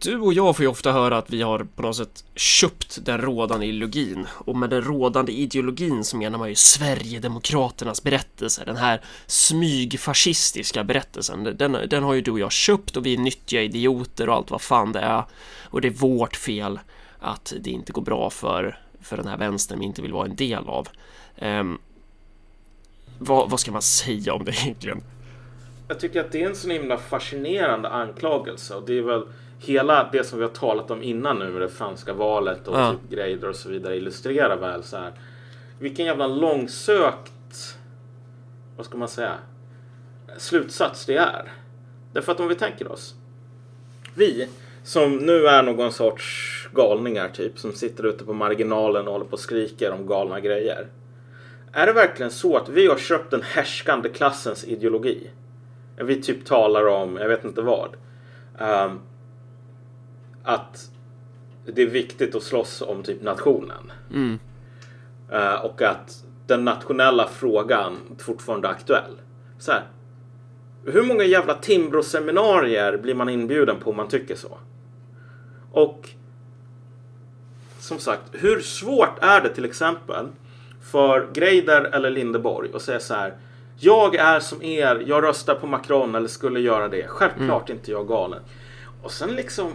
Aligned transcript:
du 0.00 0.18
och 0.18 0.32
jag 0.32 0.56
får 0.56 0.62
ju 0.62 0.68
ofta 0.68 0.92
höra 0.92 1.18
att 1.18 1.30
vi 1.30 1.42
har 1.42 1.66
på 1.76 1.82
något 1.82 1.96
sätt 1.96 2.24
köpt 2.34 2.98
den 3.04 3.20
rådande 3.20 3.66
ideologin 3.66 4.26
och 4.32 4.56
med 4.56 4.70
den 4.70 4.82
rådande 4.82 5.32
ideologin 5.32 6.04
så 6.04 6.16
menar 6.16 6.38
man 6.38 6.48
ju 6.48 6.54
Sverigedemokraternas 6.54 8.02
berättelse, 8.02 8.64
den 8.64 8.76
här 8.76 9.00
smygfascistiska 9.26 10.84
berättelsen. 10.84 11.56
Den, 11.58 11.76
den 11.90 12.02
har 12.02 12.14
ju 12.14 12.20
du 12.20 12.30
och 12.30 12.40
jag 12.40 12.52
köpt 12.52 12.96
och 12.96 13.06
vi 13.06 13.14
är 13.14 13.18
nyttiga 13.18 13.62
idioter 13.62 14.28
och 14.28 14.34
allt 14.34 14.50
vad 14.50 14.62
fan 14.62 14.92
det 14.92 15.00
är 15.00 15.24
och 15.64 15.80
det 15.80 15.88
är 15.88 15.92
vårt 15.92 16.36
fel 16.36 16.78
att 17.18 17.52
det 17.60 17.70
inte 17.70 17.92
går 17.92 18.02
bra 18.02 18.30
för, 18.30 18.78
för 19.00 19.16
den 19.16 19.26
här 19.26 19.36
vänstern 19.36 19.78
vi 19.78 19.84
inte 19.84 20.02
vill 20.02 20.12
vara 20.12 20.26
en 20.26 20.36
del 20.36 20.68
av. 20.68 20.88
Um, 21.42 21.78
vad, 23.18 23.50
vad 23.50 23.60
ska 23.60 23.72
man 23.72 23.82
säga 23.82 24.34
om 24.34 24.44
det 24.44 24.52
egentligen? 24.52 25.02
Jag 25.88 26.00
tycker 26.00 26.20
att 26.20 26.32
det 26.32 26.42
är 26.42 26.48
en 26.48 26.56
så 26.56 26.68
himla 26.68 26.96
fascinerande 26.96 27.88
anklagelse 27.88 28.74
och 28.74 28.86
det 28.86 28.98
är 28.98 29.02
väl 29.02 29.22
hela 29.60 30.08
det 30.12 30.24
som 30.24 30.38
vi 30.38 30.44
har 30.44 30.52
talat 30.52 30.90
om 30.90 31.02
innan 31.02 31.38
nu 31.38 31.50
med 31.50 31.62
det 31.62 31.68
franska 31.68 32.12
valet 32.12 32.68
och 32.68 32.78
ja. 32.78 32.92
typ 32.92 33.10
grejer 33.10 33.48
och 33.48 33.56
så 33.56 33.68
vidare 33.68 33.96
illustrerar 33.96 34.56
väl 34.56 34.82
så 34.82 34.96
här. 34.96 35.12
Vilken 35.78 36.06
jävla 36.06 36.26
långsökt, 36.26 37.78
vad 38.76 38.86
ska 38.86 38.98
man 38.98 39.08
säga, 39.08 39.34
slutsats 40.36 41.06
det 41.06 41.16
är. 41.16 41.52
Därför 42.12 42.32
att 42.32 42.40
om 42.40 42.48
vi 42.48 42.54
tänker 42.54 42.92
oss. 42.92 43.14
Vi 44.14 44.48
som 44.82 45.16
nu 45.16 45.46
är 45.46 45.62
någon 45.62 45.92
sorts 45.92 46.68
galningar 46.74 47.28
typ 47.28 47.58
som 47.58 47.72
sitter 47.72 48.06
ute 48.06 48.24
på 48.24 48.32
marginalen 48.32 49.06
och 49.06 49.12
håller 49.12 49.26
på 49.26 49.32
och 49.32 49.40
skriker 49.40 49.92
om 49.92 50.06
galna 50.06 50.40
grejer. 50.40 50.86
Är 51.72 51.86
det 51.86 51.92
verkligen 51.92 52.30
så 52.30 52.56
att 52.56 52.68
vi 52.68 52.86
har 52.86 52.96
köpt 52.96 53.30
den 53.30 53.42
härskande 53.42 54.08
klassens 54.08 54.64
ideologi? 54.64 55.30
Vi 55.96 56.22
typ 56.22 56.46
talar 56.46 56.86
om, 56.86 57.16
jag 57.16 57.28
vet 57.28 57.44
inte 57.44 57.62
vad. 57.62 57.96
Um, 58.58 59.00
att 60.42 60.90
det 61.66 61.82
är 61.82 61.86
viktigt 61.86 62.34
att 62.34 62.42
slåss 62.42 62.82
om 62.82 63.02
typ 63.02 63.22
nationen. 63.22 63.92
Mm. 64.10 64.38
Uh, 65.32 65.64
och 65.64 65.82
att 65.82 66.24
den 66.46 66.64
nationella 66.64 67.28
frågan 67.28 67.98
fortfarande 68.18 68.68
är 68.68 68.72
aktuell. 68.72 69.16
Så 69.58 69.72
här, 69.72 69.82
hur 70.84 71.02
många 71.02 71.24
jävla 71.24 71.54
Timbro-seminarier 71.54 72.96
blir 72.96 73.14
man 73.14 73.28
inbjuden 73.28 73.76
på 73.80 73.90
om 73.90 73.96
man 73.96 74.08
tycker 74.08 74.34
så? 74.36 74.58
Och 75.72 76.08
som 77.78 77.98
sagt, 77.98 78.22
hur 78.32 78.60
svårt 78.60 79.18
är 79.20 79.40
det 79.40 79.48
till 79.48 79.64
exempel 79.64 80.26
för 80.82 81.28
Greider 81.32 81.82
eller 81.82 82.10
Lindeborg 82.10 82.70
att 82.74 82.82
säga 82.82 83.00
så 83.00 83.14
här. 83.14 83.34
Jag 83.76 84.14
är 84.14 84.40
som 84.40 84.62
er, 84.62 85.02
jag 85.06 85.24
röstar 85.24 85.54
på 85.54 85.66
Macron 85.66 86.14
eller 86.14 86.28
skulle 86.28 86.60
göra 86.60 86.88
det. 86.88 87.06
Självklart 87.06 87.68
mm. 87.68 87.78
inte 87.78 87.90
jag 87.90 88.08
galen. 88.08 88.42
Och 89.02 89.10
sen 89.10 89.30
liksom 89.34 89.72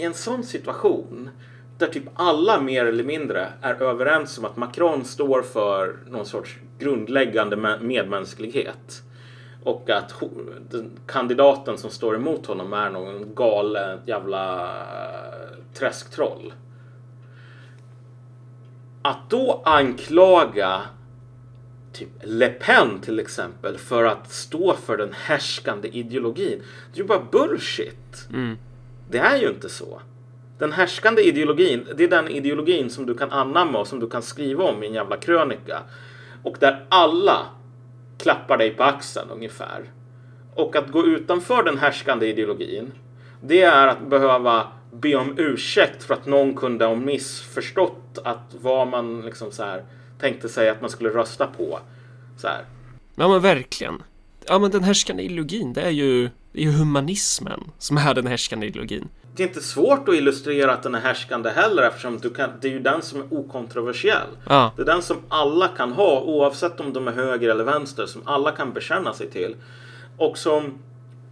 i 0.00 0.04
en 0.04 0.14
sån 0.14 0.44
situation 0.44 1.30
där 1.78 1.86
typ 1.86 2.04
alla 2.14 2.60
mer 2.60 2.86
eller 2.86 3.04
mindre 3.04 3.48
är 3.60 3.82
överens 3.82 4.38
om 4.38 4.44
att 4.44 4.56
Macron 4.56 5.04
står 5.04 5.42
för 5.42 5.96
någon 6.06 6.26
sorts 6.26 6.58
grundläggande 6.78 7.78
medmänsklighet. 7.80 9.02
Och 9.64 9.90
att 9.90 10.22
kandidaten 11.06 11.78
som 11.78 11.90
står 11.90 12.16
emot 12.16 12.46
honom 12.46 12.72
är 12.72 12.90
någon 12.90 13.34
galen 13.34 13.98
jävla 14.06 14.64
eh, 14.64 15.56
träsktroll. 15.74 16.52
Att 19.02 19.30
då 19.30 19.62
anklaga 19.64 20.80
typ 21.92 22.08
Le 22.22 22.48
Pen 22.48 23.00
till 23.00 23.18
exempel 23.18 23.78
för 23.78 24.04
att 24.04 24.32
stå 24.32 24.74
för 24.74 24.96
den 24.96 25.12
härskande 25.12 25.88
ideologin. 25.88 26.62
Det 26.92 26.98
är 26.98 27.02
ju 27.02 27.08
bara 27.08 27.26
bullshit. 27.32 28.28
Mm. 28.32 28.56
Det 29.10 29.18
är 29.18 29.36
ju 29.36 29.48
inte 29.48 29.68
så. 29.68 30.00
Den 30.58 30.72
härskande 30.72 31.22
ideologin, 31.22 31.86
det 31.96 32.04
är 32.04 32.08
den 32.08 32.28
ideologin 32.28 32.90
som 32.90 33.06
du 33.06 33.14
kan 33.14 33.30
anamma 33.30 33.78
och 33.78 33.86
som 33.86 34.00
du 34.00 34.10
kan 34.10 34.22
skriva 34.22 34.64
om 34.64 34.82
i 34.82 34.86
en 34.86 34.94
jävla 34.94 35.16
krönika. 35.16 35.82
Och 36.42 36.56
där 36.60 36.86
alla 36.88 37.46
klappar 38.18 38.58
dig 38.58 38.70
på 38.70 38.82
axeln 38.82 39.30
ungefär. 39.30 39.90
Och 40.54 40.76
att 40.76 40.90
gå 40.90 41.06
utanför 41.06 41.62
den 41.62 41.78
härskande 41.78 42.26
ideologin, 42.26 42.92
det 43.42 43.62
är 43.62 43.86
att 43.86 44.06
behöva 44.06 44.66
be 44.92 45.14
om 45.14 45.34
ursäkt 45.38 46.04
för 46.04 46.14
att 46.14 46.26
någon 46.26 46.54
kunde 46.54 46.84
ha 46.84 46.94
missförstått 46.94 48.18
att 48.24 48.54
vad 48.60 48.88
man 48.88 49.20
liksom 49.20 49.52
så 49.52 49.62
här 49.62 49.84
tänkte 50.20 50.48
sig 50.48 50.68
att 50.68 50.80
man 50.80 50.90
skulle 50.90 51.10
rösta 51.10 51.46
på. 51.46 51.78
Så 52.36 52.48
här. 52.48 52.64
Ja 53.14 53.28
men 53.28 53.40
verkligen. 53.40 54.02
Ja 54.46 54.58
men 54.58 54.70
den 54.70 54.84
härskande 54.84 55.22
ideologin, 55.22 55.72
det 55.72 55.80
är 55.80 55.90
ju, 55.90 56.30
det 56.52 56.60
är 56.60 56.64
ju 56.64 56.70
humanismen 56.70 57.60
som 57.78 57.96
är 57.96 58.14
den 58.14 58.26
härskande 58.26 58.66
ideologin. 58.66 59.08
Det 59.36 59.42
är 59.42 59.48
inte 59.48 59.60
svårt 59.60 60.08
att 60.08 60.14
illustrera 60.14 60.72
att 60.72 60.82
den 60.82 60.94
är 60.94 61.00
härskande 61.00 61.50
heller 61.50 61.82
eftersom 61.82 62.18
du 62.18 62.30
kan, 62.30 62.50
det 62.60 62.68
är 62.68 62.72
ju 62.72 62.80
den 62.80 63.02
som 63.02 63.20
är 63.20 63.34
okontroversiell. 63.34 64.28
Ja. 64.48 64.72
Det 64.76 64.82
är 64.82 64.86
den 64.86 65.02
som 65.02 65.16
alla 65.28 65.68
kan 65.68 65.92
ha 65.92 66.20
oavsett 66.20 66.80
om 66.80 66.92
de 66.92 67.08
är 67.08 67.12
höger 67.12 67.48
eller 67.48 67.64
vänster, 67.64 68.06
som 68.06 68.22
alla 68.24 68.52
kan 68.52 68.72
bekänna 68.72 69.12
sig 69.14 69.30
till. 69.30 69.56
Och 70.16 70.38
som 70.38 70.78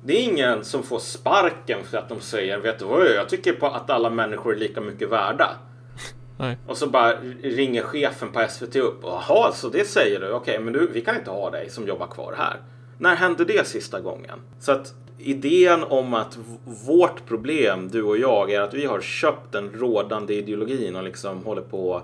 det 0.05 0.13
är 0.19 0.23
ingen 0.23 0.65
som 0.65 0.83
får 0.83 0.99
sparken 0.99 1.85
för 1.91 1.99
att 1.99 2.09
de 2.09 2.21
säger 2.21 2.59
vet 2.59 2.79
du 2.79 2.85
vad, 2.85 3.07
jag 3.07 3.29
tycker 3.29 3.53
på 3.53 3.67
att 3.67 3.91
alla 3.91 4.11
människor 4.11 4.53
är 4.53 4.59
lika 4.59 4.81
mycket 4.81 5.09
värda. 5.09 5.51
Nej. 6.39 6.59
Och 6.67 6.77
så 6.77 6.87
bara 6.87 7.13
ringer 7.43 7.83
chefen 7.83 8.33
på 8.33 8.47
SVT 8.49 8.77
upp. 8.77 9.01
Jaha, 9.03 9.53
så 9.53 9.69
det 9.69 9.89
säger 9.89 10.21
du? 10.21 10.33
Okej, 10.33 10.61
men 10.61 10.73
du, 10.73 10.91
vi 10.93 11.01
kan 11.01 11.17
inte 11.17 11.31
ha 11.31 11.51
dig 11.51 11.71
som 11.71 11.87
jobbar 11.87 12.07
kvar 12.07 12.35
här. 12.39 12.57
När 12.99 13.17
hände 13.17 13.45
det 13.45 13.67
sista 13.67 14.01
gången? 14.01 14.39
Så 14.61 14.73
att 14.73 14.95
idén 15.19 15.83
om 15.83 16.15
att 16.15 16.39
vårt 16.87 17.27
problem, 17.27 17.89
du 17.89 18.03
och 18.03 18.19
jag, 18.19 18.53
är 18.53 18.61
att 18.61 18.75
vi 18.75 18.85
har 18.87 19.01
köpt 19.01 19.53
den 19.53 19.71
rådande 19.73 20.35
ideologin 20.35 20.97
och 20.97 21.05
liksom 21.05 21.45
håller 21.45 21.63
på 21.63 22.03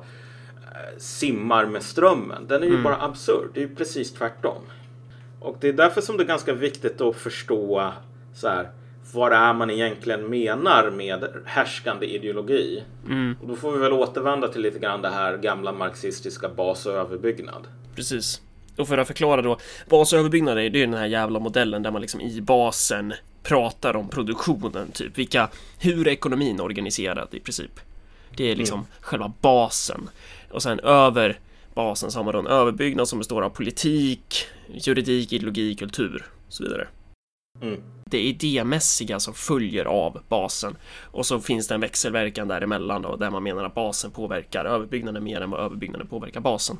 eh, 0.62 0.98
simmar 0.98 1.66
med 1.66 1.82
strömmen. 1.82 2.46
Den 2.48 2.62
är 2.62 2.66
ju 2.66 2.72
mm. 2.72 2.82
bara 2.82 3.02
absurd. 3.02 3.48
Det 3.54 3.62
är 3.62 3.68
ju 3.68 3.74
precis 3.74 4.12
tvärtom. 4.12 4.62
Och 5.40 5.56
det 5.60 5.68
är 5.68 5.72
därför 5.72 6.00
som 6.00 6.16
det 6.16 6.22
är 6.22 6.26
ganska 6.26 6.52
viktigt 6.52 7.00
att 7.00 7.16
förstå 7.16 7.92
så 8.34 8.48
här, 8.48 8.70
vad 9.12 9.32
det 9.32 9.36
är 9.36 9.54
man 9.54 9.70
egentligen 9.70 10.30
menar 10.30 10.90
med 10.90 11.24
härskande 11.44 12.06
ideologi. 12.06 12.84
Mm. 13.06 13.36
Och 13.42 13.48
då 13.48 13.56
får 13.56 13.72
vi 13.72 13.78
väl 13.78 13.92
återvända 13.92 14.48
till 14.48 14.62
lite 14.62 14.78
grann 14.78 15.02
det 15.02 15.08
här 15.08 15.36
gamla 15.36 15.72
marxistiska 15.72 16.48
bas 16.48 16.86
och 16.86 16.92
överbyggnad. 16.92 17.66
Precis. 17.94 18.40
Och 18.76 18.88
för 18.88 18.98
att 18.98 19.06
förklara 19.06 19.42
då, 19.42 19.58
bas 19.88 20.12
och 20.12 20.18
överbyggnad 20.18 20.58
är 20.58 20.62
ju 20.62 20.70
den 20.70 20.94
här 20.94 21.06
jävla 21.06 21.38
modellen 21.38 21.82
där 21.82 21.90
man 21.90 22.00
liksom 22.00 22.20
i 22.20 22.40
basen 22.40 23.14
pratar 23.42 23.96
om 23.96 24.08
produktionen, 24.08 24.90
typ 24.92 25.18
vilka, 25.18 25.48
hur 25.78 26.08
är 26.08 26.12
ekonomin 26.12 26.60
organiserad 26.60 27.28
i 27.30 27.40
princip. 27.40 27.80
Det 28.36 28.50
är 28.50 28.56
liksom 28.56 28.78
mm. 28.78 28.90
själva 29.00 29.32
basen. 29.40 30.10
Och 30.50 30.62
sen 30.62 30.80
över 30.80 31.38
basen 31.74 32.10
så 32.10 32.18
har 32.18 32.24
man 32.24 32.32
då 32.32 32.38
en 32.38 32.46
överbyggnad 32.46 33.08
som 33.08 33.18
består 33.18 33.42
av 33.42 33.50
politik, 33.50 34.46
juridik, 34.74 35.32
ideologi, 35.32 35.74
kultur 35.74 36.24
och 36.46 36.52
så 36.52 36.62
vidare. 36.62 36.88
Mm. 37.60 37.80
Det 38.04 38.20
idémässiga 38.20 39.20
som 39.20 39.34
följer 39.34 39.84
av 39.84 40.22
basen 40.28 40.76
och 41.00 41.26
så 41.26 41.40
finns 41.40 41.68
det 41.68 41.74
en 41.74 41.80
växelverkan 41.80 42.48
däremellan 42.48 43.02
då, 43.02 43.16
där 43.16 43.30
man 43.30 43.42
menar 43.42 43.64
att 43.64 43.74
basen 43.74 44.10
påverkar 44.10 44.64
överbyggnaden 44.64 45.24
mer 45.24 45.40
än 45.40 45.50
vad 45.50 45.60
överbyggnaden 45.60 46.06
påverkar 46.06 46.40
basen. 46.40 46.78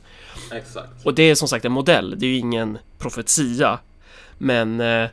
Exakt. 0.52 1.06
Och 1.06 1.14
det 1.14 1.22
är 1.22 1.34
som 1.34 1.48
sagt 1.48 1.64
en 1.64 1.72
modell, 1.72 2.18
det 2.18 2.26
är 2.26 2.30
ju 2.30 2.36
ingen 2.36 2.78
profetia, 2.98 3.78
men 4.38 4.80
eh, 4.80 5.08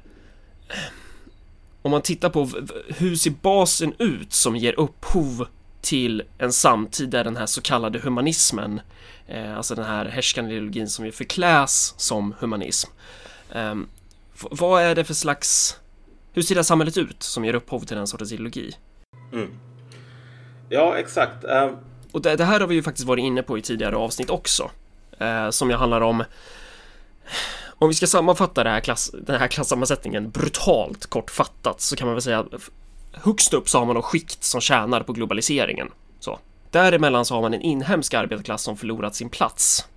om 1.81 1.91
man 1.91 2.01
tittar 2.01 2.29
på 2.29 2.49
hur 2.88 3.16
ser 3.16 3.31
basen 3.41 3.93
ut 3.99 4.33
som 4.33 4.55
ger 4.55 4.79
upphov 4.79 5.47
till 5.81 6.23
en 6.38 6.51
samtid 6.51 7.09
där 7.09 7.23
den 7.23 7.38
här 7.38 7.45
så 7.45 7.61
kallade 7.61 7.99
humanismen, 7.99 8.81
eh, 9.28 9.57
alltså 9.57 9.75
den 9.75 9.85
här 9.85 10.05
härskande 10.05 10.51
ideologin 10.51 10.89
som 10.89 11.05
ju 11.05 11.11
förkläs 11.11 11.93
som 11.97 12.35
humanism. 12.39 12.91
Eh, 13.51 13.75
vad 14.52 14.81
är 14.81 14.96
det 14.96 15.03
för 15.03 15.13
slags, 15.13 15.79
hur 16.34 16.41
ser 16.41 16.56
det 16.56 16.59
här 16.59 16.63
samhället 16.63 16.97
ut 16.97 17.24
som 17.24 17.46
ger 17.46 17.53
upphov 17.53 17.79
till 17.79 17.97
den 17.97 18.07
sortens 18.07 18.31
ideologi? 18.31 18.75
Mm. 19.34 19.50
Ja, 20.70 20.97
exakt. 20.97 21.43
Uh... 21.43 21.70
Och 22.11 22.22
det, 22.22 22.35
det, 22.35 22.46
här 22.46 22.59
har 22.59 22.67
vi 22.67 22.76
ju 22.76 22.84
faktiskt 22.84 23.08
varit 23.08 23.23
inne 23.23 23.43
på 23.43 23.58
i 23.58 23.61
tidigare 23.61 23.96
avsnitt 23.96 24.29
också, 24.29 24.72
eh, 25.20 25.49
som 25.49 25.70
ju 25.70 25.76
handlar 25.76 26.02
om 26.02 26.23
om 27.82 27.88
vi 27.88 27.93
ska 27.93 28.08
sammanfatta 28.08 28.64
här 28.64 28.79
klass, 28.79 29.11
den 29.14 29.40
här 29.40 29.47
klassammansättningen 29.47 30.29
brutalt 30.29 31.05
kortfattat 31.05 31.82
så 31.82 31.96
kan 31.96 32.08
man 32.08 32.16
väl 32.16 32.22
säga 32.22 32.46
högst 33.14 33.53
upp 33.53 33.70
så 33.70 33.79
har 33.79 33.85
man 33.85 33.96
då 33.96 34.02
skikt 34.02 34.43
som 34.43 34.61
tjänar 34.61 35.03
på 35.03 35.14
globaliseringen. 35.14 35.91
Så. 36.20 36.40
Däremellan 36.72 37.26
så 37.26 37.35
har 37.35 37.41
man 37.41 37.53
en 37.53 37.61
inhemsk 37.61 38.14
arbetarklass 38.14 38.64
som 38.64 38.78
förlorat 38.78 39.16
sin 39.16 39.29
plats. 39.29 39.88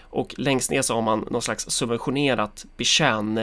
Och 0.00 0.34
längst 0.38 0.70
ner 0.70 0.82
så 0.82 0.94
har 0.94 1.02
man 1.02 1.26
någon 1.30 1.42
slags 1.42 1.70
subventionerat 1.70 2.64
betjän... 2.76 3.38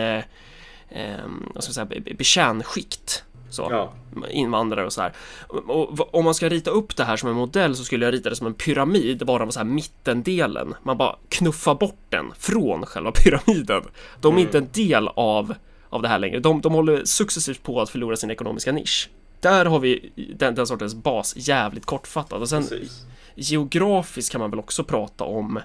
Eh, 0.90 1.60
ska 1.60 1.74
säga, 1.74 1.86
betjänskikt. 2.18 3.24
Så, 3.50 3.68
ja. 3.72 3.94
invandrare 4.30 4.86
och 4.86 4.94
så 4.94 5.02
här. 5.02 5.14
Och, 5.48 6.16
om 6.16 6.26
man 6.26 6.34
ska 6.34 6.50
rita 6.50 6.72
upp 6.72 6.96
det 6.96 7.04
här 7.04 7.18
som 7.18 7.30
en 7.30 7.36
modell 7.36 7.76
så 7.76 7.84
skulle 7.84 8.06
jag 8.06 8.14
rita 8.14 8.30
det 8.30 8.36
som 8.36 8.48
en 8.48 8.54
pyramid, 8.54 9.26
bara 9.26 9.52
så 9.52 9.60
här 9.60 9.66
mittendelen. 9.66 10.74
Man 10.84 10.98
bara 10.98 11.16
knuffar 11.30 11.76
bort 11.76 12.00
den 12.10 12.26
från 12.38 12.86
själva 12.86 13.12
pyramiden. 13.16 13.84
De 14.22 14.28
är 14.28 14.40
mm. 14.40 14.46
inte 14.46 14.58
en 14.58 14.70
del 14.72 15.08
av, 15.08 15.54
av 15.90 16.02
det 16.02 16.08
här 16.08 16.20
längre. 16.20 16.40
De, 16.40 16.62
de 16.62 16.74
håller 16.74 17.06
successivt 17.06 17.64
på 17.64 17.82
att 17.82 17.90
förlora 17.90 18.16
sin 18.16 18.32
ekonomiska 18.32 18.72
nisch. 18.72 19.10
där 19.40 19.66
har 19.66 19.80
vi 19.80 20.12
den, 20.38 20.56
den 20.56 20.68
sortens 20.68 20.96
bas 20.96 21.34
jävligt 21.38 21.86
kortfattat. 21.86 22.42
Och 22.42 22.50
sen 22.50 22.62
Precis. 22.62 23.06
geografiskt 23.36 24.32
kan 24.32 24.42
man 24.42 24.50
väl 24.50 24.60
också 24.60 24.84
prata 24.84 25.24
om 25.24 25.60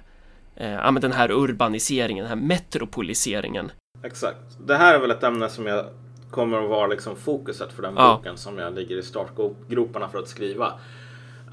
ja, 0.55 0.91
men 0.91 1.03
den 1.03 1.13
här 1.13 1.31
urbaniseringen, 1.31 2.23
den 2.29 2.39
här 2.39 2.47
metropoliseringen. 2.47 3.73
Exakt. 4.03 4.39
Det 4.67 4.77
här 4.77 4.95
är 4.95 4.99
väl 4.99 5.11
ett 5.11 5.23
ämne 5.23 5.49
som 5.49 5.67
jag 5.67 5.85
kommer 6.31 6.63
att 6.63 6.69
vara 6.71 6.87
liksom 6.87 7.17
fokuset 7.17 7.73
för 7.73 7.83
den 7.83 7.95
Ja. 7.97 8.17
boken 8.17 8.37
som 8.37 8.59
jag 8.59 8.75
ligger 8.75 8.97
i 8.97 9.03
startgroparna 9.03 10.09
för 10.09 10.19
att 10.19 10.29
skriva. 10.29 10.73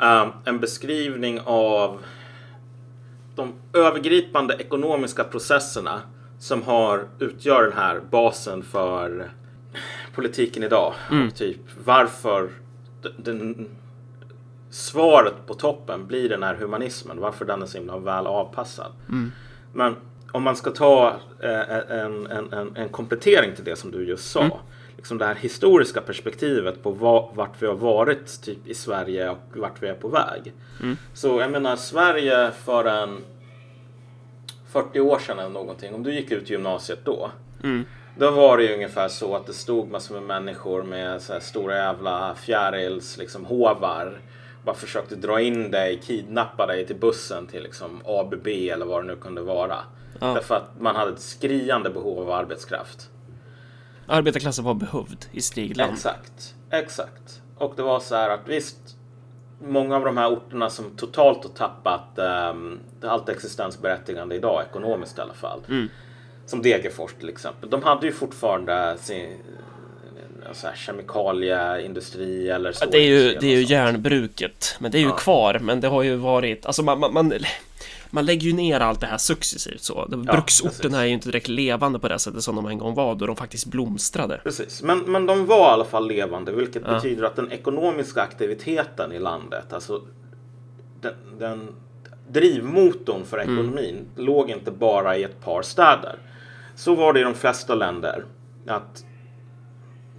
Um, 0.02 0.30
en 0.46 0.60
beskrivning 0.60 1.40
av 1.46 2.00
de 3.36 3.54
övergripande 3.74 4.54
ekonomiska 4.60 5.24
processerna 5.24 6.02
som 6.40 6.64
har 6.64 7.08
utgör 7.20 7.64
den 7.64 7.74
här 7.78 8.00
basen 8.12 8.64
för 8.64 9.32
politiken 10.16 10.64
idag. 10.64 10.94
Och 11.28 11.36
typ 11.36 11.58
varför 11.86 12.50
den, 13.18 13.70
svaret 14.70 15.34
på 15.48 15.54
toppen 15.54 16.08
blir 16.08 16.30
den 16.30 16.44
här 16.44 16.56
humanismen. 16.56 17.20
Varför 17.20 17.46
den 17.46 17.62
är 17.62 17.66
så 17.66 17.78
himla 17.78 17.98
väl 17.98 18.28
avpassad. 18.28 18.92
Men 19.74 19.96
om 20.32 20.44
man 20.44 20.56
ska 20.56 20.72
ta 20.72 21.16
eh, 21.44 22.00
en, 22.00 22.28
en, 22.28 22.54
en, 22.54 22.76
en 22.76 22.90
komplettering 22.90 23.56
till 23.56 23.64
det 23.64 23.76
som 23.76 23.92
du 23.92 24.08
just 24.08 24.32
sa. 24.32 24.60
Liksom 24.98 25.18
det 25.18 25.26
här 25.26 25.36
historiska 25.36 26.02
perspektivet 26.02 26.84
på 26.84 26.92
va, 26.92 27.32
vart 27.34 27.62
vi 27.62 27.68
har 27.68 27.76
varit 27.76 28.42
typ 28.42 28.68
i 28.68 28.74
Sverige 28.74 29.30
och 29.30 29.38
vart 29.56 29.84
vi 29.84 29.88
är 29.88 29.94
på 29.94 30.08
väg. 30.08 30.54
Så 31.14 31.40
jag 31.40 31.52
menar 31.52 31.76
Sverige 31.76 32.52
för 32.52 32.86
en 32.86 33.18
40 34.72 35.00
år 35.00 35.20
sedan 35.20 35.40
eller 35.40 35.50
någonting. 35.50 35.94
Om 35.96 36.04
du 36.04 36.14
gick 36.14 36.32
ut 36.32 36.50
gymnasiet 36.50 37.00
då. 37.06 37.32
Då 38.18 38.32
var 38.32 38.58
det 38.58 38.64
ju 38.64 38.74
ungefär 38.74 39.08
så 39.08 39.36
att 39.36 39.48
det 39.48 39.54
stod 39.54 39.92
massor 39.92 40.16
med 40.16 40.24
människor 40.24 40.84
med 40.84 41.22
så 41.22 41.40
stora 41.40 41.78
jävla 41.78 42.36
fjärils 42.36 43.18
liksom 43.18 43.46
hovar. 43.46 44.20
Bara 44.64 44.76
försökte 44.76 45.16
dra 45.16 45.42
in 45.42 45.72
dig, 45.72 46.02
kidnappa 46.04 46.66
dig 46.66 46.88
till 46.88 46.96
bussen 46.96 47.48
till 47.48 47.64
liksom 47.64 48.02
ABB 48.06 48.48
eller 48.48 48.86
vad 48.86 49.04
det 49.04 49.08
nu 49.08 49.16
kunde 49.16 49.42
vara. 49.42 49.78
Ja. 50.20 50.34
Därför 50.34 50.56
att 50.56 50.80
man 50.80 50.96
hade 50.96 51.12
ett 51.12 51.22
skriande 51.22 51.90
behov 51.90 52.20
av 52.20 52.32
arbetskraft. 52.32 53.10
Arbetarklassen 54.08 54.66
var 54.66 54.74
behövd 54.74 55.26
i 55.32 55.42
Stigland. 55.42 55.94
Exakt, 55.94 56.56
exakt. 56.70 57.42
Och 57.58 57.74
det 57.76 57.82
var 57.82 58.00
så 58.00 58.16
här 58.16 58.30
att 58.30 58.48
visst, 58.48 58.78
många 59.62 59.96
av 59.96 60.06
de 60.06 60.18
här 60.18 60.34
orterna 60.34 60.70
som 60.70 60.96
totalt 60.96 61.44
har 61.44 61.52
tappat 61.52 62.20
um, 62.54 62.80
allt 63.04 63.30
existensberättigande 63.30 64.36
idag, 64.36 64.64
ekonomiskt 64.70 65.18
i 65.18 65.22
alla 65.22 65.34
fall. 65.34 65.62
Som 66.46 66.62
Degerfors 66.62 67.14
till 67.14 67.30
exempel. 67.30 67.70
De 67.70 67.84
hade 67.84 68.06
ju 68.06 68.12
fortfarande 68.12 68.98
sin 68.98 69.38
eh, 70.50 70.54
så 70.56 70.68
här, 70.68 70.76
kemikalieindustri 70.76 72.50
eller 72.50 72.76
Ja, 72.82 72.88
det 72.92 72.98
är 72.98 73.08
ju, 73.08 73.38
det 73.40 73.48
är 73.48 73.56
ju 73.58 73.64
järnbruket, 73.64 74.76
men 74.80 74.92
det 74.92 74.98
är 74.98 75.02
ju 75.02 75.08
Ja. 75.08 75.16
kvar, 75.16 75.60
men 75.60 75.80
det 75.82 75.88
har 75.88 76.04
ju 76.04 76.16
varit, 76.16 76.66
alltså 76.66 76.84
man, 76.84 77.00
man, 77.00 77.14
man, 77.14 77.34
man 78.10 78.26
lägger 78.26 78.48
ju 78.48 78.54
ner 78.54 78.80
allt 78.80 79.00
det 79.02 79.08
här 79.08 79.18
successivt 79.18 79.82
så. 79.82 80.08
Ja, 80.12 80.18
Bruksorterna 80.18 81.02
är 81.02 81.06
ju 81.06 81.14
inte 81.14 81.28
direkt 81.30 81.48
levande 81.48 82.00
på 82.00 82.08
det 82.08 82.20
sättet 82.20 82.42
som 82.44 82.56
de 82.56 82.66
en 82.68 82.78
gång 82.78 82.94
var, 82.96 83.16
då 83.16 83.26
de 83.26 83.36
faktiskt 83.36 83.66
blomstrade. 83.66 84.42
Precis, 84.44 84.82
men, 84.84 85.00
men 85.00 85.26
de 85.26 85.46
var 85.46 85.58
i 85.70 85.74
alla 85.74 85.86
fall 85.86 86.08
levande, 86.08 86.52
vilket 86.52 86.82
Ja. 86.86 86.94
betyder 86.94 87.24
att 87.24 87.36
den 87.36 87.52
ekonomiska 87.52 88.22
aktiviteten 88.22 89.12
i 89.12 89.20
landet, 89.20 89.74
alltså 89.74 90.02
den, 91.02 91.14
den 91.40 91.68
drivmotorn 92.28 93.26
för 93.26 93.40
ekonomin, 93.42 94.06
låg 94.16 94.50
inte 94.50 94.72
bara 94.72 95.18
i 95.18 95.24
ett 95.24 95.42
par 95.42 95.62
städer. 95.62 96.16
Så 96.76 96.96
var 96.96 97.14
det 97.14 97.20
i 97.20 97.24
de 97.24 97.34
flesta 97.36 97.76
länder, 97.76 98.26
att 98.68 99.06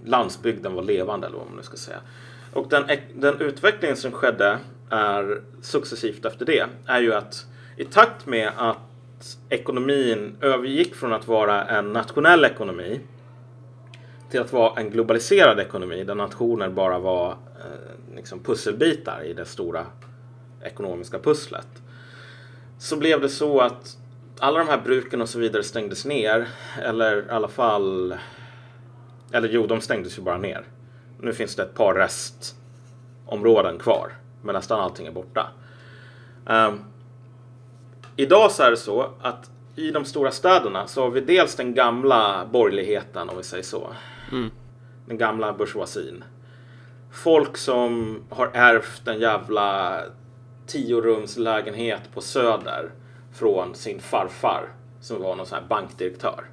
landsbygden 0.05 0.73
var 0.73 0.83
levande, 0.83 1.27
eller 1.27 1.37
vad 1.37 1.47
man 1.47 1.57
nu 1.57 1.63
ska 1.63 1.77
säga. 1.77 1.99
Och 2.53 2.69
den, 2.69 2.83
den 3.15 3.41
utveckling 3.41 3.95
som 3.95 4.11
skedde 4.11 4.57
är 4.89 5.41
successivt 5.61 6.25
efter 6.25 6.45
det, 6.45 6.65
är 6.85 7.01
ju 7.01 7.13
att 7.13 7.45
i 7.77 7.85
takt 7.85 8.25
med 8.25 8.51
att 8.57 8.77
ekonomin 9.49 10.35
övergick 10.41 10.95
från 10.95 11.13
att 11.13 11.27
vara 11.27 11.65
en 11.65 11.93
nationell 11.93 12.45
ekonomi 12.45 12.99
till 14.31 14.41
att 14.41 14.53
vara 14.53 14.79
en 14.79 14.89
globaliserad 14.89 15.59
ekonomi 15.59 16.03
där 16.03 16.15
nationer 16.15 16.69
bara 16.69 16.99
var 16.99 17.31
eh, 17.31 18.15
liksom 18.15 18.39
pusselbitar 18.39 19.23
i 19.23 19.33
det 19.33 19.45
stora 19.45 19.85
ekonomiska 20.63 21.19
pusslet. 21.19 21.67
Så 22.79 22.97
blev 22.97 23.21
det 23.21 23.29
så 23.29 23.59
att 23.59 23.97
alla 24.39 24.59
de 24.59 24.67
här 24.67 24.81
bruken 24.83 25.21
och 25.21 25.29
så 25.29 25.39
vidare 25.39 25.63
stängdes 25.63 26.05
ner. 26.05 26.47
Eller 26.81 27.17
i 27.17 27.29
alla 27.29 27.47
fall... 27.47 28.15
Eller 29.31 29.49
jo, 29.49 29.67
de 29.67 29.81
stängdes 29.81 30.17
ju 30.17 30.21
bara 30.21 30.37
ner. 30.37 30.63
Nu 31.19 31.33
finns 31.33 31.55
det 31.55 31.63
ett 31.63 31.73
par 31.73 31.93
restområden 31.93 33.79
kvar. 33.79 34.11
Men 34.41 34.55
nästan 34.55 34.79
allting 34.79 35.07
är 35.07 35.11
borta. 35.11 35.47
Ehm, 36.47 36.79
idag 38.15 38.51
så 38.51 38.63
är 38.63 38.71
det 38.71 38.77
så 38.77 39.09
att 39.21 39.51
i 39.75 39.91
de 39.91 40.05
stora 40.05 40.31
städerna 40.31 40.87
så 40.87 41.01
har 41.01 41.09
vi 41.09 41.21
dels 41.21 41.55
den 41.55 41.73
gamla 41.73 42.45
borgerligheten 42.51 43.29
om 43.29 43.37
vi 43.37 43.43
säger 43.43 43.63
så. 43.63 43.95
Den 45.05 45.17
gamla 45.17 45.53
bourgeoisien. 45.53 46.23
Folk 47.11 47.57
som 47.57 48.19
har 48.29 48.49
ärvt 48.53 49.07
en 49.07 49.19
jävla 49.19 49.99
tiorumslägenhet 50.67 52.01
på 52.13 52.21
Söder 52.21 52.91
från 53.33 53.75
sin 53.75 53.99
farfar 53.99 54.69
som 55.01 55.21
var 55.21 55.35
någon 55.35 55.45
sån 55.45 55.57
här 55.59 55.67
bankdirektör. 55.67 56.45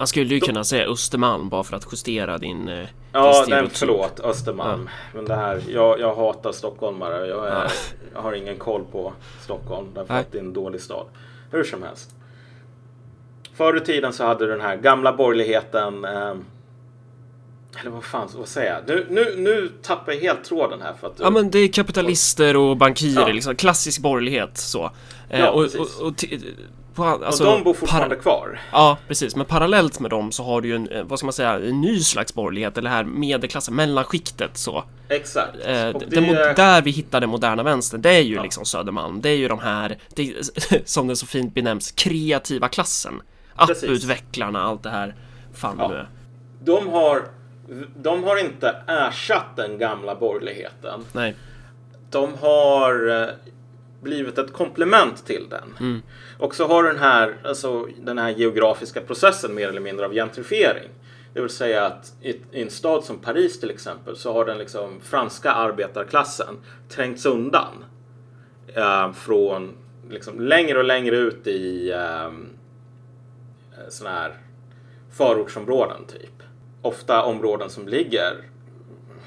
Man 0.00 0.06
skulle 0.06 0.34
ju 0.34 0.40
kunna 0.40 0.64
säga 0.64 0.86
Östermalm 0.86 1.48
bara 1.48 1.64
för 1.64 1.76
att 1.76 1.86
justera 1.92 2.38
din... 2.38 2.68
eh, 2.68 2.76
din 2.78 2.86
Ja, 3.12 3.44
nej, 3.48 3.64
förlåt 3.72 4.20
Östermalm. 4.20 4.88
Men 5.14 5.24
det 5.24 5.34
här, 5.34 5.62
jag, 5.68 6.00
jag 6.00 6.14
hatar 6.14 6.52
stockholmare. 6.52 7.26
Jag, 7.26 7.46
är, 7.46 7.52
Ja. 7.52 7.70
jag 8.14 8.20
har 8.20 8.32
ingen 8.32 8.56
koll 8.56 8.84
på 8.92 9.12
Stockholm 9.44 9.86
därför 9.94 10.12
Nej. 10.14 10.20
att 10.20 10.32
det 10.32 10.38
är 10.38 10.42
en 10.42 10.52
dålig 10.52 10.80
stad. 10.80 11.06
Hur 11.50 11.64
som 11.64 11.82
helst. 11.82 12.10
Förr 13.54 13.76
i 13.76 13.80
tiden 13.80 14.12
så 14.12 14.24
hade 14.24 14.46
den 14.46 14.60
här 14.60 14.76
gamla 14.76 15.12
borgerligheten 15.12 16.04
ehm, 16.04 16.44
eller 17.80 17.90
vad 17.90 18.04
fan, 18.04 18.28
vad 18.36 18.48
säger 18.48 18.72
jag? 18.74 18.82
Nu, 18.86 19.06
nu, 19.10 19.34
nu 19.36 19.70
tappar 19.82 20.12
jag 20.12 20.20
helt 20.20 20.44
tråden 20.44 20.82
här 20.82 20.92
för 21.00 21.06
att 21.06 21.16
du... 21.16 21.22
Ja 21.22 21.30
men 21.30 21.50
det 21.50 21.58
är 21.58 21.68
kapitalister 21.68 22.56
och 22.56 22.76
bankirer, 22.76 23.20
Ja. 23.28 23.32
liksom 23.32 23.56
klassisk 23.56 24.00
borgerlighet 24.02 24.58
så. 24.58 24.90
Eh, 25.30 25.40
Ja, 25.40 25.50
och, 25.50 25.62
precis. 25.62 25.80
och, 26.00 26.06
och, 26.06 26.16
på, 26.16 26.26
alltså, 26.96 27.46
och 27.46 27.52
de 27.52 27.64
bor 27.64 27.74
fortfarande 27.74 28.16
kvar. 28.16 28.60
Ja, 28.72 28.98
precis. 29.08 29.36
Men 29.36 29.46
parallellt 29.46 30.00
med 30.00 30.10
dem 30.10 30.32
så 30.32 30.44
har 30.44 30.60
du 30.60 30.68
ju 30.68 30.74
en, 30.76 30.88
eh, 30.88 31.02
vad 31.04 31.18
ska 31.18 31.26
man 31.26 31.32
säga, 31.32 31.52
en 31.58 31.80
ny 31.80 32.00
slags 32.00 32.34
borgerlighet, 32.34 32.78
eller 32.78 32.90
här 32.90 33.04
medelklassen, 33.04 33.74
mellanskiktet 33.74 34.56
så. 34.56 34.84
Exakt. 35.08 35.56
Eh, 35.66 35.72
den 35.74 36.00
det, 36.08 36.52
där 36.56 36.82
vi 36.82 36.90
hittar 36.90 37.20
den 37.20 37.30
moderna 37.30 37.62
vänstern, 37.62 38.02
det 38.02 38.10
är 38.10 38.20
ju 38.20 38.34
Ja. 38.34 38.42
liksom 38.42 38.64
Södermalm. 38.64 39.20
Det 39.20 39.28
är 39.28 39.36
ju 39.36 39.48
de 39.48 39.58
här, 39.58 39.98
det, 40.14 40.34
som 40.84 41.06
det 41.08 41.16
så 41.16 41.26
fint 41.26 41.54
benämns, 41.54 41.90
kreativa 41.92 42.68
klassen. 42.68 43.22
Apputvecklarna, 43.54 44.62
allt 44.62 44.82
det 44.82 44.90
här. 44.90 45.14
Fan 45.54 45.76
Ja. 45.78 45.88
det 45.88 45.94
nu 45.94 46.00
är. 46.00 46.08
de, 46.64 46.88
har, 46.88 47.22
de 47.96 48.24
har 48.24 48.36
inte 48.44 48.76
ersatt 48.86 49.56
den 49.56 49.78
gamla 49.78 50.14
borgerligheten. 50.14 51.04
Nej. 51.12 51.34
de 52.10 52.30
har 52.40 53.22
eh, 53.22 53.28
blivit 54.00 54.38
ett 54.38 54.52
komplement 54.52 55.26
till 55.26 55.48
den. 55.48 55.74
Och 56.38 56.54
så 56.54 56.66
har 56.66 56.82
den 56.82 56.98
här, 56.98 57.36
alltså, 57.44 57.88
den 57.98 58.18
här 58.18 58.30
geografiska 58.30 59.00
processen 59.00 59.54
mer 59.54 59.68
eller 59.68 59.80
mindre 59.80 60.06
av 60.06 60.12
gentrifiering. 60.12 60.88
Det 61.34 61.40
vill 61.40 61.50
säga 61.50 61.86
att 61.86 62.12
i, 62.22 62.30
i 62.30 62.62
en 62.62 62.70
stad 62.70 63.04
som 63.04 63.18
Paris 63.18 63.60
till 63.60 63.70
exempel 63.70 64.16
så 64.16 64.32
har 64.32 64.44
den 64.44 64.58
liksom 64.58 65.00
franska 65.00 65.52
arbetarklassen 65.52 66.56
trängts 66.88 67.26
undan. 67.26 67.84
Eh, 68.74 69.12
från 69.12 69.76
liksom 70.10 70.40
längre 70.40 70.78
och 70.78 70.84
längre 70.84 71.16
ut 71.16 71.46
i 71.46 71.90
eh, 71.90 72.30
sådana 73.88 74.16
här 74.16 74.34
förortsområden 75.10 76.04
typ. 76.06 76.42
Ofta 76.82 77.22
områden 77.22 77.70
som 77.70 77.88
ligger 77.88 78.49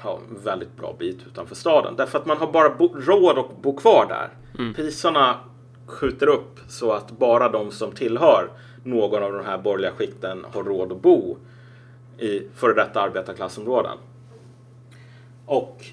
ja, 0.04 0.20
en 0.30 0.44
väldigt 0.44 0.76
bra 0.76 0.96
bit 0.98 1.18
utanför 1.26 1.54
staden. 1.54 1.96
Därför 1.96 2.18
att 2.18 2.26
man 2.26 2.36
har 2.36 2.52
bara 2.52 2.68
råd 2.94 3.38
att 3.38 3.62
bo 3.62 3.76
kvar 3.76 4.06
där. 4.08 4.28
Priserna 4.74 5.40
skjuter 5.86 6.26
upp 6.26 6.60
så 6.68 6.92
att 6.92 7.10
bara 7.10 7.48
de 7.48 7.70
som 7.70 7.92
tillhör 7.92 8.50
någon 8.84 9.22
av 9.22 9.32
de 9.32 9.44
här 9.44 9.58
borgerliga 9.58 9.92
skikten 9.92 10.44
har 10.52 10.62
råd 10.62 10.92
att 10.92 11.02
bo 11.02 11.36
i 12.18 12.42
före 12.54 12.74
detta 12.74 13.00
arbetarklassområden. 13.00 13.98
Och 15.46 15.84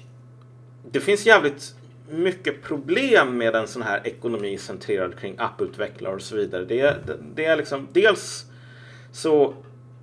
det 0.90 1.00
finns 1.00 1.26
jävligt 1.26 1.74
mycket 2.10 2.62
problem 2.62 3.38
med 3.38 3.54
en 3.54 3.66
sån 3.66 3.82
här 3.82 4.06
ekonomi 4.06 4.58
centrerad 4.58 5.18
kring 5.18 5.34
apputvecklare 5.38 6.14
och 6.14 6.22
så 6.22 6.36
vidare. 6.36 6.64
Det, 6.64 6.82
det, 6.82 7.16
det 7.34 7.44
är 7.44 7.56
liksom 7.56 7.88
dels 7.92 8.46
så 9.12 9.54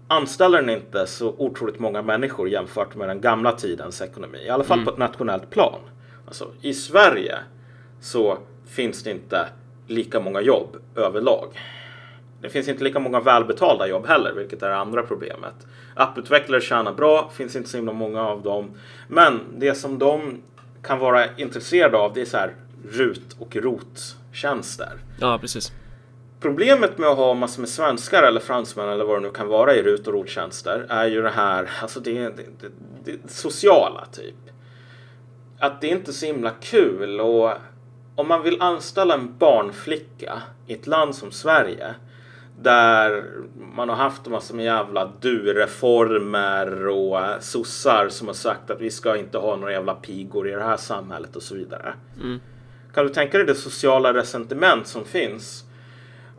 anställer 0.09 0.61
den 0.61 0.69
inte 0.69 1.07
så 1.07 1.35
otroligt 1.37 1.79
många 1.79 2.01
människor 2.01 2.49
jämfört 2.49 2.95
med 2.95 3.07
den 3.07 3.21
gamla 3.21 3.51
tidens 3.51 4.01
ekonomi. 4.01 4.37
I 4.45 4.49
alla 4.49 4.63
fall 4.63 4.85
på 4.85 4.91
ett 4.91 4.97
nationellt 4.97 5.49
plan. 5.49 5.79
Alltså, 6.27 6.51
I 6.61 6.73
Sverige 6.73 7.37
så 8.01 8.37
finns 8.67 9.03
det 9.03 9.11
inte 9.11 9.47
lika 9.87 10.19
många 10.19 10.41
jobb 10.41 10.77
överlag. 10.95 11.47
Det 12.41 12.49
finns 12.49 12.67
inte 12.67 12.83
lika 12.83 12.99
många 12.99 13.19
välbetalda 13.19 13.87
jobb 13.87 14.07
heller, 14.07 14.33
vilket 14.33 14.63
är 14.63 14.69
det 14.69 14.77
andra 14.77 15.03
problemet. 15.03 15.53
Apputvecklare 15.95 16.61
tjänar 16.61 16.93
bra, 16.93 17.31
finns 17.33 17.55
inte 17.55 17.69
så 17.69 17.77
himla 17.77 17.93
många 17.93 18.21
av 18.21 18.41
dem. 18.41 18.71
Men 19.07 19.39
det 19.57 19.75
som 19.75 19.99
de 19.99 20.41
kan 20.81 20.99
vara 20.99 21.35
intresserade 21.35 21.97
av, 21.97 22.13
det 22.13 22.21
är 22.21 22.25
så 22.25 22.37
här 22.37 22.53
RUT 22.91 23.35
och 23.39 23.55
ROT-tjänster. 23.55 24.91
Ja, 25.19 25.37
precis. 25.41 25.71
Problemet 26.39 26.97
med 26.97 27.09
att 27.09 27.17
ha 27.17 27.33
massor 27.33 27.61
med 27.61 27.69
svenskar 27.69 28.23
eller 28.23 28.39
fransmän 28.39 28.89
eller 28.89 29.05
vad 29.05 29.17
det 29.17 29.27
nu 29.27 29.31
kan 29.31 29.47
vara 29.47 29.75
i 29.75 29.83
RUT 29.83 30.07
och 30.07 30.13
ROT-tjänster 30.13 30.85
är 30.89 31.05
ju 31.07 31.21
det 31.21 31.29
här, 31.29 31.69
alltså 31.81 31.99
det, 31.99 32.13
det, 32.13 32.45
det, 32.59 33.11
det 33.11 33.31
sociala 33.31 34.05
typ. 34.05 34.35
Att 35.59 35.81
det 35.81 35.87
inte 35.87 36.11
är 36.11 36.13
så 36.13 36.25
himla 36.25 36.51
kul 36.61 37.21
och 37.21 37.51
om 38.15 38.27
man 38.27 38.43
vill 38.43 38.61
anställa 38.61 39.13
en 39.13 39.37
barnflicka 39.37 40.41
i 40.67 40.73
ett 40.73 40.87
land 40.87 41.15
som 41.15 41.31
Sverige 41.31 41.95
där 42.61 43.23
man 43.75 43.89
har 43.89 43.95
haft 43.95 44.25
en 44.25 44.31
massa 44.31 44.53
med 44.53 44.65
jävla 44.65 45.11
du-reformer 45.21 46.87
och 46.87 47.19
sossar 47.39 48.09
som 48.09 48.27
har 48.27 48.33
sagt 48.33 48.69
att 48.69 48.81
vi 48.81 48.91
ska 48.91 49.17
inte 49.17 49.37
ha 49.37 49.55
några 49.55 49.71
jävla 49.71 49.93
pigor 49.93 50.49
i 50.49 50.51
det 50.51 50.63
här 50.63 50.77
samhället 50.77 51.35
och 51.35 51.43
så 51.43 51.55
vidare. 51.55 51.93
Mm. 52.21 52.39
Kan 52.93 53.07
du 53.07 53.13
tänka 53.13 53.37
dig 53.37 53.47
det 53.47 53.55
sociala 53.55 54.13
resentiment 54.13 54.87
som 54.87 55.05
finns 55.05 55.65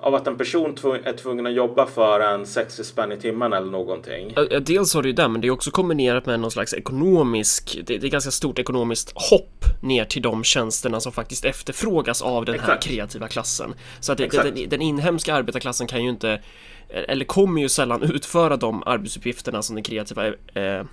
av 0.03 0.15
att 0.15 0.27
en 0.27 0.37
person 0.37 0.77
är 1.05 1.13
tvungen 1.13 1.47
att 1.47 1.53
jobba 1.53 1.87
för 1.87 2.21
en 2.21 2.47
60 2.47 2.85
spänn 2.85 3.13
i 3.13 3.17
timmen 3.17 3.53
eller 3.53 3.71
någonting. 3.71 4.33
Ja, 4.37 4.61
dels 4.61 4.95
har 4.95 5.03
du 5.03 5.09
ju 5.09 5.13
det, 5.13 5.29
men 5.29 5.41
det 5.41 5.47
är 5.47 5.51
också 5.51 5.71
kombinerat 5.71 6.27
med 6.27 6.41
någon 6.41 6.51
slags 6.51 6.75
ekonomisk, 6.75 7.79
det, 7.87 7.99
det 7.99 8.07
är 8.07 8.11
ganska 8.11 8.31
stort 8.31 8.59
ekonomiskt 8.59 9.13
hopp 9.15 9.65
ner 9.83 10.05
till 10.05 10.23
de 10.23 10.45
tjänsterna 10.45 11.01
som 11.01 11.13
faktiskt 11.13 11.45
efterfrågas 11.45 12.23
av 12.23 12.45
den 12.45 12.55
Exakt. 12.55 12.71
här 12.71 12.81
kreativa 12.81 13.29
klassen. 13.29 13.75
Så 14.01 14.13
att 14.13 14.19
det, 14.19 14.29
den, 14.29 14.69
den 14.69 14.83
inhemska 14.83 15.35
arbetarklassen 15.35 15.87
kan 15.87 16.03
ju 16.05 16.11
inte, 16.11 16.43
eller 16.89 17.25
kommer 17.25 17.61
ju 17.61 17.69
sällan 17.69 18.03
utföra 18.03 18.57
de 18.57 18.83
arbetsuppgifterna 18.87 19.63
som 19.63 19.77
den 19.77 19.85
kreativa 19.85 20.27
eh, 20.27 20.85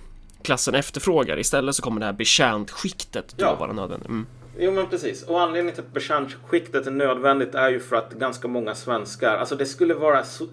klassen 0.42 0.74
efterfrågar. 0.74 1.38
Istället 1.38 1.74
så 1.74 1.82
kommer 1.82 2.00
det 2.00 2.06
här 2.06 2.12
betjäntskiktet 2.12 3.34
ja. 3.36 3.52
att 3.52 3.60
vara 3.60 3.72
nödvändigt. 3.72 4.08
Mm. 4.08 4.26
Jo 4.60 4.72
men 4.72 4.86
precis. 4.86 5.22
Och 5.22 5.40
anledningen 5.40 5.74
till 5.74 5.84
att 5.84 5.92
betjäntskiktet 5.92 6.86
är 6.86 6.90
nödvändigt 6.90 7.54
är 7.54 7.68
ju 7.68 7.80
för 7.80 7.96
att 7.96 8.12
ganska 8.12 8.48
många 8.48 8.74
svenskar, 8.74 9.36
alltså 9.36 9.56
det 9.56 9.66
skulle 9.66 9.94
vara 9.94 10.24
so 10.24 10.44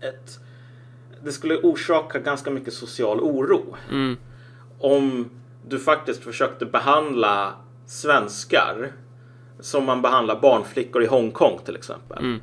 ett... 0.00 0.38
Det 1.24 1.32
skulle 1.32 1.56
orsaka 1.56 2.18
ganska 2.18 2.50
mycket 2.50 2.74
social 2.74 3.20
oro. 3.20 3.76
Mm. 3.90 4.16
Om 4.78 5.30
du 5.68 5.78
faktiskt 5.78 6.24
försökte 6.24 6.66
behandla 6.66 7.54
svenskar 7.86 8.92
som 9.60 9.84
man 9.84 10.02
behandlar 10.02 10.40
barnflickor 10.40 11.02
i 11.02 11.06
Hongkong 11.06 11.58
till 11.64 11.76
exempel. 11.76 12.18
Mm. 12.18 12.40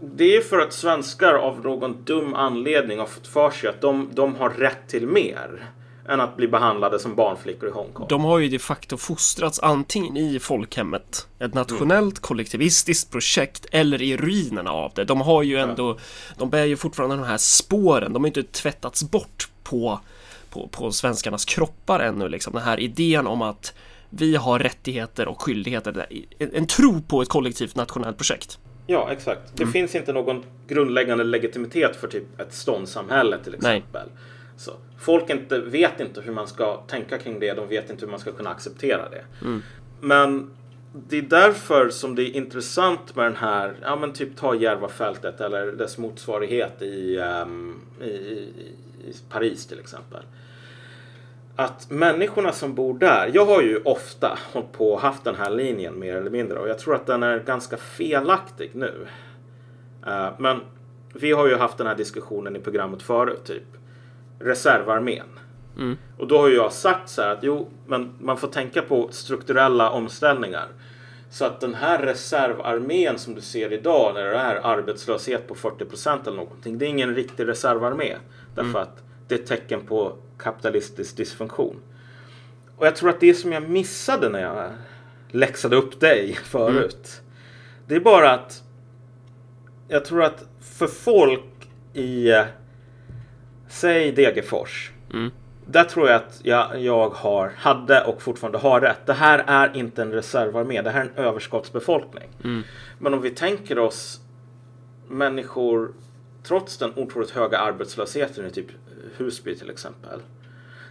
Det 0.00 0.36
är 0.36 0.40
för 0.40 0.58
att 0.58 0.72
svenskar 0.72 1.34
av 1.34 1.60
någon 1.60 2.04
dum 2.04 2.34
anledning 2.34 2.98
har 2.98 3.06
fått 3.06 3.26
för 3.26 3.50
sig 3.50 3.70
att 3.70 3.80
de, 3.80 4.10
de 4.12 4.34
har 4.34 4.50
rätt 4.50 4.88
till 4.88 5.06
mer 5.06 5.70
än 6.08 6.20
att 6.20 6.36
bli 6.36 6.48
behandlade 6.48 6.98
som 6.98 7.14
barnflickor 7.14 7.68
i 7.68 7.72
Hongkong. 7.72 8.06
De 8.08 8.24
har 8.24 8.38
ju 8.38 8.48
de 8.48 8.58
facto 8.58 8.96
fostrats 8.96 9.60
antingen 9.60 10.16
i 10.16 10.38
folkhemmet, 10.38 11.28
ett 11.38 11.54
nationellt 11.54 12.18
kollektivistiskt 12.18 13.10
projekt, 13.10 13.66
eller 13.70 14.02
i 14.02 14.16
ruinerna 14.16 14.70
av 14.70 14.92
det. 14.94 15.04
De 15.04 15.20
har 15.20 15.42
ju 15.42 15.56
ändå, 15.58 15.90
ja. 15.90 16.34
de 16.38 16.50
bär 16.50 16.64
ju 16.64 16.76
fortfarande 16.76 17.16
de 17.16 17.24
här 17.24 17.38
spåren, 17.38 18.12
de 18.12 18.22
har 18.22 18.26
inte 18.26 18.42
tvättats 18.42 19.10
bort 19.10 19.48
på, 19.62 20.00
på, 20.50 20.68
på 20.68 20.92
svenskarnas 20.92 21.44
kroppar 21.44 22.00
ännu, 22.00 22.28
liksom. 22.28 22.52
Den 22.52 22.62
här 22.62 22.80
idén 22.80 23.26
om 23.26 23.42
att 23.42 23.74
vi 24.10 24.36
har 24.36 24.58
rättigheter 24.58 25.28
och 25.28 25.42
skyldigheter, 25.42 26.06
en, 26.38 26.50
en 26.54 26.66
tro 26.66 27.02
på 27.02 27.22
ett 27.22 27.28
kollektivt 27.28 27.76
nationellt 27.76 28.16
projekt. 28.16 28.58
Ja, 28.86 29.12
exakt. 29.12 29.40
Det 29.54 29.62
mm. 29.62 29.72
finns 29.72 29.94
inte 29.94 30.12
någon 30.12 30.44
grundläggande 30.68 31.24
legitimitet 31.24 31.96
för 31.96 32.08
typ 32.08 32.40
ett 32.40 32.54
ståndssamhälle 32.54 33.38
till 33.44 33.54
exempel. 33.54 34.02
Nej. 34.06 34.24
Så 34.56 34.72
folk 34.98 35.30
inte, 35.30 35.58
vet 35.58 36.00
inte 36.00 36.20
hur 36.20 36.32
man 36.32 36.48
ska 36.48 36.76
tänka 36.76 37.18
kring 37.18 37.40
det. 37.40 37.52
De 37.52 37.68
vet 37.68 37.90
inte 37.90 38.04
hur 38.04 38.10
man 38.10 38.20
ska 38.20 38.32
kunna 38.32 38.50
acceptera 38.50 39.08
det. 39.08 39.24
Mm. 39.42 39.62
Men 40.00 40.50
det 40.92 41.18
är 41.18 41.22
därför 41.22 41.90
som 41.90 42.14
det 42.14 42.22
är 42.22 42.36
intressant 42.36 43.16
med 43.16 43.24
den 43.24 43.36
här, 43.36 43.76
ja 43.82 43.96
men 43.96 44.12
typ 44.12 44.36
ta 44.36 44.54
Järvafältet 44.54 45.40
eller 45.40 45.66
dess 45.66 45.98
motsvarighet 45.98 46.82
i, 46.82 47.18
um, 47.18 47.80
i, 48.00 48.08
i, 48.08 49.14
Paris 49.28 49.66
till 49.66 49.80
exempel. 49.80 50.22
Att 51.56 51.90
människorna 51.90 52.52
som 52.52 52.74
bor 52.74 52.98
där, 52.98 53.30
jag 53.34 53.46
har 53.46 53.62
ju 53.62 53.82
ofta 53.84 54.38
hållit 54.52 54.72
på 54.72 54.92
och 54.92 55.00
haft 55.00 55.24
den 55.24 55.34
här 55.34 55.50
linjen 55.50 55.98
mer 55.98 56.16
eller 56.16 56.30
mindre 56.30 56.58
och 56.58 56.68
jag 56.68 56.78
tror 56.78 56.94
att 56.94 57.06
den 57.06 57.22
är 57.22 57.38
ganska 57.38 57.76
felaktig 57.76 58.70
nu. 58.74 59.06
Uh, 60.06 60.30
men 60.38 60.60
vi 61.14 61.32
har 61.32 61.48
ju 61.48 61.56
haft 61.56 61.78
den 61.78 61.86
här 61.86 61.94
diskussionen 61.94 62.56
i 62.56 62.60
programmet 62.60 63.02
förut, 63.02 63.44
typ 63.44 63.66
reservarmén. 64.38 65.26
Mm. 65.76 65.96
Och 66.18 66.26
då 66.26 66.38
har 66.38 66.48
jag 66.48 66.72
sagt 66.72 67.08
så 67.08 67.22
här 67.22 67.30
att 67.30 67.42
jo, 67.42 67.70
men 67.86 68.14
man 68.20 68.36
får 68.36 68.48
tänka 68.48 68.82
på 68.82 69.08
strukturella 69.10 69.90
omställningar. 69.90 70.68
Så 71.30 71.44
att 71.44 71.60
den 71.60 71.74
här 71.74 72.02
reservarmén 72.02 73.18
som 73.18 73.34
du 73.34 73.40
ser 73.40 73.72
idag 73.72 74.14
när 74.14 74.22
det 74.22 74.36
är 74.36 74.56
arbetslöshet 74.56 75.48
på 75.48 75.54
40 75.54 75.84
procent 75.84 76.26
eller 76.26 76.36
någonting. 76.36 76.78
Det 76.78 76.86
är 76.86 76.88
ingen 76.88 77.14
riktig 77.14 77.48
reservarmé. 77.48 78.16
Därför 78.54 78.70
mm. 78.70 78.82
att 78.82 79.02
det 79.28 79.34
är 79.34 79.38
ett 79.38 79.46
tecken 79.46 79.86
på 79.86 80.16
kapitalistisk 80.38 81.16
dysfunktion. 81.16 81.76
Och 82.76 82.86
jag 82.86 82.96
tror 82.96 83.10
att 83.10 83.20
det 83.20 83.34
som 83.34 83.52
jag 83.52 83.70
missade 83.70 84.28
när 84.28 84.40
jag 84.40 84.72
läxade 85.30 85.76
upp 85.76 86.00
dig 86.00 86.32
förut. 86.44 87.20
Mm. 87.22 87.34
Det 87.86 87.94
är 87.94 88.00
bara 88.00 88.30
att 88.32 88.62
jag 89.88 90.04
tror 90.04 90.22
att 90.22 90.44
för 90.60 90.86
folk 90.86 91.68
i 91.92 92.32
Säg 93.74 94.12
Degerfors. 94.12 94.90
Mm. 95.12 95.30
Där 95.66 95.84
tror 95.84 96.08
jag 96.08 96.16
att 96.16 96.40
jag, 96.42 96.80
jag 96.80 97.10
har, 97.10 97.52
hade 97.56 98.04
och 98.04 98.22
fortfarande 98.22 98.58
har 98.58 98.80
rätt. 98.80 99.06
Det 99.06 99.12
här 99.12 99.44
är 99.46 99.76
inte 99.76 100.02
en 100.02 100.12
reservarmé. 100.12 100.82
Det 100.82 100.90
här 100.90 101.00
är 101.00 101.04
en 101.04 101.24
överskottsbefolkning. 101.24 102.28
Mm. 102.44 102.62
Men 102.98 103.14
om 103.14 103.22
vi 103.22 103.30
tänker 103.30 103.78
oss 103.78 104.20
människor 105.08 105.94
trots 106.42 106.78
den 106.78 106.92
otroligt 106.96 107.30
höga 107.30 107.58
arbetslösheten 107.58 108.46
i 108.46 108.50
typ 108.50 108.66
Husby 109.16 109.56
till 109.56 109.70
exempel. 109.70 110.20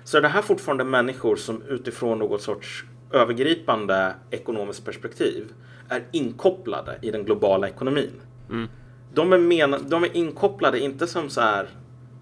Så 0.04 0.18
är 0.18 0.22
det 0.22 0.28
här 0.28 0.42
fortfarande 0.42 0.84
människor 0.84 1.36
som 1.36 1.62
utifrån 1.62 2.20
något 2.20 2.42
sorts 2.42 2.86
övergripande 3.12 4.14
ekonomiskt 4.30 4.86
perspektiv 4.86 5.54
är 5.90 6.04
inkopplade 6.12 6.98
i 7.02 7.12
den 7.12 7.26
globala 7.26 7.68
ekonomin. 7.68 8.22
Mm. 8.50 8.68
De, 9.14 9.34
är 9.34 9.38
men, 9.38 9.90
de 9.90 10.04
är 10.04 10.18
inkopplade 10.18 10.80
inte 10.80 11.08
som 11.08 11.30
så 11.30 11.42
här 11.42 11.70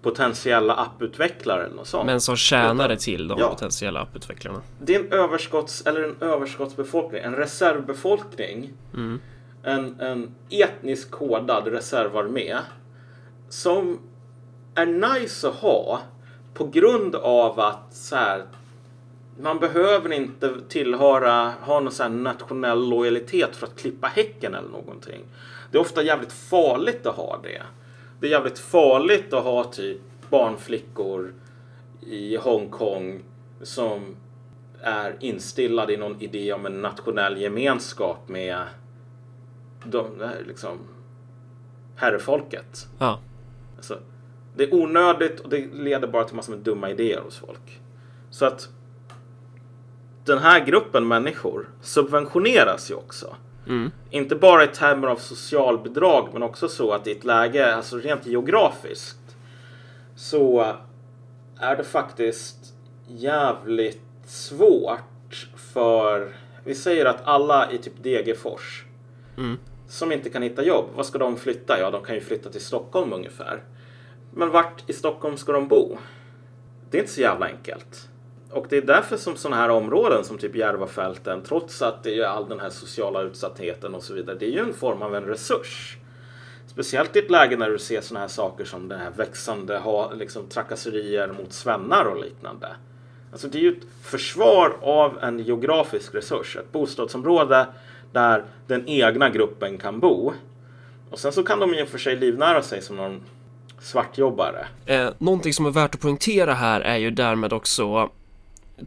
potentiella 0.02 0.74
apputvecklare 0.74 1.64
eller 1.64 1.76
något 1.76 1.86
sånt. 1.86 2.06
Men 2.06 2.20
som 2.20 2.36
tjänare 2.36 2.96
till 2.96 3.28
de 3.28 3.38
ja. 3.38 3.48
potentiella 3.48 4.00
apputvecklarna. 4.00 4.62
Det 4.80 4.94
är 4.94 5.00
en 5.00 5.12
överskotts 5.12 5.86
eller 5.86 6.02
en 6.02 6.16
överskottsbefolkning, 6.20 7.22
en 7.22 7.34
reservbefolkning. 7.34 8.72
Mm. 8.94 9.20
En, 9.62 10.00
en 10.00 10.34
etnisk 10.50 11.10
kodad 11.10 11.66
reservarmé 11.66 12.56
som 13.48 13.98
är 14.74 14.86
nice 14.86 15.48
att 15.48 15.54
ha 15.54 16.00
på 16.54 16.66
grund 16.66 17.14
av 17.14 17.60
att 17.60 17.94
så 17.94 18.16
här, 18.16 18.44
man 19.40 19.58
behöver 19.58 20.12
inte 20.12 20.54
tillhöra, 20.68 21.52
ha 21.60 21.80
någon 21.80 21.92
sån 21.92 22.22
nationell 22.22 22.88
lojalitet 22.88 23.56
för 23.56 23.66
att 23.66 23.78
klippa 23.78 24.06
häcken 24.06 24.54
eller 24.54 24.68
någonting. 24.68 25.20
Det 25.70 25.78
är 25.78 25.80
ofta 25.80 26.02
jävligt 26.02 26.32
farligt 26.32 27.06
att 27.06 27.16
ha 27.16 27.40
det 27.42 27.62
det 28.22 28.28
är 28.28 28.30
jävligt 28.30 28.58
farligt 28.58 29.32
att 29.32 29.44
ha 29.44 29.64
typ 29.64 30.00
barnflickor 30.30 31.34
i 32.00 32.36
Hongkong 32.36 33.22
som 33.62 34.16
är 34.80 35.16
instillade 35.20 35.92
i 35.92 35.96
någon 35.96 36.20
idé 36.20 36.52
om 36.52 36.66
en 36.66 36.82
nationell 36.82 37.40
gemenskap 37.40 38.28
med 38.28 38.64
de, 39.84 40.30
liksom, 40.46 40.78
herrefolket. 41.96 42.86
Ja. 42.98 43.20
Alltså, 43.76 43.98
det 44.56 44.64
är 44.64 44.74
onödigt 44.74 45.40
och 45.40 45.48
det 45.48 45.74
leder 45.74 46.08
bara 46.08 46.24
till 46.24 46.36
massor 46.36 46.52
med 46.52 46.62
dumma 46.62 46.90
idéer 46.90 47.20
hos 47.20 47.38
folk. 47.38 47.80
Så 48.30 48.46
att 48.46 48.68
den 50.24 50.38
här 50.38 50.64
gruppen 50.64 51.08
människor 51.08 51.68
subventioneras 51.80 52.90
ju 52.90 52.94
också. 52.94 53.36
Mm. 53.68 53.90
Inte 54.10 54.36
bara 54.36 54.64
i 54.64 54.68
termer 54.68 55.08
av 55.08 55.16
socialbidrag 55.16 56.28
men 56.32 56.42
också 56.42 56.68
så 56.68 56.92
att 56.92 57.06
i 57.06 57.12
ett 57.12 57.24
läge, 57.24 57.74
alltså 57.74 57.96
rent 57.96 58.26
geografiskt, 58.26 59.36
så 60.16 60.74
är 61.58 61.76
det 61.76 61.84
faktiskt 61.84 62.74
jävligt 63.06 64.02
svårt 64.26 65.48
för, 65.72 66.36
vi 66.64 66.74
säger 66.74 67.04
att 67.04 67.24
alla 67.24 67.72
i 67.72 67.78
typ 67.78 68.02
Degerfors 68.02 68.84
mm. 69.38 69.58
som 69.88 70.12
inte 70.12 70.30
kan 70.30 70.42
hitta 70.42 70.64
jobb, 70.64 70.84
vad 70.94 71.06
ska 71.06 71.18
de 71.18 71.36
flytta? 71.36 71.80
Ja, 71.80 71.90
de 71.90 72.04
kan 72.04 72.14
ju 72.14 72.20
flytta 72.20 72.50
till 72.50 72.60
Stockholm 72.60 73.12
ungefär. 73.12 73.62
Men 74.34 74.50
vart 74.50 74.90
i 74.90 74.92
Stockholm 74.92 75.36
ska 75.36 75.52
de 75.52 75.68
bo? 75.68 75.98
Det 76.90 76.98
är 76.98 77.00
inte 77.02 77.12
så 77.12 77.20
jävla 77.20 77.46
enkelt. 77.46 78.08
Och 78.52 78.66
det 78.68 78.76
är 78.76 78.82
därför 78.82 79.16
som 79.16 79.36
sådana 79.36 79.56
här 79.56 79.68
områden 79.68 80.24
som 80.24 80.38
typ 80.38 80.56
Järvafälten, 80.56 81.42
trots 81.42 81.82
att 81.82 82.02
det 82.02 82.18
är 82.18 82.24
all 82.24 82.48
den 82.48 82.60
här 82.60 82.70
sociala 82.70 83.22
utsattheten 83.22 83.94
och 83.94 84.02
så 84.02 84.14
vidare, 84.14 84.36
det 84.38 84.46
är 84.46 84.50
ju 84.50 84.58
en 84.58 84.74
form 84.74 85.02
av 85.02 85.16
en 85.16 85.24
resurs. 85.24 85.96
Speciellt 86.66 87.16
i 87.16 87.18
ett 87.18 87.30
läge 87.30 87.56
när 87.56 87.70
du 87.70 87.78
ser 87.78 88.00
sådana 88.00 88.20
här 88.20 88.28
saker 88.28 88.64
som 88.64 88.88
den 88.88 89.00
här 89.00 89.10
växande 89.10 89.78
ha, 89.78 90.12
liksom, 90.12 90.46
trakasserier 90.48 91.28
mot 91.28 91.52
svennar 91.52 92.04
och 92.04 92.20
liknande. 92.24 92.68
Alltså 93.32 93.48
det 93.48 93.58
är 93.58 93.62
ju 93.62 93.72
ett 93.72 93.84
försvar 94.02 94.76
av 94.82 95.18
en 95.22 95.38
geografisk 95.38 96.14
resurs, 96.14 96.56
ett 96.56 96.72
bostadsområde 96.72 97.66
där 98.12 98.44
den 98.66 98.88
egna 98.88 99.30
gruppen 99.30 99.78
kan 99.78 100.00
bo. 100.00 100.32
Och 101.10 101.18
sen 101.18 101.32
så 101.32 101.42
kan 101.42 101.60
de 101.60 101.74
i 101.74 101.82
och 101.82 101.88
för 101.88 101.98
sig 101.98 102.16
livnära 102.16 102.62
sig 102.62 102.82
som 102.82 102.96
någon 102.96 103.22
svartjobbare. 103.78 104.66
Eh, 104.86 105.08
någonting 105.18 105.52
som 105.52 105.66
är 105.66 105.70
värt 105.70 105.94
att 105.94 106.00
poängtera 106.00 106.54
här 106.54 106.80
är 106.80 106.96
ju 106.96 107.10
därmed 107.10 107.52
också 107.52 108.10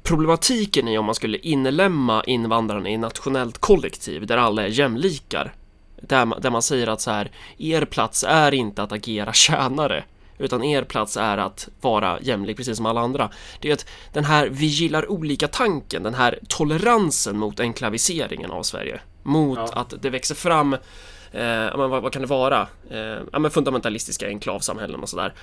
problematiken 0.04 0.88
i 0.88 0.98
om 0.98 1.06
man 1.06 1.16
skulle 1.16 1.38
inlemma 1.38 2.24
invandrarna 2.24 2.90
i 2.90 2.98
nationellt 2.98 3.58
kollektiv 3.58 4.26
där 4.26 4.38
alla 4.38 4.64
är 4.64 4.68
jämlikar. 4.68 5.54
Där 6.02 6.26
man, 6.26 6.42
där 6.42 6.50
man 6.50 6.62
säger 6.62 6.88
att 6.88 7.02
så 7.02 7.12
här, 7.12 7.32
er 7.58 7.86
plats 7.86 8.26
är 8.28 8.54
inte 8.54 8.84
att 8.84 8.92
agera 8.92 9.34
tjänare 9.34 10.04
utan 10.38 10.64
er 10.64 10.84
plats 10.84 11.18
är 11.18 11.38
att 11.38 11.70
vara 11.82 12.20
jämlik 12.22 12.58
precis 12.58 12.78
som 12.78 12.86
alla 12.86 13.02
andra. 13.02 13.30
Det 13.60 13.70
är 13.70 13.74
att 13.74 13.86
den 14.14 14.26
här 14.26 14.48
vi 14.48 14.66
gillar 14.66 15.12
olika 15.12 15.48
tanken, 15.48 16.04
den 16.04 16.14
här 16.14 16.40
toleransen 16.48 17.38
mot 17.38 17.60
enklaviseringen 17.60 18.52
av 18.52 18.64
Sverige, 18.64 19.00
mot 19.24 19.58
ja. 19.58 19.70
att 19.74 19.94
det 20.02 20.10
växer 20.10 20.36
fram 20.36 20.78
eh, 21.36 21.78
men 21.78 21.90
vad, 21.90 22.02
vad, 22.02 22.14
kan 22.14 22.22
det 22.22 22.28
vara? 22.28 22.68
Eh, 22.90 23.20
ja, 23.32 23.40
men 23.40 23.52
fundamentalistiska 23.52 24.28
enklavsamhällen 24.28 25.00
och 25.00 25.10
sådär. 25.10 25.34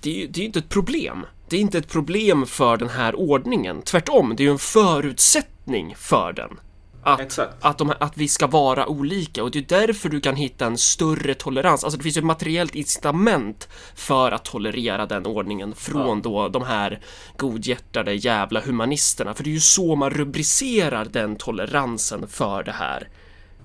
Det, 0.00 0.26
det 0.26 0.38
är 0.38 0.40
ju 0.40 0.46
inte 0.46 0.58
ett 0.58 0.68
problem. 0.68 1.26
Det 1.48 1.56
är 1.56 1.60
inte 1.60 1.78
ett 1.78 1.88
problem 1.88 2.46
för 2.46 2.76
den 2.76 2.88
här 2.88 3.14
ordningen. 3.14 3.82
Tvärtom, 3.82 4.36
det 4.36 4.42
är 4.42 4.44
ju 4.44 4.50
en 4.50 4.58
förutsättning 4.58 5.94
för 5.96 6.32
den. 6.32 6.58
Att, 7.04 7.38
att, 7.60 7.78
de, 7.78 7.92
att, 8.00 8.16
vi 8.16 8.28
ska 8.28 8.46
vara 8.46 8.86
olika 8.86 9.42
och 9.42 9.50
det 9.50 9.58
är 9.58 9.86
därför 9.86 10.08
du 10.08 10.20
kan 10.20 10.36
hitta 10.36 10.66
en 10.66 10.78
större 10.78 11.34
tolerans. 11.34 11.84
Alltså 11.84 11.98
det 11.98 12.02
finns 12.02 12.16
ju 12.16 12.18
ett 12.18 12.24
materiellt 12.24 12.74
incitament 12.74 13.68
för 13.94 14.32
att 14.32 14.44
tolerera 14.44 15.06
den 15.06 15.26
ordningen 15.26 15.74
från 15.74 16.18
ja. 16.18 16.22
då 16.22 16.48
de 16.48 16.62
här 16.62 17.00
godhjärtade 17.36 18.14
jävla 18.14 18.60
humanisterna. 18.60 19.34
För 19.34 19.44
det 19.44 19.50
är 19.50 19.54
ju 19.54 19.60
så 19.60 19.96
man 19.96 20.10
rubricerar 20.10 21.04
den 21.04 21.36
toleransen 21.36 22.28
för 22.28 22.62
det 22.62 22.72
här. 22.72 23.08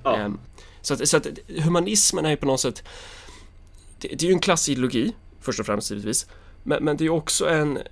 Ja. 0.04 0.26
Um, 0.26 0.40
så, 0.88 0.94
att, 0.94 1.08
så 1.08 1.18
att 1.18 1.28
humanismen 1.64 2.26
är 2.26 2.30
ju 2.30 2.38
på 2.38 2.46
något 2.46 2.60
sätt 2.60 2.84
det, 4.00 4.08
det 4.08 4.24
är 4.24 4.28
ju 4.28 4.34
en 4.34 4.40
klassideologi 4.40 5.16
först 5.42 5.60
och 5.60 5.66
främst 5.66 5.92
givetvis. 5.92 6.28
Men, 6.64 6.84
men 6.84 6.98
det 6.98 7.06
är 7.06 7.10
också 7.10 7.50
en 7.50 7.78
eh, 7.78 7.84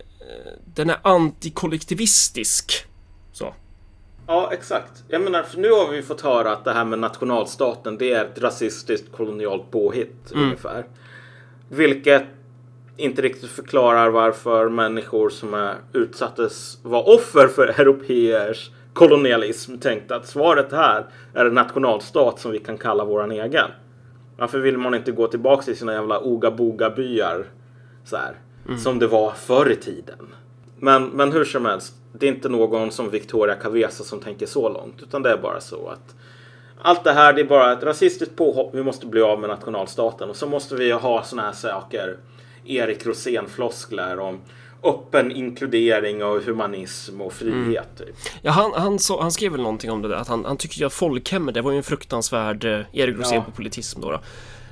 den 0.66 0.90
är 0.90 0.98
antikollektivistisk. 1.04 2.86
Så. 3.32 3.54
Ja, 4.28 4.50
exakt. 4.54 5.04
Jag 5.08 5.22
menar, 5.22 5.44
för 5.44 5.58
nu 5.58 5.72
har 5.72 5.92
vi 5.92 6.02
fått 6.02 6.22
höra 6.22 6.52
att 6.52 6.64
det 6.64 6.74
här 6.74 6.86
med 6.86 7.00
nationalstaten, 7.00 7.98
det 7.98 8.14
är 8.14 8.26
ett 8.26 8.40
rasistiskt 8.40 9.12
kolonialt 9.12 9.72
påhitt 9.72 10.32
mm. 10.32 10.44
ungefär. 10.44 10.86
Vilket 11.70 12.24
inte 12.98 13.22
riktigt 13.22 13.50
förklarar 13.50 14.10
varför 14.10 14.70
människor 14.70 15.30
som 15.30 15.54
är 15.54 15.76
utsattes 15.94 16.78
var 16.84 17.16
offer 17.16 17.48
för 17.48 17.68
europeers 17.80 18.72
kolonialism 18.96 19.78
tänkte 19.78 20.16
att 20.16 20.28
svaret 20.28 20.72
här 20.72 21.06
är 21.34 21.46
en 21.46 21.54
nationalstat 21.54 22.40
som 22.40 22.52
vi 22.52 22.60
kan 22.60 22.78
kalla 22.78 23.06
våran 23.06 23.32
egen. 23.32 23.70
Varför 24.38 24.60
vill 24.60 24.78
man 24.78 24.96
inte 24.96 25.12
gå 25.12 25.28
tillbaka 25.28 25.64
till 25.64 25.78
sina 25.78 25.94
jävla 25.94 26.20
oga-boga-byar 26.20 27.46
så 28.06 28.18
här, 28.18 28.36
mm. 28.68 28.78
som 28.78 29.00
det 29.00 29.08
var 29.08 29.32
förr 29.32 29.72
i 29.72 29.76
tiden? 29.76 30.28
Men, 30.80 31.06
men 31.06 31.32
hur 31.32 31.46
som 31.46 31.66
helst, 31.66 31.94
det 32.14 32.26
är 32.26 32.32
inte 32.32 32.50
någon 32.50 32.92
som 32.92 33.10
Victoria 33.10 33.56
Cavesa 33.56 34.04
som 34.04 34.20
tänker 34.20 34.46
så 34.46 34.70
långt, 34.70 35.02
utan 35.02 35.22
det 35.22 35.32
är 35.32 35.38
bara 35.38 35.60
så 35.60 35.88
att 35.88 36.16
allt 36.82 37.04
det 37.04 37.14
här 37.14 37.34
det 37.34 37.42
är 37.42 37.46
bara 37.46 37.74
ett 37.74 37.84
rasistiskt 37.84 38.36
påhopp. 38.36 38.76
Vi 38.76 38.84
måste 38.84 39.08
bli 39.08 39.22
av 39.22 39.40
med 39.40 39.50
nationalstaten 39.50 40.30
och 40.30 40.36
så 40.36 40.48
måste 40.48 40.76
vi 40.76 40.92
ha 40.92 41.24
såna 41.24 41.42
här 41.42 41.52
saker. 41.52 42.18
Erik 42.66 43.06
Rosén-floskler 43.06 44.20
om 44.20 44.42
öppen 44.86 45.32
inkludering 45.32 46.24
och 46.24 46.42
humanism 46.42 47.22
och 47.22 47.34
frihet. 47.34 48.00
Mm. 48.00 48.14
Typ. 48.14 48.16
Ja, 48.42 48.52
han, 48.52 48.72
han, 48.76 49.00
så, 49.00 49.22
han 49.22 49.32
skrev 49.32 49.52
väl 49.52 49.62
någonting 49.62 49.92
om 49.92 50.02
det 50.02 50.08
där, 50.08 50.16
att 50.16 50.28
han, 50.28 50.46
han 50.46 50.58
tycker 50.58 50.80
ju 50.80 50.86
att 50.86 50.94
folkhemmet, 50.94 51.54
det 51.54 51.62
var 51.62 51.72
ju 51.72 51.78
en 51.78 51.84
fruktansvärd 51.84 52.66
eh, 52.66 52.82
Erik 52.94 53.18
Rosén 53.18 53.36
ja. 53.36 53.42
på 53.42 53.52
politism 53.52 54.02
då. 54.02 54.12
då. 54.12 54.20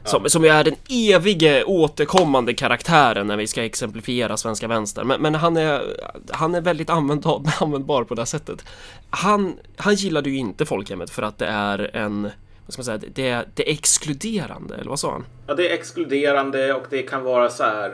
Som, 0.05 0.23
ja. 0.23 0.29
som 0.29 0.45
är 0.45 0.63
den 0.63 0.75
evige 0.89 1.63
återkommande 1.63 2.53
karaktären 2.53 3.27
när 3.27 3.37
vi 3.37 3.47
ska 3.47 3.63
exemplifiera 3.63 4.37
svenska 4.37 4.67
vänster. 4.67 5.03
Men, 5.03 5.21
men 5.21 5.35
han, 5.35 5.57
är, 5.57 5.81
han 6.29 6.55
är 6.55 6.61
väldigt 6.61 6.89
användbar, 6.89 7.41
användbar 7.61 8.03
på 8.03 8.15
det 8.15 8.25
sättet. 8.25 8.65
Han, 9.09 9.53
han 9.77 9.95
gillade 9.95 10.29
ju 10.29 10.37
inte 10.37 10.65
folkhemmet 10.65 11.09
för 11.09 11.21
att 11.21 11.37
det 11.37 11.47
är 11.47 11.95
en 11.95 12.29
vad 12.65 12.73
ska 12.73 12.79
man 12.79 12.99
säga, 12.99 13.11
det 13.13 13.29
är, 13.29 13.45
det 13.53 13.69
är 13.69 13.73
exkluderande, 13.73 14.75
eller 14.75 14.89
vad 14.89 14.99
sa 14.99 15.11
han? 15.11 15.25
Ja, 15.47 15.53
det 15.53 15.69
är 15.69 15.73
exkluderande 15.73 16.73
och 16.73 16.85
det 16.89 17.01
kan 17.01 17.23
vara 17.23 17.49
så 17.49 17.63
här 17.63 17.91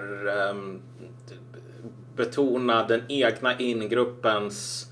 um, 0.52 0.82
betona 2.20 2.88
den 2.88 3.02
egna 3.08 3.60
ingruppens 3.60 4.88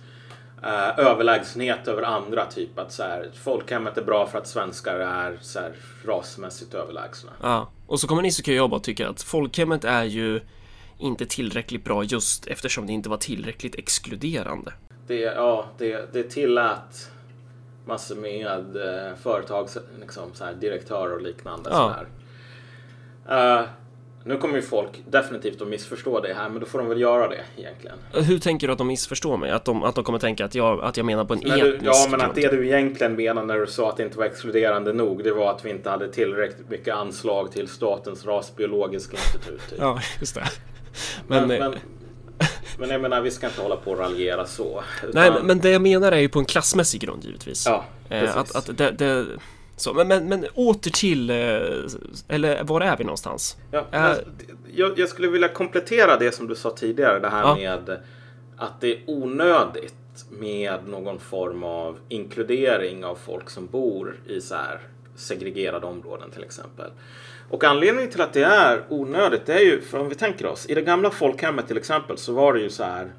uh, 0.64 1.00
överlägsenhet 1.00 1.88
över 1.88 2.04
andra. 2.04 2.46
Typ 2.46 2.80
att 2.80 2.92
så 2.92 3.04
här, 3.04 3.30
folkhemmet 3.44 3.98
är 3.98 4.02
bra 4.02 4.28
för 4.28 4.38
att 4.38 4.48
svenskar 4.48 5.00
är 5.00 5.38
så 5.42 5.60
här, 5.60 5.72
rasmässigt 6.06 6.74
överlägsna. 6.74 7.32
Ja, 7.42 7.70
och 7.88 8.00
så 8.00 8.08
kommer 8.08 8.22
Nisse 8.22 8.54
jobba 8.54 8.76
och 8.76 8.84
tycka 8.84 9.10
att 9.10 9.22
folkhemmet 9.22 9.84
är 9.84 10.04
ju 10.04 10.42
inte 11.00 11.26
tillräckligt 11.26 11.84
bra 11.84 12.04
just 12.04 12.48
eftersom 12.48 12.88
det 12.88 12.94
inte 12.94 13.10
var 13.10 13.18
tillräckligt 13.18 13.76
exkluderande. 13.76 14.74
Det, 15.08 15.20
ja, 15.20 15.66
det, 15.78 16.14
det 16.14 16.24
tillät 16.24 17.12
massor 17.86 18.16
med 18.16 18.76
eh, 18.76 19.16
företags, 19.16 19.78
liksom, 20.00 20.34
så 20.34 20.46
här, 20.46 20.54
direktörer 20.54 21.16
och 21.16 21.22
liknande. 21.22 21.70
Ja. 21.70 21.76
Så 21.76 21.90
här. 23.30 23.60
Uh, 23.60 23.68
nu 24.28 24.38
kommer 24.38 24.56
ju 24.56 24.62
folk 24.62 24.90
definitivt 25.06 25.62
att 25.62 25.68
missförstå 25.68 26.20
det 26.20 26.34
här, 26.34 26.50
men 26.50 26.60
då 26.60 26.66
får 26.66 26.80
de 26.80 26.90
väl 26.90 27.02
göra 27.02 27.28
det 27.28 27.42
egentligen. 27.58 27.98
Hur 28.14 28.40
tänker 28.40 28.68
du 28.68 28.74
att 28.74 28.78
de 28.78 28.88
missförstår 28.88 29.38
mig? 29.38 29.52
Att 29.52 29.66
de, 29.66 29.84
att 29.84 29.96
de 29.96 30.04
kommer 30.04 30.20
tänka 30.20 30.46
att 30.46 30.56
jag, 30.56 30.84
att 30.84 30.98
jag 30.98 31.06
menar 31.06 31.26
på 31.26 31.34
en 31.34 31.40
men 31.40 31.60
etnisk 31.60 31.80
du, 31.80 31.86
Ja, 31.86 32.08
men 32.12 32.22
att 32.22 32.36
det 32.36 32.48
du 32.48 32.68
egentligen 32.68 33.16
menar 33.16 33.44
när 33.44 33.60
du 33.60 33.68
sa 33.68 33.90
att 33.90 33.98
det 33.98 34.04
inte 34.04 34.18
var 34.18 34.26
exkluderande 34.26 34.94
nog, 34.94 35.24
det 35.24 35.32
var 35.32 35.52
att 35.52 35.66
vi 35.66 35.70
inte 35.70 35.90
hade 35.90 36.12
tillräckligt 36.12 36.70
mycket 36.70 36.96
anslag 36.96 37.52
till 37.52 37.68
Statens 37.68 38.26
rasbiologiska 38.26 39.18
institut. 39.18 39.70
Typ. 39.70 39.80
Ja, 39.80 40.00
just 40.20 40.36
det. 40.36 40.44
Men, 41.28 41.48
men, 41.48 41.60
men, 41.60 41.76
men, 42.80 42.90
jag 42.90 43.02
menar, 43.02 43.22
vi 43.22 43.32
ska 43.32 43.48
inte 43.48 43.62
hålla 43.62 43.76
på 43.76 43.92
och 43.92 44.00
raljera 44.00 44.46
så. 44.46 44.84
Utan... 45.04 45.22
Nej, 45.22 45.32
men, 45.32 45.46
men 45.48 45.60
det 45.60 45.70
jag 45.70 45.82
menar 45.82 46.12
är 46.12 46.20
ju 46.20 46.30
på 46.30 46.40
en 46.40 46.46
klassmässig 46.46 47.02
grund 47.02 47.24
givetvis. 47.24 47.66
Ja, 47.66 47.86
eh, 48.10 48.20
precis. 48.20 48.36
Att, 48.36 48.70
att 48.70 48.78
det, 48.78 48.92
det 48.92 49.26
så, 49.78 49.94
men, 49.94 50.08
men, 50.08 50.30
men 50.30 50.46
åter 50.54 50.92
till, 50.92 51.30
eh, 51.30 51.36
eller 52.28 52.64
var 52.64 52.82
är 52.82 52.98
vi 52.98 53.04
någonstans? 53.04 53.58
Ja, 53.72 53.86
äh, 53.92 54.12
jag, 54.72 55.00
jag, 55.00 55.10
skulle 55.10 55.28
vilja 55.28 55.48
komplettera 55.48 56.18
det 56.18 56.32
som 56.32 56.48
du 56.48 56.56
sa 56.56 56.70
tidigare, 56.70 57.20
det 57.20 57.30
här 57.30 57.42
ja. 57.42 57.56
med 57.56 58.00
att 58.58 58.82
det 58.82 58.92
är 58.92 59.04
onödigt 59.08 59.94
med 60.30 60.88
någon 60.88 61.20
form 61.20 61.64
av 61.64 61.98
inkludering 62.10 63.06
av 63.06 63.16
folk 63.16 63.50
som 63.50 63.68
bor 63.68 64.16
i 64.28 64.42
så 64.42 64.56
här 64.56 64.80
segregerade 65.16 65.86
områden 65.86 66.32
till 66.32 66.44
exempel. 66.44 66.92
Och 67.50 67.64
anledningen 67.64 68.12
till 68.12 68.22
att 68.22 68.34
det 68.34 68.44
är 68.44 68.84
onödigt, 68.90 69.46
det 69.46 69.54
är 69.54 69.64
ju, 69.64 69.82
för 69.82 70.00
om 70.00 70.10
vi 70.10 70.16
tänker 70.16 70.46
oss, 70.46 70.66
i 70.70 70.74
det 70.74 70.82
gamla 70.82 71.12
folkhemmet 71.12 71.68
till 71.68 71.78
exempel 71.78 72.18
så 72.18 72.34
var 72.34 72.54
det 72.54 72.60
ju 72.60 72.70
så 72.70 72.84
här. 72.84 73.12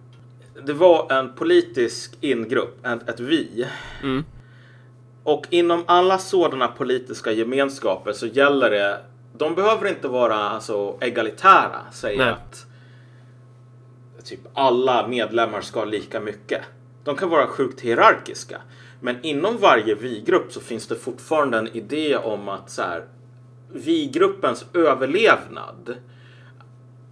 Det 0.62 0.72
var 0.72 1.12
en 1.12 1.32
politisk 1.34 2.12
ingrupp, 2.20 2.86
ett, 2.86 3.08
ett 3.08 3.20
vi. 3.20 3.66
Mm. 4.02 4.24
Och 5.28 5.46
inom 5.50 5.84
alla 5.86 6.18
sådana 6.18 6.68
politiska 6.68 7.32
gemenskaper 7.32 8.12
så 8.12 8.26
gäller 8.26 8.70
det, 8.70 9.00
de 9.36 9.54
behöver 9.54 9.88
inte 9.88 10.08
vara 10.08 10.34
alltså, 10.34 10.98
egalitära, 11.00 11.90
säga 11.92 12.26
att 12.26 12.66
typ 14.24 14.40
alla 14.54 15.08
medlemmar 15.08 15.60
ska 15.60 15.78
ha 15.78 15.84
lika 15.86 16.20
mycket. 16.20 16.62
De 17.04 17.16
kan 17.16 17.30
vara 17.30 17.46
sjukt 17.46 17.80
hierarkiska. 17.80 18.60
Men 19.00 19.24
inom 19.24 19.58
varje 19.58 19.94
vi-grupp 19.94 20.52
så 20.52 20.60
finns 20.60 20.86
det 20.86 20.94
fortfarande 20.96 21.58
en 21.58 21.76
idé 21.76 22.16
om 22.16 22.48
att 22.48 22.70
så 22.70 22.82
här, 22.82 23.04
vi-gruppens 23.72 24.64
överlevnad 24.74 25.96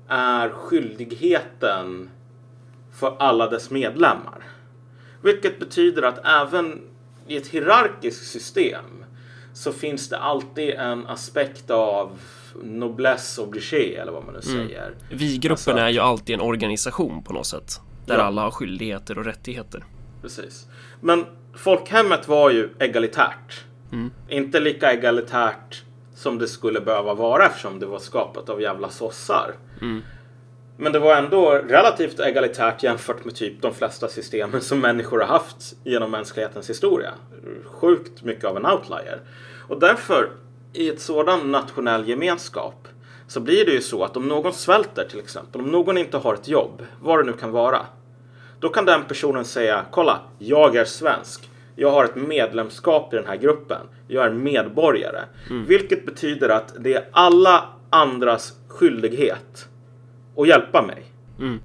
är 0.09 0.48
skyldigheten 0.48 2.11
för 2.92 3.16
alla 3.18 3.50
dess 3.50 3.70
medlemmar. 3.70 4.44
Vilket 5.22 5.59
betyder 5.59 6.02
att 6.02 6.26
även 6.26 6.95
i 7.29 7.37
ett 7.37 7.47
hierarkiskt 7.47 8.27
system 8.27 9.05
så 9.53 9.73
finns 9.73 10.09
det 10.09 10.19
alltid 10.19 10.71
en 10.71 11.07
aspekt 11.07 11.71
av 11.71 12.19
noblesse 12.62 13.41
obligé 13.41 13.97
eller 13.97 14.12
vad 14.12 14.25
man 14.25 14.35
nu 14.35 14.41
mm. 14.53 14.69
säger. 14.69 14.95
Vi-gruppen 15.11 15.53
alltså, 15.53 15.71
är 15.71 15.89
ju 15.89 15.99
alltid 15.99 16.35
en 16.35 16.41
organisation 16.41 17.23
på 17.23 17.33
något 17.33 17.47
sätt. 17.47 17.81
Där 18.07 18.19
ja. 18.19 18.23
alla 18.23 18.43
har 18.43 18.51
skyldigheter 18.51 19.19
och 19.19 19.25
rättigheter. 19.25 19.85
Precis. 20.23 20.67
Men 21.01 21.25
folkhemmet 21.55 22.29
var 22.29 22.51
ju 22.51 22.71
egalitärt. 22.79 23.65
Mm. 23.93 24.11
Inte 24.29 24.61
lika 24.61 24.93
egalitärt 24.93 25.83
som 26.15 26.39
det 26.39 26.49
skulle 26.49 26.81
behöva 26.81 27.15
vara 27.15 27.47
eftersom 27.47 27.79
det 27.79 27.87
var 27.87 27.99
skapat 27.99 28.49
av 28.49 28.61
jävla 28.61 28.91
sossar. 28.91 29.55
Mm. 29.81 30.03
Men 30.77 30.93
det 30.93 30.99
var 30.99 31.17
ändå 31.17 31.51
relativt 31.51 32.21
egalitärt 32.21 32.83
jämfört 32.83 33.25
med 33.25 33.35
typ 33.35 33.62
de 33.62 33.75
flesta 33.75 34.09
systemen 34.09 34.61
som 34.61 34.81
människor 34.81 35.21
har 35.21 35.27
haft 35.27 35.77
genom 35.85 36.11
mänsklighetens 36.11 36.71
historia. 36.71 37.11
Sjukt 37.65 38.23
mycket 38.23 38.45
av 38.45 38.57
en 38.57 38.67
outlier. 38.67 39.21
Och 39.69 39.81
därför, 39.81 40.31
i 40.73 40.89
ett 40.89 41.01
sådan 41.01 41.53
nationell 41.53 42.09
gemenskap 42.09 42.89
så 43.27 43.41
blir 43.41 43.65
det 43.65 43.73
ju 43.73 43.81
så 43.81 44.05
att 44.05 44.17
om 44.17 44.29
någon 44.29 44.53
svälter 44.53 45.05
till 45.11 45.19
exempel, 45.19 45.61
om 45.61 45.67
någon 45.67 45.99
inte 45.99 46.17
har 46.17 46.35
ett 46.35 46.49
jobb, 46.49 46.87
vad 47.01 47.19
det 47.19 47.25
nu 47.25 47.33
kan 47.33 47.51
vara, 47.51 47.87
då 48.61 48.69
kan 48.69 48.85
den 48.85 49.05
personen 49.05 49.45
säga 49.45 49.85
kolla, 49.91 50.21
jag 50.39 50.77
är 50.77 50.85
svensk. 50.85 51.51
Jag 51.77 51.91
har 51.91 52.05
ett 52.05 52.17
medlemskap 52.17 53.15
i 53.15 53.17
den 53.17 53.27
här 53.27 53.37
gruppen. 53.37 53.81
Jag 54.09 54.27
är 54.27 54.31
medborgare. 54.31 55.21
Mm. 55.51 55.67
Vilket 55.67 56.07
betyder 56.07 56.49
att 56.49 56.75
det 56.79 56.95
är 56.95 57.09
alla 57.12 57.65
andras 57.91 58.53
skyldighet 58.69 59.69
att 60.37 60.49
hjälpa 60.49 60.83
mig. 60.83 61.05
Mm. 61.38 61.61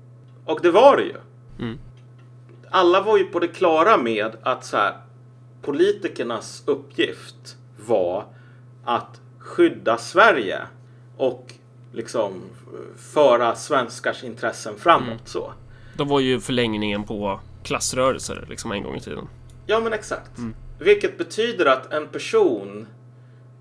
Och 0.45 0.60
det 0.62 0.71
var 0.71 0.97
det 0.97 1.03
ju. 1.03 1.15
Mm. 1.60 1.79
Alla 2.69 3.01
var 3.01 3.17
ju 3.17 3.23
på 3.23 3.39
det 3.39 3.47
klara 3.47 3.97
med 3.97 4.31
att 4.43 4.65
så 4.65 4.77
här, 4.77 4.97
politikernas 5.62 6.63
uppgift 6.65 7.57
var 7.88 8.25
att 8.84 9.21
skydda 9.39 9.97
Sverige 9.97 10.60
och 11.17 11.53
liksom 11.91 12.41
föra 12.97 13.55
svenskars 13.55 14.23
intressen 14.23 14.75
framåt. 14.77 15.07
Mm. 15.07 15.19
Så. 15.25 15.53
De 15.93 16.07
var 16.07 16.19
ju 16.19 16.39
förlängningen 16.39 17.03
på 17.03 17.39
klassrörelser 17.63 18.45
liksom 18.49 18.71
en 18.71 18.84
gång 18.84 18.95
i 18.95 18.99
tiden. 18.99 19.27
Ja 19.65 19.79
men 19.79 19.93
exakt. 19.93 20.38
Mm. 20.38 20.55
Vilket 20.79 21.17
betyder 21.17 21.65
att 21.65 21.93
en 21.93 22.07
person 22.07 22.88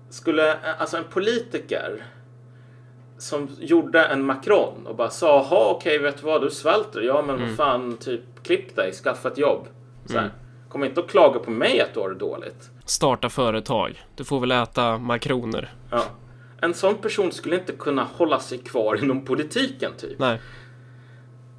skulle, 0.09 0.57
alltså 0.79 0.97
en 0.97 1.03
politiker 1.03 2.05
som 3.21 3.49
gjorde 3.59 4.05
en 4.05 4.25
Macron 4.25 4.87
och 4.87 4.95
bara 4.95 5.09
sa, 5.09 5.27
jaha 5.27 5.71
okej 5.71 5.97
vet 5.97 6.17
du 6.17 6.25
vad, 6.25 6.41
du 6.41 6.49
svälter. 6.49 7.01
Ja 7.01 7.21
men 7.21 7.35
mm. 7.35 7.47
vad 7.47 7.57
fan, 7.57 7.97
typ 7.97 8.21
klipp 8.43 8.75
dig, 8.75 8.91
skaffa 8.91 9.27
ett 9.27 9.37
jobb. 9.37 9.67
Så 10.05 10.17
mm. 10.17 10.29
Kom 10.69 10.83
inte 10.83 10.99
och 10.99 11.09
klaga 11.09 11.39
på 11.39 11.51
mig 11.51 11.81
att 11.81 11.93
du 11.93 11.99
har 11.99 12.09
det 12.09 12.15
dåligt. 12.15 12.69
Starta 12.85 13.29
företag. 13.29 14.03
Du 14.15 14.23
får 14.23 14.39
väl 14.39 14.51
äta 14.51 14.97
makroner. 14.97 15.73
Ja. 15.91 16.03
En 16.61 16.73
sån 16.73 16.95
person 16.95 17.31
skulle 17.31 17.55
inte 17.55 17.73
kunna 17.73 18.03
hålla 18.03 18.39
sig 18.39 18.57
kvar 18.57 19.03
inom 19.03 19.25
politiken 19.25 19.91
typ. 19.97 20.19
Nej. 20.19 20.39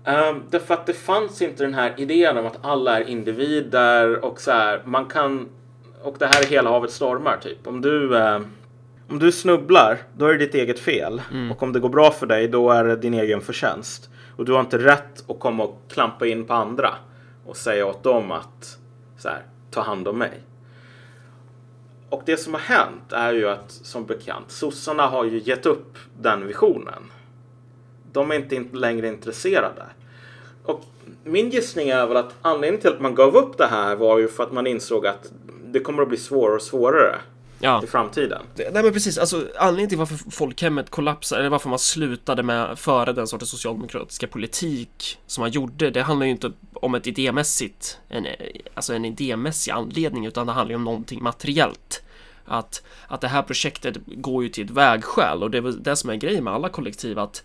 Um, 0.07 0.42
därför 0.51 0.75
att 0.75 0.87
det 0.87 0.92
fanns 0.92 1.42
inte 1.42 1.64
den 1.64 1.75
här 1.75 1.94
idén 1.96 2.38
om 2.38 2.46
att 2.46 2.59
alla 2.62 3.01
är 3.01 3.09
individer 3.09 4.25
och 4.25 4.40
så 4.40 4.51
här, 4.51 4.83
man 4.85 5.07
kan 5.07 5.48
och 6.03 6.16
det 6.18 6.27
här 6.27 6.42
är 6.42 6.46
hela 6.46 6.70
havet 6.70 6.90
stormar 6.90 7.37
typ. 7.37 7.66
Om 7.66 7.81
du 7.81 8.14
uh, 8.14 8.40
om 9.12 9.18
du 9.18 9.33
snubblar, 9.33 9.98
då 10.16 10.27
är 10.27 10.33
det 10.33 10.38
ditt 10.38 10.55
eget 10.55 10.79
fel. 10.79 11.22
Mm. 11.31 11.53
Och 11.53 11.62
om 11.62 11.72
det 11.72 11.81
går 11.81 11.88
bra 11.88 12.11
för 12.11 12.27
dig, 12.27 12.48
då 12.48 12.70
är 12.70 12.85
det 12.85 12.96
din 12.96 13.14
egen 13.14 13.40
förtjänst. 13.40 14.11
Och 14.37 14.44
du 14.44 14.53
har 14.53 14.61
inte 14.61 14.79
rätt 14.79 15.31
att 15.31 15.40
komma 15.40 15.64
och 15.64 15.83
klampa 15.88 16.27
in 16.27 16.44
på 16.44 16.55
andra 16.55 16.94
och 17.46 17.57
säga 17.57 17.87
åt 17.87 18.03
dem 18.03 18.33
att 18.33 18.79
så 19.18 19.29
här, 19.29 19.42
ta 19.70 19.81
hand 19.81 20.09
om 20.09 20.18
mig. 20.18 20.40
Och 22.09 22.22
det 22.27 22.37
som 22.37 22.55
har 22.55 22.61
hänt 22.61 23.12
är 23.12 23.33
ju 23.33 23.48
att 23.48 23.70
som 23.70 24.07
bekant, 24.07 24.51
sossarna 24.51 25.07
har 25.07 25.25
ju 25.25 25.38
gett 25.38 25.66
upp 25.66 25.98
den 26.20 26.46
visionen. 26.46 27.03
De 28.12 28.31
är 28.31 28.35
inte 28.35 28.77
längre 28.77 29.09
intresserade. 29.09 29.83
Och 30.64 30.85
min 31.25 31.51
gissning 31.51 31.88
är 31.88 32.07
väl 32.07 32.16
att 32.16 32.35
anledningen 32.42 32.81
till 32.81 32.90
att 32.90 33.01
man 33.01 33.14
gav 33.14 33.37
upp 33.37 33.59
det 33.59 33.66
här 33.66 33.96
var 33.96 34.18
ju 34.18 34.29
för 34.29 34.42
att 34.42 34.53
man 34.53 34.66
insåg 34.66 35.07
att 35.07 35.33
det 35.64 35.81
kommer 35.81 36.03
att 36.03 36.09
bli 36.09 36.18
svårare 36.18 36.57
och 36.57 36.62
svårare 36.62 37.18
ja. 37.62 37.85
i 37.85 37.87
framtiden. 37.87 38.42
nej 38.57 38.83
men 38.83 38.92
precis, 38.92 39.18
alltså 39.18 39.48
anledningen 39.59 39.88
till 39.88 39.98
varför 39.98 40.31
folkhemmet 40.31 40.90
kollapsade, 40.90 41.40
eller 41.40 41.51
varför 41.51 41.68
man 41.68 41.79
slutade 41.79 42.42
med 42.42 42.79
föra 42.79 43.12
den 43.12 43.27
sortens 43.27 43.51
socialdemokratiska 43.51 44.27
politik 44.27 45.18
som 45.27 45.42
man 45.42 45.51
gjorde, 45.51 45.90
det 45.90 46.03
handlar 46.03 46.27
ju 46.27 46.33
inte 46.33 46.53
om 46.72 46.94
ett 46.94 47.07
idémässigt, 47.07 47.98
en, 48.09 48.27
alltså 48.75 48.94
en 48.94 49.05
idémässig 49.05 49.70
anledning, 49.72 50.27
utan 50.27 50.46
det 50.46 50.53
handlar 50.53 50.70
ju 50.70 50.77
om 50.77 50.85
någonting 50.85 51.22
materiellt. 51.22 52.03
Att, 52.44 52.83
att 53.09 53.20
det 53.20 53.29
här 53.29 53.42
projektet 53.42 53.96
går 54.07 54.42
ju 54.42 54.48
till 54.48 54.64
ett 54.64 54.70
vägskäl 54.70 55.42
och 55.42 55.51
det 55.51 55.59
är 55.59 55.62
väl 55.62 55.83
det 55.83 55.96
som 55.96 56.11
är 56.11 56.14
grejen 56.14 56.44
med 56.44 56.53
alla 56.53 56.68
kollektiv 56.68 57.18
att 57.18 57.44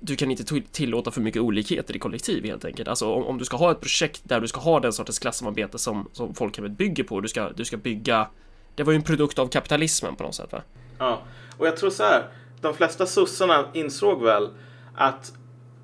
du 0.00 0.16
kan 0.16 0.30
inte 0.30 0.60
tillåta 0.72 1.10
för 1.10 1.20
mycket 1.20 1.42
olikheter 1.42 1.96
i 1.96 1.98
kollektiv 1.98 2.44
helt 2.44 2.64
enkelt. 2.64 2.88
Alltså 2.88 3.12
om, 3.12 3.24
om, 3.24 3.38
du 3.38 3.44
ska 3.44 3.56
ha 3.56 3.72
ett 3.72 3.80
projekt 3.80 4.20
där 4.24 4.40
du 4.40 4.48
ska 4.48 4.60
ha 4.60 4.80
den 4.80 4.92
sortens 4.92 5.18
klassamarbete 5.18 5.78
som, 5.78 6.08
som 6.12 6.34
folkhemmet 6.34 6.72
bygger 6.72 7.04
på, 7.04 7.20
du 7.20 7.28
ska, 7.28 7.50
du 7.50 7.64
ska 7.64 7.76
bygga 7.76 8.28
det 8.74 8.82
var 8.82 8.92
ju 8.92 8.96
en 8.96 9.02
produkt 9.02 9.38
av 9.38 9.46
kapitalismen 9.46 10.16
på 10.16 10.22
något 10.22 10.34
sätt 10.34 10.52
va? 10.52 10.62
Ja, 10.98 11.22
och 11.58 11.66
jag 11.66 11.76
tror 11.76 11.90
så 11.90 12.02
här. 12.02 12.26
De 12.60 12.74
flesta 12.74 13.06
sossarna 13.06 13.64
insåg 13.72 14.22
väl 14.22 14.50
att 14.94 15.32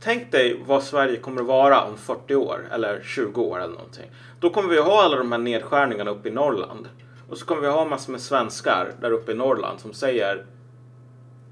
tänk 0.00 0.32
dig 0.32 0.62
vad 0.66 0.82
Sverige 0.82 1.16
kommer 1.16 1.40
att 1.40 1.46
vara 1.46 1.84
om 1.84 1.96
40 1.96 2.34
år 2.34 2.68
eller 2.72 3.02
20 3.02 3.42
år 3.42 3.58
eller 3.58 3.74
någonting. 3.74 4.10
Då 4.40 4.50
kommer 4.50 4.68
vi 4.68 4.80
ha 4.80 5.02
alla 5.02 5.16
de 5.16 5.32
här 5.32 5.38
nedskärningarna 5.38 6.10
uppe 6.10 6.28
i 6.28 6.32
Norrland. 6.32 6.88
Och 7.28 7.38
så 7.38 7.46
kommer 7.46 7.62
vi 7.62 7.68
ha 7.68 7.84
massor 7.84 8.12
med 8.12 8.20
svenskar 8.20 8.92
där 9.00 9.10
uppe 9.10 9.32
i 9.32 9.34
Norrland 9.34 9.80
som 9.80 9.92
säger 9.92 10.46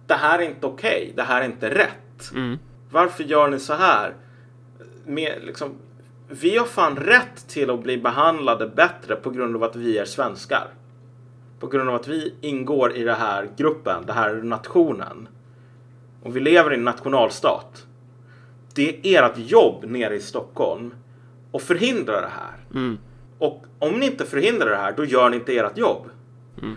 Det 0.06 0.14
här 0.14 0.38
är 0.38 0.42
inte 0.42 0.66
okej, 0.66 1.02
okay. 1.02 1.12
det 1.16 1.22
här 1.22 1.40
är 1.42 1.44
inte 1.44 1.70
rätt. 1.70 2.32
Mm. 2.34 2.58
Varför 2.90 3.24
gör 3.24 3.48
ni 3.48 3.58
så 3.58 3.74
här? 3.74 4.14
Med, 5.04 5.38
liksom, 5.42 5.74
vi 6.28 6.56
har 6.56 6.66
fan 6.66 6.96
rätt 6.96 7.48
till 7.48 7.70
att 7.70 7.82
bli 7.82 7.98
behandlade 7.98 8.66
bättre 8.68 9.16
på 9.16 9.30
grund 9.30 9.56
av 9.56 9.62
att 9.62 9.76
vi 9.76 9.98
är 9.98 10.04
svenskar 10.04 10.68
på 11.60 11.66
grund 11.66 11.88
av 11.88 11.94
att 11.94 12.08
vi 12.08 12.34
ingår 12.40 12.96
i 12.96 13.04
den 13.04 13.16
här 13.16 13.48
gruppen, 13.56 14.06
den 14.06 14.16
här 14.16 14.34
nationen. 14.34 15.28
Och 16.22 16.36
vi 16.36 16.40
lever 16.40 16.70
i 16.70 16.74
en 16.74 16.84
nationalstat. 16.84 17.86
Det 18.74 19.16
är 19.16 19.22
ert 19.22 19.38
jobb 19.38 19.84
nere 19.84 20.14
i 20.14 20.20
Stockholm 20.20 20.94
att 21.52 21.62
förhindra 21.62 22.20
det 22.20 22.30
här. 22.36 22.64
Mm. 22.74 22.98
Och 23.38 23.64
om 23.78 23.92
ni 23.92 24.06
inte 24.06 24.24
förhindrar 24.24 24.70
det 24.70 24.76
här, 24.76 24.94
då 24.96 25.04
gör 25.04 25.30
ni 25.30 25.36
inte 25.36 25.56
ert 25.56 25.78
jobb. 25.78 26.10
Mm. 26.62 26.76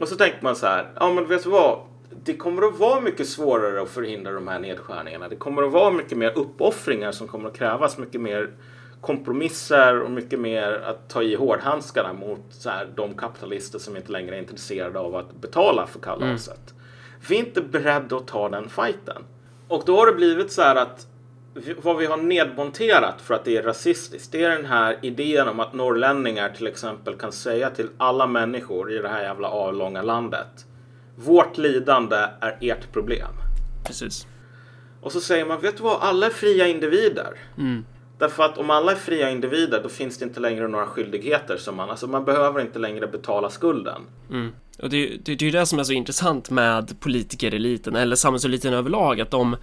Och 0.00 0.08
så 0.08 0.16
tänker 0.16 0.38
man 0.42 0.56
så 0.56 0.66
här, 0.66 0.90
ja 1.00 1.12
men 1.12 1.26
vet 1.26 1.44
du 1.44 1.50
vad? 1.50 1.78
Det 2.24 2.36
kommer 2.36 2.62
att 2.62 2.78
vara 2.78 3.00
mycket 3.00 3.28
svårare 3.28 3.82
att 3.82 3.88
förhindra 3.88 4.32
de 4.32 4.48
här 4.48 4.58
nedskärningarna. 4.58 5.28
Det 5.28 5.36
kommer 5.36 5.62
att 5.62 5.72
vara 5.72 5.90
mycket 5.90 6.18
mer 6.18 6.38
uppoffringar 6.38 7.12
som 7.12 7.28
kommer 7.28 7.48
att 7.48 7.56
krävas, 7.56 7.98
mycket 7.98 8.20
mer 8.20 8.50
kompromisser 9.06 10.00
och 10.00 10.10
mycket 10.10 10.40
mer 10.40 10.72
att 10.72 11.08
ta 11.08 11.22
i 11.22 11.34
hårdhandskarna 11.34 12.12
mot 12.12 12.44
så 12.50 12.70
här, 12.70 12.88
de 12.94 13.14
kapitalister 13.14 13.78
som 13.78 13.96
inte 13.96 14.12
längre 14.12 14.36
är 14.36 14.38
intresserade 14.38 14.98
av 14.98 15.16
att 15.16 15.34
betala 15.34 15.86
för 15.86 16.00
kalaset. 16.00 16.70
Mm. 16.70 16.82
Vi 17.28 17.36
är 17.36 17.40
inte 17.40 17.60
beredda 17.60 18.16
att 18.16 18.26
ta 18.26 18.48
den 18.48 18.68
fighten. 18.68 19.22
Och 19.68 19.82
då 19.86 19.96
har 19.96 20.06
det 20.06 20.12
blivit 20.12 20.52
så 20.52 20.62
här 20.62 20.76
att 20.76 21.06
vad 21.82 21.96
vi 21.96 22.06
har 22.06 22.16
nedmonterat 22.16 23.20
för 23.20 23.34
att 23.34 23.44
det 23.44 23.56
är 23.56 23.62
rasistiskt, 23.62 24.32
det 24.32 24.42
är 24.42 24.50
den 24.50 24.66
här 24.66 24.98
idén 25.02 25.48
om 25.48 25.60
att 25.60 25.72
norrlänningar 25.72 26.48
till 26.48 26.66
exempel 26.66 27.14
kan 27.14 27.32
säga 27.32 27.70
till 27.70 27.88
alla 27.96 28.26
människor 28.26 28.92
i 28.92 28.98
det 28.98 29.08
här 29.08 29.22
jävla 29.22 29.48
avlånga 29.48 30.02
landet. 30.02 30.66
Vårt 31.16 31.58
lidande 31.58 32.16
är 32.40 32.58
ert 32.60 32.92
problem. 32.92 33.30
Precis. 33.86 34.26
Och 35.00 35.12
så 35.12 35.20
säger 35.20 35.44
man, 35.44 35.60
vet 35.60 35.76
du 35.76 35.82
vad, 35.82 35.98
alla 36.00 36.26
är 36.26 36.30
fria 36.30 36.66
individer. 36.66 37.38
Mm. 37.58 37.84
Därför 38.18 38.42
att 38.42 38.58
om 38.58 38.70
alla 38.70 38.92
är 38.92 38.96
fria 38.96 39.30
individer 39.30 39.82
då 39.82 39.88
finns 39.88 40.18
det 40.18 40.24
inte 40.24 40.40
längre 40.40 40.68
några 40.68 40.86
skyldigheter 40.86 41.56
som 41.56 41.76
man, 41.76 41.90
alltså 41.90 42.06
man 42.06 42.24
behöver 42.24 42.60
inte 42.60 42.78
längre 42.78 43.06
betala 43.06 43.50
skulden. 43.50 44.02
Mm. 44.30 44.52
Och 44.78 44.90
det, 44.90 45.06
det, 45.06 45.34
det 45.34 45.42
är 45.42 45.46
ju 45.46 45.50
det 45.50 45.66
som 45.66 45.78
är 45.78 45.84
så 45.84 45.92
intressant 45.92 46.50
med 46.50 47.00
politikereliten 47.00 47.96
eller 47.96 48.16
samhällseliten 48.16 48.74
överlag 48.74 49.20
att 49.20 49.30
de 49.30 49.56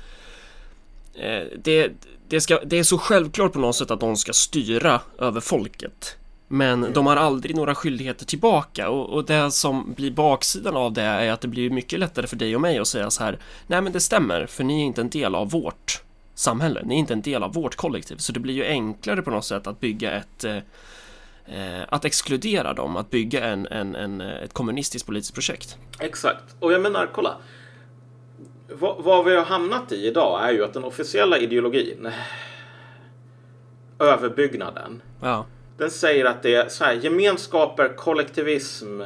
eh, 1.13 1.43
det, 1.57 1.91
det, 2.27 2.41
ska, 2.41 2.59
det 2.65 2.79
är 2.79 2.83
så 2.83 2.97
självklart 2.97 3.53
på 3.53 3.59
något 3.59 3.75
sätt 3.75 3.91
att 3.91 3.99
de 3.99 4.15
ska 4.15 4.33
styra 4.33 4.99
över 5.19 5.41
folket. 5.41 6.17
Men 6.47 6.79
mm. 6.79 6.93
de 6.93 7.07
har 7.07 7.15
aldrig 7.15 7.55
några 7.55 7.75
skyldigheter 7.75 8.25
tillbaka 8.25 8.89
och, 8.89 9.09
och, 9.09 9.25
det 9.25 9.51
som 9.51 9.93
blir 9.93 10.11
baksidan 10.11 10.77
av 10.77 10.93
det 10.93 11.01
är 11.01 11.31
att 11.31 11.41
det 11.41 11.47
blir 11.47 11.69
mycket 11.69 11.99
lättare 11.99 12.27
för 12.27 12.35
dig 12.35 12.55
och 12.55 12.61
mig 12.61 12.79
att 12.79 12.87
säga 12.87 13.09
så 13.09 13.23
här 13.23 13.39
Nej 13.67 13.81
men 13.81 13.93
det 13.93 13.99
stämmer 13.99 14.45
för 14.45 14.63
ni 14.63 14.81
är 14.81 14.85
inte 14.85 15.01
en 15.01 15.09
del 15.09 15.35
av 15.35 15.49
vårt 15.49 16.01
samhälle. 16.35 16.81
Ni 16.85 16.95
är 16.95 16.99
inte 16.99 17.13
en 17.13 17.21
del 17.21 17.43
av 17.43 17.53
vårt 17.53 17.75
kollektiv, 17.75 18.17
så 18.17 18.31
det 18.31 18.39
blir 18.39 18.53
ju 18.53 18.65
enklare 18.65 19.21
på 19.21 19.31
något 19.31 19.45
sätt 19.45 19.67
att 19.67 19.79
bygga 19.79 20.11
ett 20.11 20.43
eh, 20.43 20.57
eh, 21.45 21.83
att 21.89 22.05
exkludera 22.05 22.73
dem, 22.73 22.97
att 22.97 23.09
bygga 23.09 23.45
en, 23.45 23.67
en, 23.67 23.95
en, 23.95 24.21
ett 24.21 24.53
kommunistiskt 24.53 25.07
politiskt 25.07 25.33
projekt. 25.33 25.77
Exakt, 25.99 26.55
och 26.59 26.73
jag 26.73 26.81
menar, 26.81 27.09
kolla. 27.13 27.37
Vad, 28.73 29.03
vad 29.03 29.25
vi 29.25 29.35
har 29.35 29.45
hamnat 29.45 29.91
i 29.91 30.07
idag 30.07 30.49
är 30.49 30.51
ju 30.51 30.63
att 30.63 30.73
den 30.73 30.83
officiella 30.83 31.37
ideologin, 31.37 32.09
överbyggnaden, 33.99 35.01
ja. 35.21 35.45
den 35.77 35.91
säger 35.91 36.25
att 36.25 36.43
det 36.43 36.55
är 36.55 36.69
så 36.69 36.83
här, 36.83 36.93
gemenskaper, 36.93 37.95
kollektivism, 37.97 39.01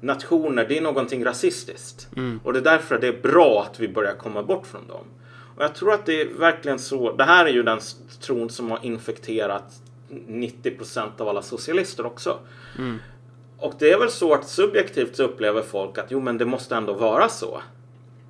nationer, 0.00 0.66
det 0.68 0.78
är 0.78 0.82
någonting 0.82 1.24
rasistiskt. 1.24 2.08
Mm. 2.16 2.40
Och 2.44 2.52
det 2.52 2.58
är 2.58 2.62
därför 2.62 2.98
det 2.98 3.06
är 3.06 3.22
bra 3.22 3.66
att 3.70 3.80
vi 3.80 3.88
börjar 3.88 4.14
komma 4.14 4.42
bort 4.42 4.66
från 4.66 4.88
dem. 4.88 5.04
Och 5.56 5.62
jag 5.62 5.74
tror 5.74 5.92
att 5.92 6.06
det 6.06 6.20
är 6.20 6.28
verkligen 6.38 6.78
så. 6.78 7.16
Det 7.16 7.24
här 7.24 7.46
är 7.46 7.50
ju 7.50 7.62
den 7.62 7.80
tron 8.20 8.50
som 8.50 8.70
har 8.70 8.78
infekterat 8.82 9.82
90 10.08 10.70
procent 10.70 11.20
av 11.20 11.28
alla 11.28 11.42
socialister 11.42 12.06
också. 12.06 12.38
Mm. 12.78 12.98
Och 13.58 13.74
det 13.78 13.92
är 13.92 13.98
väl 13.98 14.10
så 14.10 14.34
att 14.34 14.48
subjektivt 14.48 15.16
så 15.16 15.22
upplever 15.22 15.62
folk 15.62 15.98
att 15.98 16.10
jo 16.10 16.20
men 16.20 16.38
det 16.38 16.44
måste 16.44 16.76
ändå 16.76 16.92
vara 16.92 17.28
så. 17.28 17.62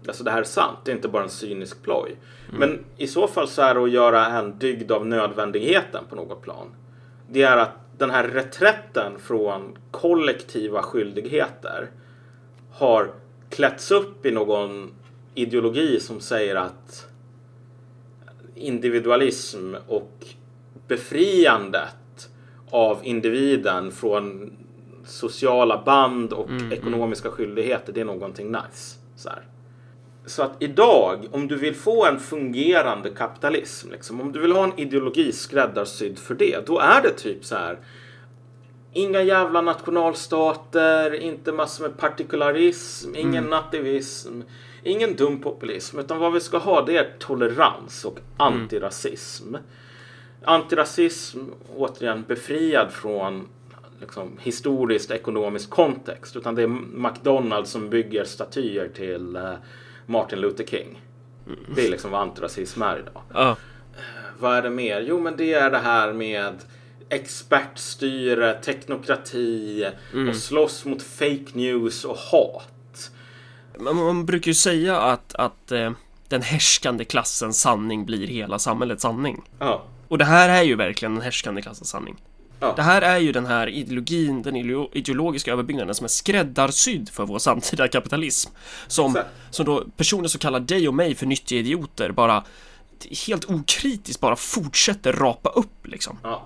Alltså 0.06 0.24
det 0.24 0.30
här 0.30 0.40
är 0.40 0.44
sant, 0.44 0.78
det 0.84 0.90
är 0.90 0.96
inte 0.96 1.08
bara 1.08 1.22
en 1.22 1.30
cynisk 1.30 1.82
ploj. 1.82 2.16
Mm. 2.48 2.60
Men 2.60 2.84
i 2.96 3.06
så 3.06 3.28
fall 3.28 3.48
så 3.48 3.62
är 3.62 3.74
det 3.74 3.82
att 3.82 3.90
göra 3.90 4.26
en 4.26 4.58
dygd 4.58 4.92
av 4.92 5.06
nödvändigheten 5.06 6.04
på 6.08 6.16
något 6.16 6.42
plan. 6.42 6.66
Det 7.30 7.42
är 7.42 7.56
att 7.56 7.98
den 7.98 8.10
här 8.10 8.28
reträtten 8.28 9.18
från 9.18 9.78
kollektiva 9.90 10.82
skyldigheter 10.82 11.90
har 12.72 13.10
klätts 13.50 13.90
upp 13.90 14.26
i 14.26 14.30
någon 14.30 14.90
ideologi 15.34 16.00
som 16.00 16.20
säger 16.20 16.56
att 16.56 17.06
individualism 18.56 19.74
och 19.88 20.26
befriandet 20.88 22.28
av 22.70 22.98
individen 23.02 23.92
från 23.92 24.52
sociala 25.04 25.82
band 25.82 26.32
och 26.32 26.48
mm, 26.50 26.72
ekonomiska 26.72 27.28
mm. 27.28 27.36
skyldigheter, 27.36 27.92
det 27.92 28.00
är 28.00 28.04
någonting 28.04 28.46
nice. 28.46 28.98
Så, 29.16 29.28
här. 29.28 29.42
så 30.26 30.42
att 30.42 30.56
idag, 30.58 31.26
om 31.32 31.48
du 31.48 31.56
vill 31.56 31.74
få 31.74 32.06
en 32.06 32.20
fungerande 32.20 33.10
kapitalism, 33.10 33.90
liksom, 33.90 34.20
om 34.20 34.32
du 34.32 34.40
vill 34.40 34.52
ha 34.52 34.64
en 34.64 34.78
ideologi 34.78 35.32
skräddarsydd 35.32 36.18
för 36.18 36.34
det, 36.34 36.66
då 36.66 36.78
är 36.78 37.02
det 37.02 37.10
typ 37.10 37.44
så 37.44 37.54
här 37.54 37.78
Inga 38.96 39.22
jävla 39.22 39.60
nationalstater, 39.60 41.14
inte 41.14 41.52
massor 41.52 41.88
med 41.88 41.96
partikularism, 41.96 43.14
ingen 43.14 43.34
mm. 43.34 43.50
nativism, 43.50 44.40
ingen 44.87 45.16
dum 45.16 45.40
populism. 45.40 45.99
Utan 45.99 46.18
vad 46.18 46.33
vi 46.33 46.40
ska 46.40 46.59
ha 46.59 46.85
det 46.85 46.96
är 46.96 47.12
tolerans 47.18 48.05
och 48.05 48.18
antirasism. 48.37 49.49
Mm. 49.49 49.62
Antirasism, 50.44 51.38
återigen 51.77 52.25
befriad 52.29 52.92
från 52.92 53.49
liksom, 54.01 54.38
historiskt 54.40 55.11
ekonomisk 55.11 55.70
kontext. 55.70 56.37
Utan 56.37 56.55
det 56.55 56.62
är 56.62 56.66
McDonalds 57.09 57.70
som 57.70 57.90
bygger 57.90 58.25
statyer 58.25 58.88
till 58.88 59.37
uh, 59.37 59.55
Martin 60.07 60.40
Luther 60.40 60.64
King. 60.64 61.03
Mm. 61.46 61.59
Det 61.75 61.87
är 61.87 61.90
liksom 61.90 62.11
vad 62.11 62.20
antirasism 62.20 62.83
är 62.83 62.99
idag. 62.99 63.22
Uh. 63.35 63.51
Uh, 63.51 63.57
vad 64.38 64.57
är 64.57 64.62
det 64.62 64.70
mer? 64.70 65.01
Jo, 65.01 65.20
men 65.20 65.37
det 65.37 65.53
är 65.53 65.70
det 65.70 65.79
här 65.79 66.12
med 66.12 66.55
expertstyre, 67.09 68.55
teknokrati 68.55 69.87
mm. 70.12 70.29
och 70.29 70.37
slåss 70.37 70.85
mot 70.85 71.03
fake 71.03 71.46
news 71.53 72.05
och 72.05 72.16
hat. 72.16 72.62
Man, 73.78 73.96
man 73.96 74.26
brukar 74.26 74.48
ju 74.48 74.54
säga 74.54 75.00
att, 75.00 75.34
att 75.34 75.72
eh, 75.72 75.90
den 76.28 76.42
härskande 76.42 77.04
klassens 77.04 77.60
sanning 77.60 78.06
blir 78.06 78.26
hela 78.26 78.58
samhällets 78.58 79.02
sanning. 79.02 79.42
Ja. 79.58 79.84
Och 80.08 80.18
det 80.18 80.24
här 80.24 80.48
är 80.48 80.62
ju 80.62 80.74
verkligen 80.74 81.14
den 81.14 81.22
härskande 81.22 81.62
klassens 81.62 81.88
sanning. 81.88 82.16
Ja. 82.60 82.72
Det 82.76 82.82
här 82.82 83.02
är 83.02 83.18
ju 83.18 83.32
den 83.32 83.46
här 83.46 83.68
ideologin, 83.68 84.42
den 84.42 84.56
ideologiska 84.92 85.52
överbyggnaden 85.52 85.94
som 85.94 86.04
är 86.04 86.08
skräddarsydd 86.08 87.08
för 87.08 87.26
vår 87.26 87.38
samtida 87.38 87.88
kapitalism. 87.88 88.50
Som, 88.86 89.18
som 89.50 89.66
då 89.66 89.84
personer 89.96 90.28
som 90.28 90.38
kallar 90.38 90.60
dig 90.60 90.88
och 90.88 90.94
mig 90.94 91.14
för 91.14 91.26
nyttiga 91.26 91.58
idioter 91.58 92.10
bara 92.10 92.44
helt 93.26 93.50
okritiskt 93.50 94.20
bara 94.20 94.36
fortsätter 94.36 95.12
rapa 95.12 95.48
upp 95.48 95.86
liksom. 95.86 96.18
Ja. 96.22 96.42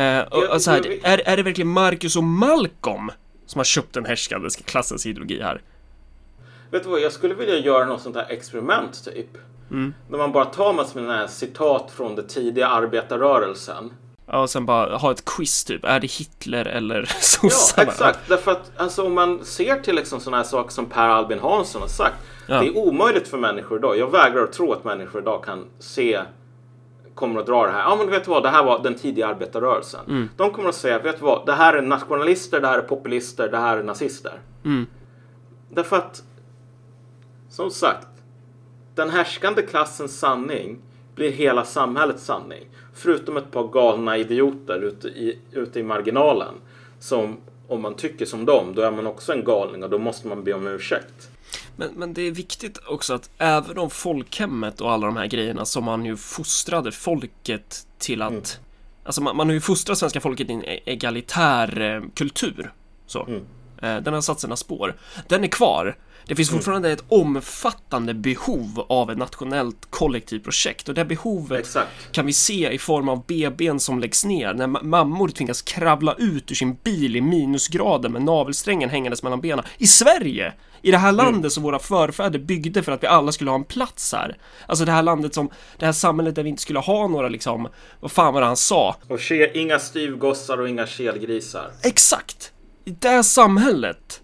Eh, 0.00 0.20
och, 0.20 0.54
och 0.54 0.62
så 0.62 0.70
här, 0.70 1.06
är, 1.06 1.28
är 1.28 1.36
det 1.36 1.42
verkligen 1.42 1.68
Marcus 1.68 2.16
och 2.16 2.24
Malcolm 2.24 3.10
som 3.46 3.58
har 3.58 3.64
köpt 3.64 3.94
den 3.94 4.04
härskande 4.04 4.48
klassens 4.64 5.06
ideologi 5.06 5.42
här? 5.42 5.60
Vet 6.74 6.82
du 6.82 6.88
vad, 6.88 7.00
jag 7.00 7.12
skulle 7.12 7.34
vilja 7.34 7.58
göra 7.58 7.84
något 7.84 8.00
sånt 8.00 8.16
här 8.16 8.26
experiment 8.28 9.04
typ. 9.04 9.28
Mm. 9.70 9.94
När 10.08 10.18
man 10.18 10.32
bara 10.32 10.44
tar 10.44 10.72
massor 10.72 11.00
med 11.00 11.16
här 11.16 11.26
citat 11.26 11.90
från 11.96 12.16
den 12.16 12.26
tidiga 12.26 12.68
arbetarrörelsen. 12.68 13.92
Ja, 14.26 14.42
och 14.42 14.50
sen 14.50 14.66
bara 14.66 14.96
ha 14.96 15.10
ett 15.10 15.24
quiz 15.24 15.64
typ. 15.64 15.84
Är 15.84 16.00
det 16.00 16.06
Hitler 16.06 16.64
eller 16.64 17.04
sossarna? 17.20 17.86
Ja, 17.86 17.92
exakt. 17.92 18.18
Därför 18.28 18.50
att 18.50 18.72
alltså, 18.76 19.06
om 19.06 19.14
man 19.14 19.44
ser 19.44 19.80
till 19.80 19.94
liksom 19.94 20.20
sådana 20.20 20.36
här 20.36 20.44
saker 20.44 20.70
som 20.70 20.86
Per 20.86 21.08
Albin 21.08 21.38
Hansson 21.38 21.82
har 21.82 21.88
sagt. 21.88 22.16
Ja. 22.46 22.60
Det 22.60 22.66
är 22.66 22.76
omöjligt 22.76 23.28
för 23.28 23.38
människor 23.38 23.78
idag. 23.78 23.98
Jag 23.98 24.10
vägrar 24.10 24.42
att 24.44 24.52
tro 24.52 24.72
att 24.72 24.84
människor 24.84 25.20
idag 25.20 25.44
kan 25.44 25.66
se 25.78 26.20
kommer 27.14 27.40
att 27.40 27.46
dra 27.46 27.66
det 27.66 27.72
här. 27.72 27.80
Ja, 27.80 27.96
men 27.96 28.10
vet 28.10 28.24
du 28.24 28.30
vad? 28.30 28.42
Det 28.42 28.50
här 28.50 28.64
var 28.64 28.82
den 28.82 28.94
tidiga 28.94 29.26
arbetarrörelsen. 29.26 30.00
Mm. 30.08 30.30
De 30.36 30.50
kommer 30.50 30.68
att 30.68 30.74
säga, 30.74 30.98
vet 30.98 31.18
du 31.18 31.24
vad? 31.24 31.46
Det 31.46 31.52
här 31.52 31.74
är 31.74 31.82
nationalister, 31.82 32.60
det 32.60 32.66
här 32.66 32.78
är 32.78 32.82
populister, 32.82 33.48
det 33.48 33.58
här 33.58 33.76
är 33.76 33.82
nazister. 33.82 34.32
Mm. 34.64 34.86
Därför 35.70 35.96
att, 35.96 36.22
som 37.54 37.70
sagt, 37.70 38.08
den 38.94 39.10
härskande 39.10 39.62
klassens 39.62 40.18
sanning 40.18 40.78
blir 41.14 41.30
hela 41.30 41.64
samhällets 41.64 42.24
sanning. 42.24 42.66
Förutom 42.94 43.36
ett 43.36 43.50
par 43.50 43.68
galna 43.68 44.16
idioter 44.16 44.80
ute 44.80 45.08
i, 45.08 45.38
ute 45.52 45.80
i 45.80 45.82
marginalen. 45.82 46.54
Som, 46.98 47.36
om 47.68 47.82
man 47.82 47.94
tycker 47.94 48.26
som 48.26 48.44
dem, 48.44 48.74
då 48.74 48.82
är 48.82 48.90
man 48.90 49.06
också 49.06 49.32
en 49.32 49.44
galning 49.44 49.82
och 49.82 49.90
då 49.90 49.98
måste 49.98 50.28
man 50.28 50.44
be 50.44 50.52
om 50.52 50.66
ursäkt. 50.66 51.28
Men, 51.76 51.90
men 51.94 52.14
det 52.14 52.22
är 52.22 52.30
viktigt 52.30 52.78
också 52.86 53.14
att 53.14 53.30
även 53.38 53.78
om 53.78 53.90
folkhemmet 53.90 54.80
och 54.80 54.90
alla 54.90 55.06
de 55.06 55.16
här 55.16 55.26
grejerna 55.26 55.64
som 55.64 55.84
man 55.84 56.04
ju 56.04 56.16
fostrade 56.16 56.92
folket 56.92 57.86
till 57.98 58.22
att 58.22 58.30
mm. 58.30 58.42
Alltså 59.04 59.22
man, 59.22 59.36
man 59.36 59.46
har 59.46 59.54
ju 59.54 59.60
fostrat 59.60 59.98
svenska 59.98 60.20
folket 60.20 60.50
i 60.50 60.52
en 60.52 60.64
e-, 60.64 60.80
egalitär 60.84 61.80
eh, 61.80 62.02
kultur. 62.14 62.72
Så. 63.06 63.26
Mm. 63.26 63.42
Eh, 63.82 64.02
den 64.02 64.14
har 64.14 64.20
satt 64.20 64.40
sina 64.40 64.56
spår. 64.56 64.96
Den 65.28 65.44
är 65.44 65.48
kvar. 65.48 65.96
Det 66.26 66.34
finns 66.34 66.50
mm. 66.50 66.58
fortfarande 66.58 66.92
ett 66.92 67.04
omfattande 67.08 68.14
behov 68.14 68.86
av 68.88 69.10
ett 69.10 69.18
nationellt 69.18 69.86
kollektivt 69.90 70.44
projekt 70.44 70.88
och 70.88 70.94
det 70.94 71.04
behovet 71.04 71.60
Exakt. 71.60 72.12
kan 72.12 72.26
vi 72.26 72.32
se 72.32 72.72
i 72.72 72.78
form 72.78 73.08
av 73.08 73.26
BBn 73.26 73.78
som 73.78 73.98
läggs 73.98 74.24
ner 74.24 74.54
när 74.54 74.66
mammor 74.66 75.28
tvingas 75.28 75.62
kravla 75.62 76.14
ut 76.18 76.50
ur 76.50 76.54
sin 76.54 76.74
bil 76.84 77.16
i 77.16 77.20
minusgrader 77.20 78.08
med 78.08 78.22
navelsträngen 78.22 78.90
hängandes 78.90 79.22
mellan 79.22 79.40
benen. 79.40 79.64
I 79.78 79.86
Sverige! 79.86 80.52
I 80.82 80.90
det 80.90 80.98
här 80.98 81.08
mm. 81.08 81.16
landet 81.16 81.38
mm. 81.38 81.50
som 81.50 81.62
våra 81.62 81.78
förfäder 81.78 82.38
byggde 82.38 82.82
för 82.82 82.92
att 82.92 83.02
vi 83.02 83.06
alla 83.06 83.32
skulle 83.32 83.50
ha 83.50 83.58
en 83.58 83.64
plats 83.64 84.12
här. 84.12 84.36
Alltså 84.66 84.84
det 84.84 84.92
här 84.92 85.02
landet 85.02 85.34
som, 85.34 85.50
det 85.78 85.86
här 85.86 85.92
samhället 85.92 86.34
där 86.34 86.42
vi 86.42 86.48
inte 86.48 86.62
skulle 86.62 86.78
ha 86.78 87.08
några 87.08 87.28
liksom, 87.28 87.68
vad 88.00 88.12
fan 88.12 88.34
var 88.34 88.40
det 88.40 88.46
han 88.46 88.56
sa? 88.56 88.96
Och 89.08 89.20
ske, 89.20 89.58
inga 89.60 89.78
styvgossar 89.78 90.60
och 90.60 90.68
inga 90.68 90.86
kelgrisar. 90.86 91.70
Exakt! 91.82 92.52
I 92.84 92.90
det 92.90 93.24
samhället 93.24 94.20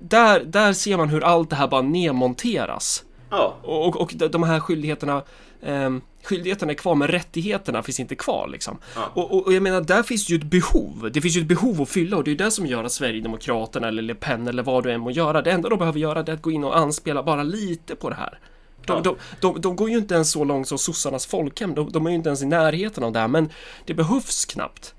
där, 0.00 0.44
där 0.44 0.72
ser 0.72 0.96
man 0.96 1.08
hur 1.08 1.24
allt 1.24 1.50
det 1.50 1.56
här 1.56 1.68
bara 1.68 1.82
nedmonteras. 1.82 3.04
Ja. 3.30 3.56
Och, 3.62 3.86
och, 3.86 4.00
och 4.00 4.12
de 4.30 4.42
här 4.42 4.60
skyldigheterna 4.60 5.22
eh, 5.62 5.90
Skyldigheterna 6.22 6.72
är 6.72 6.76
kvar 6.76 6.94
men 6.94 7.08
rättigheterna 7.08 7.82
finns 7.82 8.00
inte 8.00 8.14
kvar 8.14 8.48
liksom. 8.48 8.78
Ja. 8.94 9.10
Och, 9.14 9.34
och, 9.34 9.46
och, 9.46 9.52
jag 9.52 9.62
menar, 9.62 9.80
där 9.80 10.02
finns 10.02 10.30
ju 10.30 10.36
ett 10.36 10.44
behov. 10.44 11.10
Det 11.12 11.20
finns 11.20 11.36
ju 11.36 11.40
ett 11.40 11.46
behov 11.46 11.82
att 11.82 11.88
fylla 11.88 12.16
och 12.16 12.24
det 12.24 12.30
är 12.30 12.34
det 12.34 12.50
som 12.50 12.66
gör 12.66 12.84
att 12.84 12.92
Sverigedemokraterna 12.92 13.88
eller 13.88 14.02
Le 14.02 14.14
Pen 14.14 14.48
eller 14.48 14.62
vad 14.62 14.84
du 14.84 14.92
än 14.92 15.00
må 15.00 15.10
göra. 15.10 15.42
Det 15.42 15.50
enda 15.50 15.68
de 15.68 15.78
behöver 15.78 15.98
göra 15.98 16.20
är 16.20 16.30
att 16.30 16.42
gå 16.42 16.50
in 16.50 16.64
och 16.64 16.78
anspela 16.78 17.22
bara 17.22 17.42
lite 17.42 17.96
på 17.96 18.10
det 18.10 18.16
här. 18.16 18.38
De, 18.86 18.92
ja. 18.92 19.00
de, 19.02 19.16
de, 19.40 19.60
de, 19.60 19.76
går 19.76 19.90
ju 19.90 19.98
inte 19.98 20.14
ens 20.14 20.30
så 20.30 20.44
långt 20.44 20.68
som 20.68 20.78
sossarnas 20.78 21.26
folkhem. 21.26 21.74
De, 21.74 21.92
de 21.92 22.06
är 22.06 22.10
ju 22.10 22.16
inte 22.16 22.28
ens 22.28 22.42
i 22.42 22.46
närheten 22.46 23.04
av 23.04 23.12
det 23.12 23.18
här, 23.18 23.28
men 23.28 23.50
det 23.84 23.94
behövs 23.94 24.44
knappt. 24.44 24.94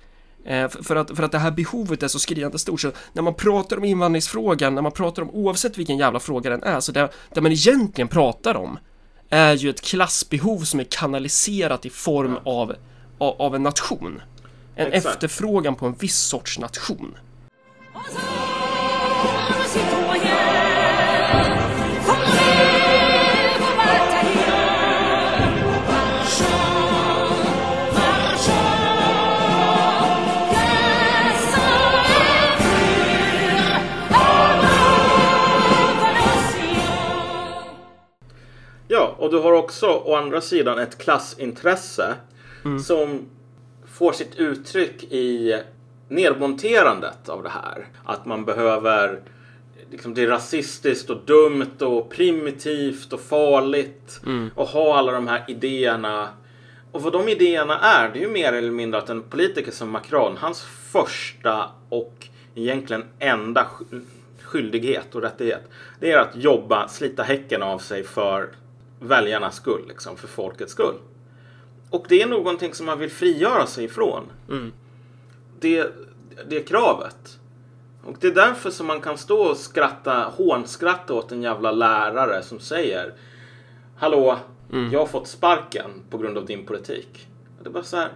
Eh, 0.45 0.69
för 0.69 0.95
att, 0.95 1.15
för 1.15 1.23
att 1.23 1.31
det 1.31 1.39
här 1.39 1.51
behovet 1.51 2.03
är 2.03 2.07
så 2.07 2.19
skriande 2.19 2.59
stort. 2.59 2.81
Så 2.81 2.91
när 3.13 3.21
man 3.21 3.33
pratar 3.33 3.77
om 3.77 3.83
invandringsfrågan, 3.83 4.75
när 4.75 4.81
man 4.81 4.91
pratar 4.91 5.21
om 5.21 5.29
oavsett 5.29 5.77
vilken 5.77 5.97
jävla 5.97 6.19
fråga 6.19 6.49
den 6.49 6.63
är, 6.63 6.79
så 6.79 6.91
det, 6.91 7.09
det 7.33 7.41
man 7.41 7.51
egentligen 7.51 8.07
pratar 8.07 8.55
om 8.55 8.79
är 9.29 9.53
ju 9.53 9.69
ett 9.69 9.81
klassbehov 9.81 10.59
som 10.59 10.79
är 10.79 10.83
kanaliserat 10.83 11.85
i 11.85 11.89
form 11.89 12.37
av, 12.43 12.75
av, 13.17 13.41
av 13.41 13.55
en 13.55 13.63
nation. 13.63 14.21
En 14.75 14.93
Exakt. 14.93 15.15
efterfrågan 15.15 15.75
på 15.75 15.85
en 15.85 15.93
viss 15.93 16.17
sorts 16.17 16.59
nation. 16.59 17.17
Och 39.21 39.31
du 39.31 39.37
har 39.37 39.51
också 39.51 39.87
å 39.87 40.15
andra 40.15 40.41
sidan 40.41 40.79
ett 40.79 40.97
klassintresse 40.97 42.15
mm. 42.65 42.79
som 42.79 43.25
får 43.85 44.11
sitt 44.11 44.35
uttryck 44.35 45.03
i 45.03 45.61
nedmonterandet 46.07 47.29
av 47.29 47.43
det 47.43 47.49
här. 47.49 47.87
Att 48.03 48.25
man 48.25 48.45
behöver 48.45 49.19
liksom, 49.91 50.13
det 50.13 50.23
är 50.23 50.27
rasistiskt 50.27 51.09
och 51.09 51.17
dumt 51.25 51.81
och 51.81 52.09
primitivt 52.09 53.13
och 53.13 53.21
farligt 53.21 54.21
mm. 54.25 54.49
och 54.55 54.67
ha 54.67 54.97
alla 54.97 55.11
de 55.11 55.27
här 55.27 55.45
idéerna. 55.47 56.29
Och 56.91 57.01
vad 57.01 57.13
de 57.13 57.27
idéerna 57.27 57.79
är, 57.79 58.09
det 58.09 58.19
är 58.19 58.23
ju 58.23 58.31
mer 58.31 58.53
eller 58.53 58.71
mindre 58.71 58.99
att 58.99 59.09
en 59.09 59.23
politiker 59.23 59.71
som 59.71 59.89
Macron, 59.89 60.37
hans 60.37 60.61
första 60.91 61.69
och 61.89 62.27
egentligen 62.55 63.03
enda 63.19 63.67
skyldighet 64.41 65.15
och 65.15 65.21
rättighet, 65.21 65.63
det 65.99 66.11
är 66.11 66.17
att 66.17 66.35
jobba, 66.35 66.87
slita 66.87 67.23
häcken 67.23 67.63
av 67.63 67.79
sig 67.79 68.03
för 68.03 68.49
väljarnas 69.01 69.55
skull, 69.55 69.85
liksom, 69.87 70.17
för 70.17 70.27
folkets 70.27 70.71
skull. 70.71 70.95
Och 71.89 72.05
det 72.09 72.21
är 72.21 72.27
någonting 72.27 72.73
som 72.73 72.85
man 72.85 72.99
vill 72.99 73.11
frigöra 73.11 73.65
sig 73.65 73.85
ifrån. 73.85 74.23
Mm. 74.49 74.73
Det, 75.59 75.87
det 76.49 76.57
är 76.57 76.63
kravet. 76.63 77.39
Och 78.03 78.15
det 78.19 78.27
är 78.27 78.31
därför 78.31 78.69
som 78.69 78.87
man 78.87 79.01
kan 79.01 79.17
stå 79.17 79.41
och 79.41 79.57
skratta, 79.57 80.33
hånskratta 80.37 81.13
åt 81.13 81.31
en 81.31 81.41
jävla 81.41 81.71
lärare 81.71 82.43
som 82.43 82.59
säger 82.59 83.13
Hallå, 83.97 84.37
mm. 84.73 84.91
jag 84.91 84.99
har 84.99 85.05
fått 85.05 85.27
sparken 85.27 85.91
på 86.09 86.17
grund 86.17 86.37
av 86.37 86.45
din 86.45 86.65
politik. 86.65 87.27
Det 87.61 87.69
är 87.69 87.73
bara 87.73 87.83
så 87.83 87.97
här. 87.97 88.09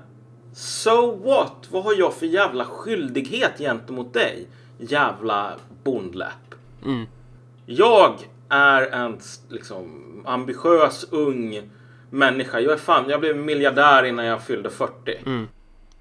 So 0.53 1.15
what? 1.15 1.67
Vad 1.69 1.83
har 1.83 1.93
jag 1.93 2.13
för 2.13 2.25
jävla 2.25 2.65
skyldighet 2.65 3.57
gentemot 3.57 4.13
dig? 4.13 4.47
Jävla 4.77 5.53
bondläpp. 5.83 6.55
Mm. 6.85 7.05
Jag 7.65 8.13
är 8.55 8.81
en 8.81 9.19
liksom, 9.49 10.01
ambitiös 10.25 11.05
ung 11.11 11.61
människa. 12.09 12.59
Jag 12.59 12.73
är 12.73 12.77
fan, 12.77 13.09
jag 13.09 13.19
blev 13.19 13.37
miljardär 13.37 14.03
innan 14.03 14.25
jag 14.25 14.43
fyllde 14.43 14.69
40. 14.69 14.93
Mm. 15.25 15.47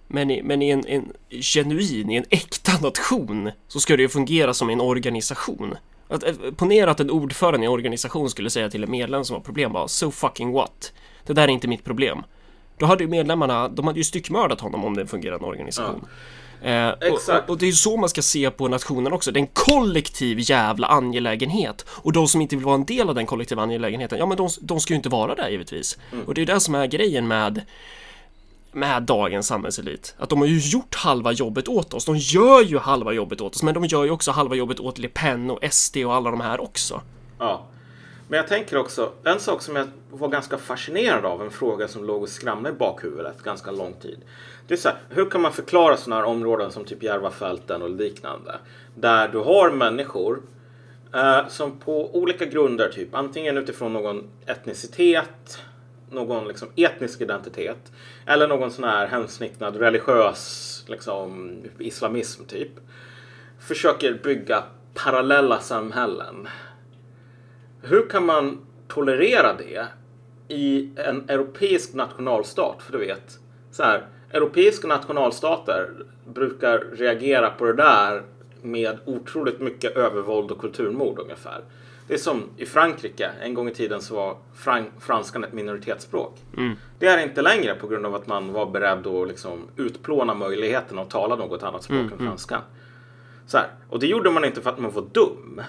Men, 0.08 0.30
i, 0.30 0.42
men 0.42 0.62
i 0.62 0.70
en, 0.70 0.86
en 0.86 1.12
genuin, 1.30 2.10
i 2.10 2.16
en 2.16 2.24
äkta 2.30 2.72
nation 2.82 3.50
så 3.68 3.80
ska 3.80 3.96
det 3.96 4.02
ju 4.02 4.08
fungera 4.08 4.54
som 4.54 4.70
en 4.70 4.80
organisation. 4.80 5.74
Att, 6.08 6.24
eh, 6.24 6.34
ponera 6.56 6.90
att 6.90 7.00
en 7.00 7.10
ordförande 7.10 7.64
i 7.64 7.66
en 7.66 7.72
organisation 7.72 8.30
skulle 8.30 8.50
säga 8.50 8.70
till 8.70 8.84
en 8.84 8.90
medlem 8.90 9.24
som 9.24 9.34
har 9.34 9.40
problem 9.40 9.72
bara 9.72 9.88
so 9.88 10.10
fucking 10.10 10.52
what? 10.52 10.92
Det 11.26 11.32
där 11.32 11.42
är 11.42 11.48
inte 11.48 11.68
mitt 11.68 11.84
problem. 11.84 12.22
Då 12.78 12.86
hade 12.86 13.04
ju 13.04 13.10
medlemmarna, 13.10 13.68
de 13.68 13.86
hade 13.86 14.00
ju 14.00 14.04
styckmördat 14.04 14.60
honom 14.60 14.84
om 14.84 14.96
det 14.96 15.06
fungerar 15.06 15.36
en 15.36 15.44
organisation. 15.44 16.00
Ja. 16.02 16.08
Eh, 16.62 16.88
och, 16.88 17.50
och, 17.50 17.58
det 17.58 17.68
är 17.68 17.72
så 17.72 17.96
man 17.96 18.08
ska 18.08 18.22
se 18.22 18.50
på 18.50 18.68
nationen 18.68 19.12
också. 19.12 19.32
Det 19.32 19.38
är 19.38 19.42
en 19.42 19.46
kollektiv 19.46 20.38
jävla 20.40 20.86
angelägenhet. 20.86 21.86
Och 21.88 22.12
de 22.12 22.28
som 22.28 22.40
inte 22.40 22.56
vill 22.56 22.64
vara 22.64 22.74
en 22.74 22.84
del 22.84 23.08
av 23.08 23.14
den 23.14 23.26
kollektiva 23.26 23.62
angelägenheten, 23.62 24.18
ja 24.18 24.26
men 24.26 24.36
de, 24.36 24.48
de 24.60 24.80
ska 24.80 24.92
ju 24.92 24.96
inte 24.96 25.08
vara 25.08 25.34
där 25.34 25.48
givetvis. 25.48 25.98
Mm. 26.12 26.24
Och 26.24 26.34
det 26.34 26.42
är 26.42 26.46
det 26.46 26.60
som 26.60 26.74
är 26.74 26.86
grejen 26.86 27.28
med 27.28 27.62
med 28.74 29.02
dagens 29.02 29.46
samhällselit. 29.46 30.14
Att 30.18 30.28
de 30.28 30.38
har 30.38 30.46
ju 30.46 30.58
gjort 30.58 30.94
halva 30.94 31.32
jobbet 31.32 31.68
åt 31.68 31.94
oss. 31.94 32.04
De 32.04 32.16
gör 32.16 32.62
ju 32.62 32.78
halva 32.78 33.12
jobbet 33.12 33.40
åt 33.40 33.54
oss, 33.54 33.62
men 33.62 33.74
de 33.74 33.84
gör 33.84 34.04
ju 34.04 34.10
också 34.10 34.30
halva 34.30 34.54
jobbet 34.54 34.80
åt 34.80 34.98
Le 34.98 35.08
Pen 35.08 35.50
och 35.50 35.64
SD 35.70 35.96
och 35.96 36.14
alla 36.14 36.30
de 36.30 36.40
här 36.40 36.60
också. 36.60 37.00
Ja. 37.38 37.66
Men 38.28 38.36
jag 38.36 38.48
tänker 38.48 38.76
också, 38.76 39.12
en 39.24 39.40
sak 39.40 39.62
som 39.62 39.76
jag 39.76 39.86
var 40.10 40.28
ganska 40.28 40.58
fascinerad 40.58 41.24
av, 41.24 41.42
en 41.42 41.50
fråga 41.50 41.88
som 41.88 42.04
låg 42.04 42.22
och 42.22 42.28
skramlade 42.28 42.74
i 42.74 42.78
bakhuvudet 42.78 43.42
ganska 43.42 43.70
lång 43.70 43.92
tid. 43.92 44.18
Det 44.66 44.74
är 44.74 44.78
så 44.78 44.88
här, 44.88 44.98
hur 45.10 45.30
kan 45.30 45.40
man 45.40 45.52
förklara 45.52 45.96
sådana 45.96 46.22
här 46.22 46.28
områden 46.28 46.72
som 46.72 46.84
typ 46.84 47.02
Järvafälten 47.02 47.82
och 47.82 47.90
liknande? 47.90 48.58
Där 48.94 49.28
du 49.28 49.38
har 49.38 49.70
människor 49.70 50.42
eh, 51.14 51.48
som 51.48 51.78
på 51.78 52.16
olika 52.16 52.44
grunder, 52.44 52.88
typ 52.88 53.14
antingen 53.14 53.56
utifrån 53.56 53.92
någon 53.92 54.30
etnicitet, 54.46 55.58
någon 56.10 56.48
liksom 56.48 56.68
etnisk 56.76 57.20
identitet 57.20 57.92
eller 58.26 58.48
någon 58.48 58.70
sån 58.70 58.84
här 58.84 59.06
hemsnicknad 59.06 59.76
religiös 59.76 60.84
liksom, 60.88 61.56
islamism 61.78 62.44
typ 62.44 62.70
försöker 63.60 64.14
bygga 64.14 64.64
parallella 64.94 65.60
samhällen. 65.60 66.48
Hur 67.82 68.08
kan 68.08 68.26
man 68.26 68.66
tolerera 68.88 69.54
det 69.58 69.86
i 70.48 70.90
en 70.96 71.30
europeisk 71.30 71.94
nationalstat? 71.94 72.82
För 72.82 72.92
du 72.92 72.98
vet, 72.98 73.38
så 73.70 73.82
här, 73.82 74.06
europeiska 74.34 74.88
nationalstater 74.88 75.90
brukar 76.26 76.78
reagera 76.78 77.50
på 77.50 77.64
det 77.64 77.72
där 77.72 78.22
med 78.62 78.98
otroligt 79.04 79.60
mycket 79.60 79.96
övervåld 79.96 80.50
och 80.50 80.60
kulturmord 80.60 81.18
ungefär. 81.18 81.60
Det 82.08 82.14
är 82.14 82.18
som 82.18 82.42
i 82.56 82.66
Frankrike. 82.66 83.30
En 83.42 83.54
gång 83.54 83.68
i 83.68 83.74
tiden 83.74 84.02
så 84.02 84.14
var 84.14 84.36
fran 84.54 84.86
franskan 85.00 85.44
ett 85.44 85.52
minoritetsspråk. 85.52 86.38
Mm. 86.56 86.76
Det 86.98 87.06
är 87.06 87.22
inte 87.22 87.42
längre 87.42 87.74
på 87.74 87.86
grund 87.86 88.06
av 88.06 88.14
att 88.14 88.26
man 88.26 88.52
var 88.52 88.66
beredd 88.66 89.06
att 89.06 89.28
liksom 89.28 89.68
utplåna 89.76 90.34
möjligheten 90.34 90.98
att 90.98 91.10
tala 91.10 91.36
något 91.36 91.62
annat 91.62 91.82
språk 91.82 92.00
mm. 92.00 92.12
än 92.12 92.18
mm. 92.18 92.26
franskan. 92.26 92.60
Så 93.46 93.58
här. 93.58 93.66
Och 93.88 93.98
det 93.98 94.06
gjorde 94.06 94.30
man 94.30 94.44
inte 94.44 94.60
för 94.60 94.70
att 94.70 94.78
man 94.78 94.90
var 94.90 95.04
dum. 95.12 95.62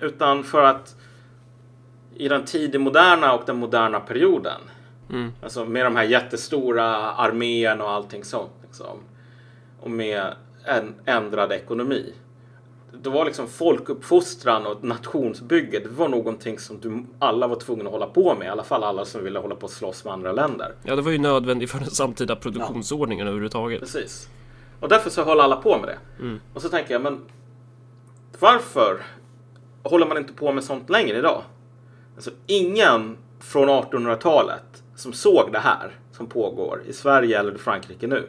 Utan 0.00 0.44
för 0.44 0.64
att 0.64 0.96
i 2.14 2.28
den 2.28 2.44
tidig 2.44 2.80
moderna 2.80 3.32
och 3.32 3.42
den 3.46 3.56
moderna 3.56 4.00
perioden. 4.00 4.60
Mm. 5.12 5.32
Alltså 5.42 5.64
med 5.64 5.86
de 5.86 5.96
här 5.96 6.04
jättestora 6.04 6.86
arméerna 7.12 7.84
och 7.84 7.90
allting 7.90 8.24
sånt. 8.24 8.52
Liksom, 8.62 8.98
och 9.80 9.90
med 9.90 10.34
en 10.64 10.94
ändrad 11.04 11.52
ekonomi 11.52 12.12
det 13.02 13.10
var 13.10 13.24
liksom 13.24 13.48
folkuppfostran 13.48 14.66
och 14.66 14.84
nationsbygge. 14.84 15.78
Det 15.78 15.88
var 15.88 16.08
någonting 16.08 16.58
som 16.58 16.80
du, 16.80 17.04
alla 17.18 17.46
var 17.46 17.56
tvungna 17.56 17.84
att 17.84 17.90
hålla 17.90 18.06
på 18.06 18.34
med. 18.34 18.46
I 18.46 18.48
alla 18.48 18.64
fall 18.64 18.84
alla 18.84 19.04
som 19.04 19.24
ville 19.24 19.38
hålla 19.38 19.54
på 19.54 19.66
att 19.66 19.72
slåss 19.72 20.04
med 20.04 20.12
andra 20.12 20.32
länder. 20.32 20.74
Ja, 20.82 20.96
det 20.96 21.02
var 21.02 21.10
ju 21.10 21.18
nödvändigt 21.18 21.70
för 21.70 21.78
den 21.78 21.90
samtida 21.90 22.36
produktionsordningen 22.36 23.26
ja. 23.26 23.30
överhuvudtaget. 23.30 23.80
Precis. 23.80 24.28
Och 24.80 24.88
därför 24.88 25.10
så 25.10 25.24
höll 25.24 25.40
alla 25.40 25.56
på 25.56 25.78
med 25.78 25.88
det. 25.88 26.22
Mm. 26.22 26.40
Och 26.54 26.62
så 26.62 26.68
tänker 26.68 26.92
jag, 26.92 27.02
men 27.02 27.20
varför 28.38 29.02
håller 29.82 30.06
man 30.06 30.18
inte 30.18 30.32
på 30.32 30.52
med 30.52 30.64
sånt 30.64 30.90
längre 30.90 31.18
idag? 31.18 31.42
Alltså 32.14 32.30
ingen 32.46 33.16
från 33.40 33.68
1800-talet 33.68 34.82
som 35.02 35.12
såg 35.12 35.52
det 35.52 35.58
här 35.58 35.90
som 36.12 36.26
pågår 36.26 36.82
i 36.86 36.92
Sverige 36.92 37.38
eller 37.38 37.58
Frankrike 37.58 38.06
nu 38.06 38.26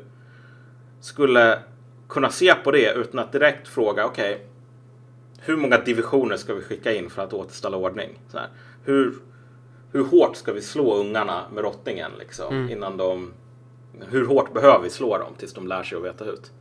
skulle 1.00 1.60
kunna 2.10 2.30
se 2.30 2.56
på 2.56 2.72
det 2.72 2.94
utan 2.94 3.20
att 3.20 3.32
direkt 3.32 3.68
fråga 3.68 4.06
okej, 4.06 4.34
okay, 4.34 4.46
hur 5.40 5.58
många 5.58 5.78
divisioner 5.78 6.38
ska 6.38 6.54
vi 6.54 6.62
skicka 6.62 6.94
in 6.94 7.10
för 7.10 7.24
att 7.24 7.34
återställa 7.34 7.78
ordning? 7.78 8.20
Så 8.32 8.38
här, 8.38 8.48
hur, 8.84 9.14
hur 9.92 10.04
hårt 10.04 10.36
ska 10.36 10.54
vi 10.54 10.62
slå 10.62 10.96
ungarna 10.96 11.44
med 11.54 11.64
rottingen 11.64 12.12
liksom, 12.20 12.56
mm. 12.56 12.70
innan 12.70 12.98
de... 12.98 13.34
Hur 14.10 14.26
hårt 14.26 14.54
behöver 14.54 14.84
vi 14.84 14.90
slå 14.90 15.18
dem 15.18 15.34
tills 15.38 15.54
de 15.54 15.68
lär 15.68 15.84
sig 15.84 15.98
att 15.98 16.04
veta 16.04 16.26
ut? 16.26 16.52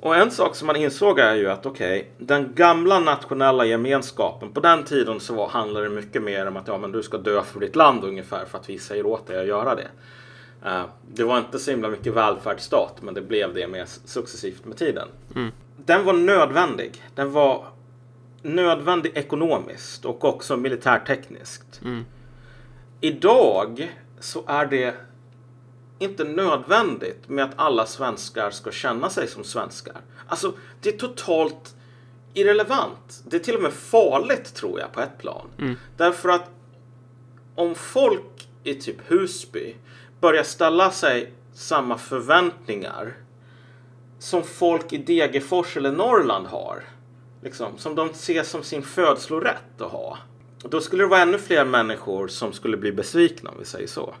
Och 0.00 0.16
en 0.16 0.30
sak 0.30 0.54
som 0.54 0.66
man 0.66 0.76
insåg 0.76 1.18
är 1.18 1.34
ju 1.34 1.50
att 1.50 1.66
okej, 1.66 2.00
okay, 2.00 2.26
den 2.26 2.54
gamla 2.54 2.98
nationella 2.98 3.64
gemenskapen, 3.64 4.52
på 4.52 4.60
den 4.60 4.84
tiden 4.84 5.20
så 5.20 5.46
handlade 5.46 5.88
det 5.88 5.94
mycket 5.94 6.22
mer 6.22 6.46
om 6.46 6.56
att 6.56 6.68
ja, 6.68 6.78
men 6.78 6.92
du 6.92 7.02
ska 7.02 7.18
dö 7.18 7.42
för 7.42 7.60
ditt 7.60 7.76
land 7.76 8.04
ungefär 8.04 8.44
för 8.44 8.58
att 8.58 8.68
vi 8.68 8.78
säger 8.78 9.06
åt 9.06 9.26
dig 9.26 9.40
att 9.40 9.46
göra 9.46 9.74
det. 9.74 9.88
Uh, 10.66 10.84
det 11.14 11.24
var 11.24 11.38
inte 11.38 11.58
så 11.58 11.70
himla 11.70 11.88
mycket 11.88 12.14
välfärdsstat, 12.14 12.94
men 13.00 13.14
det 13.14 13.20
blev 13.20 13.54
det 13.54 13.66
med 13.66 13.88
successivt 13.88 14.64
med 14.64 14.76
tiden. 14.76 15.08
Mm 15.36 15.52
den 15.86 16.04
var 16.04 16.12
nödvändig. 16.12 17.02
Den 17.14 17.32
var 17.32 17.66
nödvändig 18.42 19.12
ekonomiskt 19.14 20.04
och 20.04 20.24
också 20.24 20.56
militärtekniskt. 20.56 21.80
Mm. 21.84 22.04
Idag 23.00 23.96
så 24.20 24.44
är 24.46 24.66
det 24.66 24.94
inte 26.00 26.24
nödvändigt 26.24 27.28
med 27.28 27.44
att 27.44 27.52
alla 27.56 27.86
svenskar 27.86 28.50
ska 28.50 28.70
känna 28.70 29.10
sig 29.10 29.28
som 29.28 29.44
svenskar. 29.44 29.96
Alltså, 30.26 30.52
det 30.80 30.88
är 30.88 30.98
totalt 30.98 31.74
irrelevant. 32.34 33.22
Det 33.26 33.36
är 33.36 33.40
till 33.40 33.56
och 33.56 33.62
med 33.62 33.72
farligt 33.72 34.54
tror 34.54 34.80
jag 34.80 34.92
på 34.92 35.00
ett 35.00 35.18
plan. 35.18 35.46
Mm. 35.58 35.76
Därför 35.96 36.28
att 36.28 36.50
om 37.54 37.74
folk 37.74 38.48
i 38.64 38.74
typ 38.74 38.96
Husby 39.06 39.74
börjar 40.20 40.42
ställa 40.42 40.90
sig 40.90 41.32
samma 41.54 41.98
förväntningar 41.98 43.16
som 44.18 44.42
folk 44.42 44.92
i 44.92 44.98
Degerfors 44.98 45.76
eller 45.76 45.92
Norrland 45.92 46.46
har. 46.46 46.84
Liksom, 47.42 47.78
som 47.78 47.94
de 47.94 48.14
ser 48.14 48.42
som 48.42 48.62
sin 48.62 48.82
födslorätt 48.82 49.80
att 49.80 49.90
ha. 49.90 50.18
Då 50.62 50.80
skulle 50.80 51.02
det 51.02 51.08
vara 51.08 51.20
ännu 51.20 51.38
fler 51.38 51.64
människor 51.64 52.28
som 52.28 52.52
skulle 52.52 52.76
bli 52.76 52.92
besvikna 52.92 53.50
om 53.50 53.56
vi 53.58 53.64
säger 53.64 53.86
så. 53.86 54.14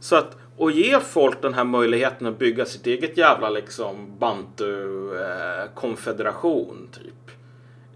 Så 0.00 0.16
att 0.16 0.36
och 0.56 0.70
ge 0.70 1.00
folk 1.00 1.42
den 1.42 1.54
här 1.54 1.64
möjligheten 1.64 2.26
att 2.26 2.38
bygga 2.38 2.64
sitt 2.64 2.86
eget 2.86 3.16
jävla 3.16 3.50
liksom 3.50 4.18
bantu 4.18 5.10
eh, 5.20 5.74
konfederation 5.74 6.88
typ 6.92 7.30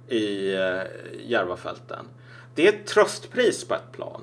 i 0.09 0.55
eh, 0.55 0.81
Järvafälten. 1.27 2.05
Det 2.55 2.69
är 2.69 2.73
ett 2.73 2.87
tröstpris 2.87 3.69
på 3.69 3.75
ett 3.75 3.93
plan. 3.93 4.23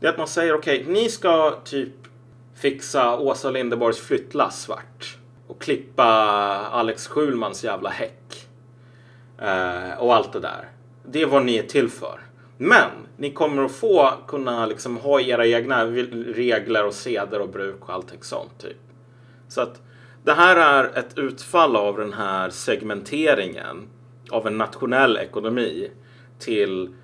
Det 0.00 0.06
är 0.06 0.10
att 0.10 0.18
man 0.18 0.28
säger 0.28 0.54
okej, 0.54 0.80
okay, 0.80 0.92
ni 0.92 1.08
ska 1.08 1.58
typ 1.64 1.94
fixa 2.54 3.18
Åsa 3.18 3.50
Linderborgs 3.50 3.98
flyttlass 3.98 4.62
svart 4.62 5.18
och 5.46 5.60
klippa 5.60 6.04
Alex 6.70 7.06
Schulmans 7.06 7.64
jävla 7.64 7.90
häck. 7.90 8.48
Eh, 9.38 9.98
och 9.98 10.14
allt 10.14 10.32
det 10.32 10.40
där. 10.40 10.68
Det 11.06 11.22
är 11.22 11.26
vad 11.26 11.44
ni 11.44 11.56
är 11.56 11.62
till 11.62 11.88
för. 11.88 12.20
Men 12.56 12.90
ni 13.16 13.30
kommer 13.30 13.64
att 13.64 13.72
få 13.72 14.10
kunna 14.26 14.66
liksom 14.66 14.96
ha 14.96 15.20
era 15.20 15.46
egna 15.46 15.84
regler 15.86 16.86
och 16.86 16.94
seder 16.94 17.40
och 17.40 17.48
bruk 17.48 17.80
och 17.80 17.94
allting 17.94 18.22
sånt. 18.22 18.58
Typ. 18.58 18.76
Så 19.48 19.60
att 19.60 19.82
det 20.24 20.32
här 20.32 20.56
är 20.56 20.98
ett 20.98 21.18
utfall 21.18 21.76
av 21.76 21.96
den 21.96 22.12
här 22.12 22.50
segmenteringen 22.50 23.88
av 24.30 24.46
en 24.46 24.58
nationell 24.58 25.16
ekonomi 25.16 25.90
till 26.38 26.94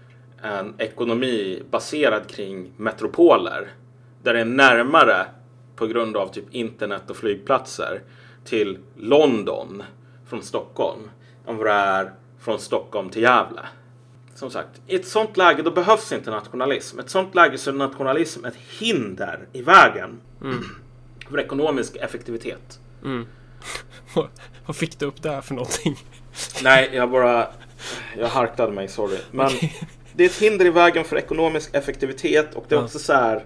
en 0.43 0.75
ekonomi 0.79 1.63
baserad 1.71 2.29
kring 2.29 2.73
metropoler. 2.77 3.69
Där 4.23 4.35
det 4.35 4.41
är 4.41 4.45
närmare 4.45 5.27
på 5.77 5.87
grund 5.87 6.17
av 6.17 6.27
typ 6.27 6.55
internet 6.55 7.11
och 7.11 7.17
flygplatser 7.17 8.03
till 8.45 8.79
London 8.97 9.83
från 10.27 10.43
Stockholm 10.43 11.11
än 11.47 11.57
vad 11.57 11.67
det 11.67 11.73
är 11.73 12.13
från 12.39 12.59
Stockholm 12.59 13.11
till 13.11 13.23
Gävle. 13.23 13.63
Som 14.35 14.51
sagt, 14.51 14.81
i 14.87 14.95
ett 14.95 15.09
sånt 15.09 15.37
läge 15.37 15.63
då 15.63 15.71
behövs 15.71 16.13
inte 16.13 16.31
nationalism. 16.31 16.99
I 16.99 17.03
ett 17.03 17.11
sånt 17.11 17.35
läge 17.35 17.59
så 17.59 17.71
är 17.71 17.75
nationalism 17.75 18.45
ett 18.45 18.57
hinder 18.79 19.49
i 19.53 19.63
vägen 19.63 20.21
mm. 20.43 20.65
för 21.31 21.41
ekonomisk 21.41 21.97
effektivitet. 21.97 22.81
Mm. 23.05 23.27
Vad 24.67 24.77
fick 24.77 24.99
du 24.99 25.07
upp 25.07 25.23
där 25.23 25.41
för 25.41 25.55
någonting? 25.55 25.97
Nej, 26.63 26.91
jag 26.93 27.11
bara... 27.11 27.49
Jag 28.19 28.29
harklade 28.29 28.73
mig, 28.73 28.89
sorry. 28.89 29.19
Men 29.31 29.51
det 30.13 30.25
är 30.25 30.29
ett 30.29 30.39
hinder 30.39 30.67
i 30.67 30.71
vägen 30.71 31.05
för 31.05 31.17
ekonomisk 31.17 31.75
effektivitet 31.75 32.55
och 32.55 32.65
det 32.69 32.75
är 32.75 32.85
också 32.85 32.99
så 32.99 33.13
här... 33.13 33.45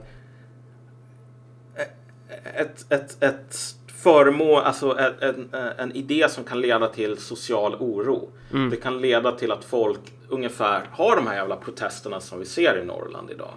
Ett, 2.56 2.92
ett, 2.92 3.22
ett 3.22 3.76
föremål, 4.04 4.62
alltså 4.62 4.98
en, 4.98 5.12
en, 5.20 5.48
en, 5.78 5.92
idé 5.92 6.28
som 6.28 6.44
kan 6.44 6.60
leda 6.60 6.88
till 6.88 7.18
social 7.18 7.74
oro. 7.74 8.30
Mm. 8.52 8.70
Det 8.70 8.76
kan 8.76 9.00
leda 9.00 9.32
till 9.32 9.52
att 9.52 9.64
folk 9.64 10.00
ungefär 10.28 10.82
har 10.92 11.16
de 11.16 11.26
här 11.26 11.34
jävla 11.34 11.56
protesterna 11.56 12.20
som 12.20 12.38
vi 12.38 12.46
ser 12.46 12.78
i 12.82 12.84
Norrland 12.84 13.30
idag. 13.30 13.54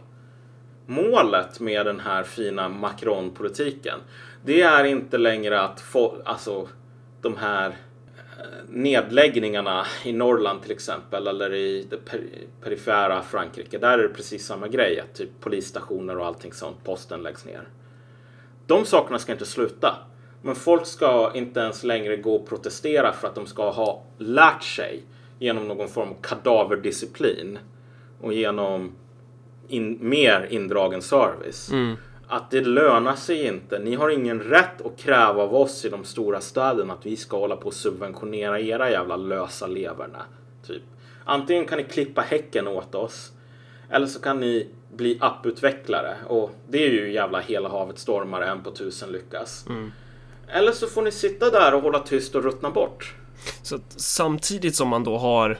Målet 0.86 1.60
med 1.60 1.86
den 1.86 2.00
här 2.00 2.24
fina 2.24 2.70
Macron-politiken, 2.70 4.00
det 4.46 4.62
är 4.62 4.84
inte 4.84 5.18
längre 5.18 5.62
att 5.62 5.82
få, 5.82 6.16
alltså 6.26 6.68
de 7.22 7.38
här 7.38 7.76
nedläggningarna 8.70 9.86
i 10.04 10.14
Norrland 10.14 10.62
till 10.62 10.72
exempel 10.72 11.28
eller 11.28 11.54
i 11.54 11.88
det 11.90 12.00
perifera 12.62 13.22
Frankrike. 13.22 13.78
Där 13.78 14.00
är 14.00 14.04
det 14.04 14.10
precis 14.10 14.46
samma 14.46 14.68
grej. 14.68 15.04
Typ 15.14 15.30
polisstationer 15.42 16.18
och 16.18 16.26
allting 16.26 16.54
sånt, 16.54 16.84
posten 16.84 17.24
läggs 17.24 17.46
ner. 17.46 17.68
De 18.68 18.86
sakerna 18.86 19.20
ska 19.20 19.32
inte 19.32 19.46
sluta. 19.46 19.96
Men 20.48 20.56
folk 20.56 20.86
ska 20.86 21.32
inte 21.34 21.60
ens 21.60 21.84
längre 21.84 22.18
gå 22.18 22.36
och 22.36 22.48
protestera 22.50 23.14
för 23.14 23.28
att 23.28 23.36
de 23.36 23.46
ska 23.46 23.70
ha 23.70 24.04
lärt 24.18 24.64
sig 24.64 25.04
genom 25.40 25.68
någon 25.68 25.88
form 25.88 26.10
av 26.10 26.16
kadaverdisciplin 26.22 27.60
och 28.22 28.34
genom 28.34 28.92
in, 29.68 29.98
mer 30.02 30.48
indragen 30.50 31.02
service. 31.02 31.72
Mm 31.72 31.96
att 32.28 32.52
det 32.52 32.62
lönar 32.62 33.16
sig 33.16 33.46
inte. 33.46 33.80
Ni 33.80 33.96
har 33.96 34.10
ingen 34.10 34.40
rätt 34.40 34.86
att 34.86 34.98
kräva 34.98 35.44
av 35.44 35.56
oss 35.56 35.86
i 35.86 35.90
de 35.90 36.04
stora 36.04 36.42
städerna 36.42 36.94
att 36.94 37.06
vi 37.06 37.16
ska 37.16 37.38
hålla 37.38 37.56
på 37.56 37.68
och 37.68 37.74
subventionera 37.74 38.60
era 38.60 38.92
jävla 38.92 39.16
lösa 39.16 39.68
leverna. 39.68 40.26
Typ. 40.68 40.82
Antingen 41.26 41.66
kan 41.66 41.78
ni 41.78 41.84
klippa 41.84 42.22
häcken 42.22 42.68
åt 42.68 42.96
oss 42.96 43.32
eller 43.90 44.08
så 44.08 44.22
kan 44.22 44.40
ni 44.40 44.68
bli 44.96 45.18
apputvecklare 45.22 46.16
och 46.28 46.52
det 46.70 46.86
är 46.86 46.90
ju 46.90 47.12
jävla 47.12 47.40
hela 47.40 47.70
havet 47.70 48.00
stormar 48.00 48.42
en 48.42 48.64
på 48.64 48.72
tusen 48.72 49.12
lyckas. 49.12 49.66
Mm. 49.70 49.92
Eller 50.52 50.72
så 50.72 50.88
får 50.88 51.02
ni 51.02 51.12
sitta 51.12 51.50
där 51.50 51.74
och 51.74 51.82
hålla 51.82 52.00
tyst 52.00 52.36
och 52.36 52.44
ruttna 52.44 52.72
bort. 52.72 53.16
Så 53.64 53.76
att 53.76 53.94
samtidigt 53.96 54.76
som 54.76 54.88
man 54.88 55.04
då 55.04 55.18
har 55.18 55.60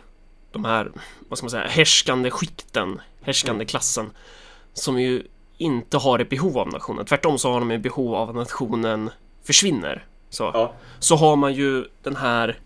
de 0.52 0.66
här, 0.66 0.92
vad 1.30 1.38
ska 1.38 1.46
man 1.46 1.52
säga, 1.52 1.68
härskande 1.68 2.32
skikten, 2.32 3.02
härskande 3.22 3.56
mm. 3.56 3.68
klassen 3.68 4.12
som 4.74 5.02
ju 5.02 5.24
inte 5.58 5.98
har 5.98 6.20
ett 6.20 6.30
behov 6.30 6.58
av 6.58 6.68
nationen. 6.68 7.06
Tvärtom 7.06 7.38
så 7.38 7.52
har 7.52 7.60
de 7.60 7.72
ett 7.72 7.82
behov 7.82 8.16
av 8.16 8.30
att 8.30 8.36
nationen 8.36 9.10
försvinner. 9.44 10.06
Så, 10.30 10.44
ja. 10.54 10.74
så 11.00 11.16
har 11.16 11.36
man 11.36 11.54
ju 11.54 11.86
den 12.04 12.16
här 12.16 12.60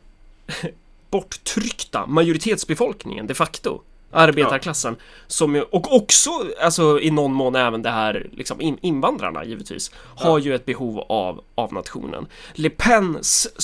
borttryckta 1.11 2.05
majoritetsbefolkningen 2.05 3.27
de 3.27 3.33
facto. 3.33 3.81
Arbetarklassen 4.11 4.95
ja. 4.99 5.05
som 5.27 5.55
ju, 5.55 5.61
och 5.61 5.95
också 5.95 6.29
alltså 6.61 6.99
i 6.99 7.11
någon 7.11 7.33
mån 7.33 7.55
även 7.55 7.81
det 7.81 7.89
här 7.89 8.29
liksom 8.31 8.77
invandrarna 8.81 9.45
givetvis 9.45 9.91
ja. 9.93 10.25
har 10.25 10.39
ju 10.39 10.55
ett 10.55 10.65
behov 10.65 10.99
av 10.99 11.43
av 11.55 11.73
nationen. 11.73 12.27
Le 12.53 12.69
Pen 12.69 13.19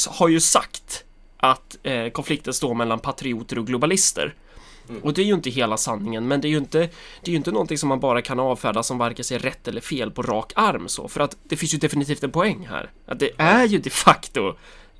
har 0.09 0.27
ju 0.27 0.39
sagt 0.39 1.03
att 1.37 1.77
eh, 1.83 2.09
konflikten 2.09 2.53
står 2.53 2.73
mellan 2.73 2.99
patrioter 2.99 3.59
och 3.59 3.67
globalister. 3.67 4.35
Mm. 4.89 5.03
Och 5.03 5.13
det 5.13 5.21
är 5.21 5.25
ju 5.25 5.33
inte 5.33 5.49
hela 5.49 5.77
sanningen, 5.77 6.27
men 6.27 6.41
det 6.41 6.47
är 6.47 6.49
ju 6.49 6.57
inte, 6.57 6.79
det 7.21 7.29
är 7.29 7.31
ju 7.31 7.35
inte 7.35 7.51
någonting 7.51 7.77
som 7.77 7.89
man 7.89 7.99
bara 7.99 8.21
kan 8.21 8.39
avfärda 8.39 8.83
som 8.83 8.97
varken 8.97 9.25
ser 9.25 9.39
rätt 9.39 9.67
eller 9.67 9.81
fel 9.81 10.11
på 10.11 10.21
rak 10.21 10.53
arm 10.55 10.87
så, 10.87 11.07
för 11.07 11.19
att 11.19 11.37
det 11.43 11.55
finns 11.55 11.73
ju 11.73 11.77
definitivt 11.77 12.23
en 12.23 12.31
poäng 12.31 12.67
här. 12.69 12.91
Att 13.05 13.19
det 13.19 13.31
är 13.37 13.65
ju 13.65 13.77
de 13.77 13.89
facto 13.89 14.55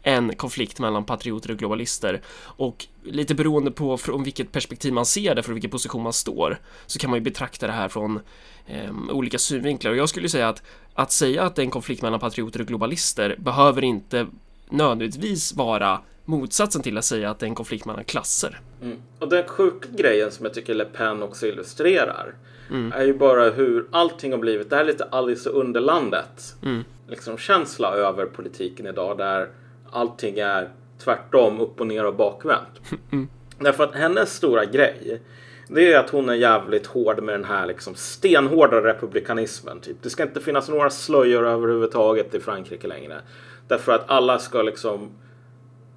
en 0.07 0.35
konflikt 0.35 0.79
mellan 0.79 1.05
patrioter 1.05 1.51
och 1.51 1.57
globalister 1.57 2.21
och 2.41 2.85
lite 3.03 3.35
beroende 3.35 3.71
på 3.71 3.97
från 3.97 4.23
vilket 4.23 4.51
perspektiv 4.51 4.93
man 4.93 5.05
ser 5.05 5.35
det, 5.35 5.43
från 5.43 5.55
vilken 5.55 5.71
position 5.71 6.03
man 6.03 6.13
står, 6.13 6.59
så 6.85 6.99
kan 6.99 7.09
man 7.09 7.19
ju 7.19 7.23
betrakta 7.23 7.67
det 7.67 7.73
här 7.73 7.87
från 7.87 8.19
eh, 8.67 8.91
olika 9.11 9.37
synvinklar 9.37 9.91
och 9.91 9.97
jag 9.97 10.09
skulle 10.09 10.29
säga 10.29 10.49
att 10.49 10.63
att 10.93 11.11
säga 11.11 11.43
att 11.43 11.55
det 11.55 11.61
är 11.61 11.63
en 11.63 11.71
konflikt 11.71 12.01
mellan 12.01 12.19
patrioter 12.19 12.61
och 12.61 12.67
globalister 12.67 13.35
behöver 13.39 13.83
inte 13.83 14.27
nödvändigtvis 14.69 15.53
vara 15.53 16.01
motsatsen 16.25 16.81
till 16.81 16.97
att 16.97 17.05
säga 17.05 17.29
att 17.29 17.39
det 17.39 17.45
är 17.45 17.47
en 17.47 17.55
konflikt 17.55 17.85
mellan 17.85 18.03
klasser. 18.03 18.59
Mm. 18.81 18.97
Och 19.19 19.29
den 19.29 19.47
sjuka 19.47 19.87
grejen 19.91 20.31
som 20.31 20.45
jag 20.45 20.53
tycker 20.53 20.73
Le 20.73 20.85
Pen 20.85 21.23
också 21.23 21.47
illustrerar 21.47 22.33
mm. 22.69 22.91
är 22.91 23.03
ju 23.03 23.13
bara 23.13 23.49
hur 23.49 23.87
allting 23.91 24.31
har 24.31 24.39
blivit, 24.39 24.69
det 24.69 24.75
här 24.75 24.83
är 24.83 24.87
lite 24.87 25.03
Alice 25.03 25.49
och 25.49 25.59
Underlandet 25.59 26.55
mm. 26.63 26.83
liksom 27.07 27.37
känsla 27.37 27.93
över 27.93 28.25
politiken 28.25 28.87
idag 28.87 29.17
där 29.17 29.49
allting 29.97 30.39
är 30.39 30.69
tvärtom, 31.03 31.61
upp 31.61 31.81
och 31.81 31.87
ner 31.87 32.05
och 32.05 32.15
bakvänt. 32.15 32.81
Mm. 33.11 33.27
Därför 33.59 33.83
att 33.83 33.95
hennes 33.95 34.35
stora 34.35 34.65
grej 34.65 35.21
det 35.69 35.93
är 35.93 35.99
att 35.99 36.09
hon 36.09 36.29
är 36.29 36.33
jävligt 36.33 36.85
hård 36.85 37.23
med 37.23 37.35
den 37.35 37.43
här 37.43 37.65
liksom 37.65 37.95
stenhårda 37.95 38.83
republikanismen. 38.83 39.79
Typ. 39.79 39.97
Det 40.01 40.09
ska 40.09 40.23
inte 40.23 40.41
finnas 40.41 40.69
några 40.69 40.89
slöjor 40.89 41.47
överhuvudtaget 41.47 42.35
i 42.35 42.39
Frankrike 42.39 42.87
längre. 42.87 43.21
Därför 43.67 43.91
att 43.91 44.09
alla 44.09 44.39
ska 44.39 44.61
liksom 44.61 45.09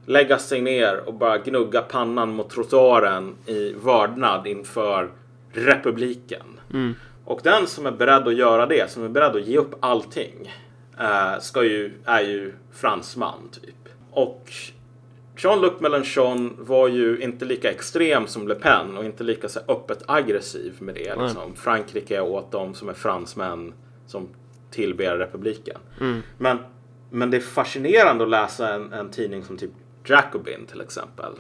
lägga 0.07 0.39
sig 0.39 0.61
ner 0.61 1.03
och 1.07 1.15
bara 1.15 1.39
gnugga 1.39 1.83
pannan 1.83 2.31
mot 2.31 2.51
trottoaren 2.51 3.35
i 3.47 3.73
vördnad 3.73 4.47
inför 4.47 5.11
republiken. 5.53 6.61
Mm. 6.73 6.95
Och 7.25 7.41
den 7.43 7.67
som 7.67 7.87
är 7.87 7.93
beredd 7.93 8.29
att 8.29 8.37
göra 8.37 8.67
det, 8.67 8.91
som 8.91 9.05
är 9.05 9.09
beredd 9.09 9.37
att 9.37 9.47
ge 9.47 9.59
upp 9.59 9.75
allting, 9.81 10.53
ska 11.41 11.65
ju, 11.65 11.93
är 12.05 12.21
ju 12.21 12.55
fransman 12.73 13.49
typ. 13.53 13.89
Och 14.11 14.53
Jean-Luc 15.37 15.73
Mélenchon 15.81 16.57
var 16.59 16.89
ju 16.89 17.19
inte 17.19 17.45
lika 17.45 17.71
extrem 17.71 18.27
som 18.27 18.49
Le 18.49 18.55
Pen 18.55 18.97
och 18.97 19.05
inte 19.05 19.25
lika 19.25 19.49
så 19.49 19.61
öppet 19.69 20.03
aggressiv 20.07 20.75
med 20.79 20.95
det. 20.95 21.09
Mm. 21.09 21.25
Liksom. 21.25 21.57
Frankrike 21.57 22.21
åt 22.21 22.53
dem 22.53 22.75
som 22.75 22.89
är 22.89 22.95
fransmän 22.95 23.75
som 24.07 24.29
tillber 24.71 25.17
republiken. 25.17 25.79
Mm. 26.01 26.23
Men, 26.39 26.59
men 27.11 27.31
det 27.31 27.37
är 27.37 27.41
fascinerande 27.41 28.25
att 28.25 28.31
läsa 28.31 28.75
en, 28.75 28.93
en 28.93 29.11
tidning 29.11 29.45
som 29.45 29.59
typ 29.59 29.71
Jacobin 30.05 30.67
till 30.67 30.81
exempel. 30.81 31.33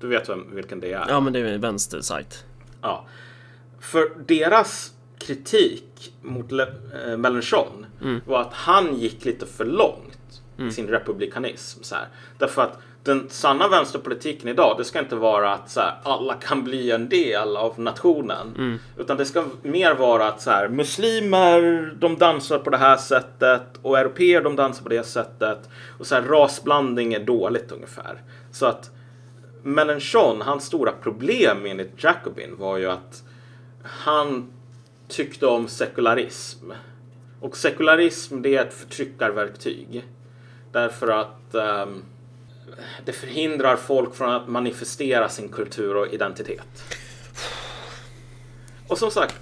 Du 0.00 0.08
vet 0.08 0.28
vem, 0.28 0.54
vilken 0.54 0.80
det 0.80 0.92
är? 0.92 1.06
Ja, 1.08 1.20
men 1.20 1.32
det 1.32 1.38
är 1.38 1.44
en 1.44 1.60
vänstersajt. 1.60 2.44
Ja. 2.82 3.06
För 3.80 4.10
deras 4.26 4.94
kritik 5.18 6.12
mot 6.22 6.52
Le 6.52 6.66
äh, 7.06 7.16
Mélenchon 7.16 7.86
mm. 8.02 8.20
var 8.26 8.40
att 8.40 8.52
han 8.52 8.94
gick 8.94 9.24
lite 9.24 9.46
för 9.46 9.64
långt 9.64 10.42
mm. 10.56 10.68
i 10.68 10.72
sin 10.72 10.88
republikanism. 10.88 11.82
Så 11.82 11.94
här. 11.94 12.08
Därför 12.38 12.62
att 12.62 12.78
den 13.04 13.28
sanna 13.28 13.68
vänsterpolitiken 13.68 14.48
idag, 14.48 14.74
det 14.78 14.84
ska 14.84 14.98
inte 14.98 15.16
vara 15.16 15.52
att 15.52 15.70
så 15.70 15.80
här, 15.80 15.94
alla 16.02 16.34
kan 16.34 16.64
bli 16.64 16.90
en 16.90 17.08
del 17.08 17.56
av 17.56 17.80
nationen. 17.80 18.54
Mm. 18.58 18.78
Utan 18.98 19.16
det 19.16 19.24
ska 19.24 19.44
mer 19.62 19.94
vara 19.94 20.28
att 20.28 20.42
så 20.42 20.50
här, 20.50 20.68
muslimer, 20.68 21.92
de 21.98 22.18
dansar 22.18 22.58
på 22.58 22.70
det 22.70 22.76
här 22.76 22.96
sättet 22.96 23.62
och 23.82 23.98
europeer, 23.98 24.42
de 24.42 24.56
dansar 24.56 24.82
på 24.82 24.88
det 24.88 25.06
sättet. 25.06 25.68
Och 25.98 26.06
så 26.06 26.14
här, 26.14 26.22
rasblandning 26.22 27.14
är 27.14 27.20
dåligt 27.20 27.72
ungefär. 27.72 28.22
Så 28.52 28.66
att 28.66 28.90
Mélenchon, 29.62 30.42
hans 30.42 30.64
stora 30.64 30.92
problem 30.92 31.66
enligt 31.66 32.04
Jacobin 32.04 32.56
var 32.58 32.76
ju 32.76 32.90
att 32.90 33.22
han 33.82 34.50
tyckte 35.08 35.46
om 35.46 35.68
sekularism. 35.68 36.72
Och 37.40 37.56
sekularism, 37.56 38.42
det 38.42 38.56
är 38.56 38.66
ett 38.66 38.74
förtryckarverktyg. 38.74 40.04
Därför 40.72 41.08
att 41.08 41.54
um, 41.86 42.04
det 43.04 43.12
förhindrar 43.12 43.76
folk 43.76 44.14
från 44.14 44.30
att 44.30 44.48
manifestera 44.48 45.28
sin 45.28 45.48
kultur 45.48 45.96
och 45.96 46.14
identitet. 46.14 46.82
Och 48.88 48.98
som 48.98 49.10
sagt, 49.10 49.34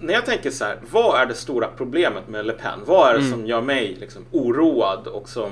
när 0.00 0.14
jag 0.14 0.26
tänker 0.26 0.50
så 0.50 0.64
här, 0.64 0.78
vad 0.90 1.20
är 1.20 1.26
det 1.26 1.34
stora 1.34 1.68
problemet 1.76 2.28
med 2.28 2.46
Le 2.46 2.52
Pen? 2.52 2.80
Vad 2.86 3.08
är 3.08 3.14
det 3.14 3.20
mm. 3.20 3.32
som 3.32 3.46
gör 3.46 3.60
mig 3.60 3.96
liksom 4.00 4.24
oroad 4.30 5.06
och 5.06 5.28
som 5.28 5.50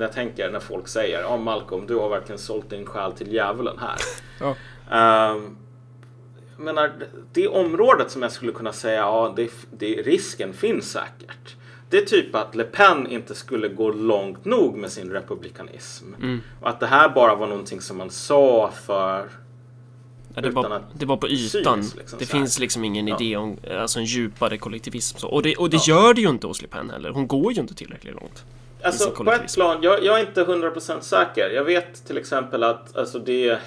jag 0.00 0.12
tänker 0.12 0.50
när 0.50 0.60
folk 0.60 0.88
säger 0.88 1.20
ja 1.20 1.34
oh, 1.34 1.40
Malcolm, 1.40 1.86
du 1.86 1.96
har 1.96 2.08
verkligen 2.08 2.38
sålt 2.38 2.70
din 2.70 2.86
själ 2.86 3.12
till 3.12 3.32
djävulen 3.32 3.78
här. 3.78 3.96
Ja. 4.40 4.54
Um, 5.32 5.56
menar, 6.62 6.92
det 7.32 7.48
området 7.48 8.10
som 8.10 8.22
jag 8.22 8.32
skulle 8.32 8.52
kunna 8.52 8.72
säga, 8.72 8.98
ja, 8.98 9.32
det, 9.36 9.50
det, 9.70 10.02
risken 10.02 10.52
finns 10.52 10.90
säkert 10.92 11.56
det 11.92 11.98
är 11.98 12.04
typ 12.04 12.34
att 12.34 12.54
Le 12.54 12.64
Pen 12.64 13.06
inte 13.06 13.34
skulle 13.34 13.68
gå 13.68 13.92
långt 13.92 14.44
nog 14.44 14.76
med 14.76 14.92
sin 14.92 15.10
republikanism. 15.10 16.14
Mm. 16.14 16.40
Och 16.60 16.68
att 16.68 16.80
det 16.80 16.86
här 16.86 17.08
bara 17.08 17.34
var 17.34 17.46
någonting 17.46 17.80
som 17.80 17.98
man 17.98 18.10
sa 18.10 18.70
för 18.86 19.28
Ja, 20.34 20.42
det, 20.42 20.50
var, 20.50 20.82
det 20.94 21.06
var 21.06 21.16
på 21.16 21.28
ytan. 21.28 21.82
Syns, 21.82 21.96
liksom, 21.96 22.18
det 22.18 22.26
finns 22.26 22.58
liksom 22.58 22.84
ingen 22.84 23.08
ja. 23.08 23.16
idé 23.20 23.36
om 23.36 23.56
alltså 23.70 23.98
en 23.98 24.04
djupare 24.04 24.58
kollektivism. 24.58 25.18
Så. 25.18 25.28
Och 25.28 25.42
det, 25.42 25.56
och 25.56 25.70
det 25.70 25.76
ja. 25.86 25.94
gör 25.94 26.14
det 26.14 26.20
ju 26.20 26.28
inte 26.28 26.46
hos 26.46 26.62
Le 26.62 26.68
Pen 26.68 26.90
heller. 26.90 27.10
Hon 27.10 27.26
går 27.26 27.52
ju 27.52 27.60
inte 27.60 27.74
tillräckligt 27.74 28.14
långt. 28.14 28.44
Alltså 28.82 29.10
på 29.10 29.32
ett 29.32 29.54
plan, 29.54 29.78
jag, 29.82 30.04
jag 30.04 30.20
är 30.20 30.26
inte 30.26 30.44
100% 30.44 31.00
säker. 31.00 31.50
Jag 31.50 31.64
vet 31.64 32.06
till 32.06 32.18
exempel 32.18 32.62
att 32.62 32.96
alltså, 32.96 33.18
det 33.18 33.58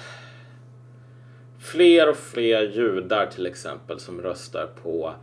fler 1.72 2.08
och 2.08 2.16
fler 2.16 2.62
judar 2.62 3.26
till 3.26 3.46
exempel 3.46 4.00
som 4.00 4.22
röstar 4.22 4.68
på 4.82 5.14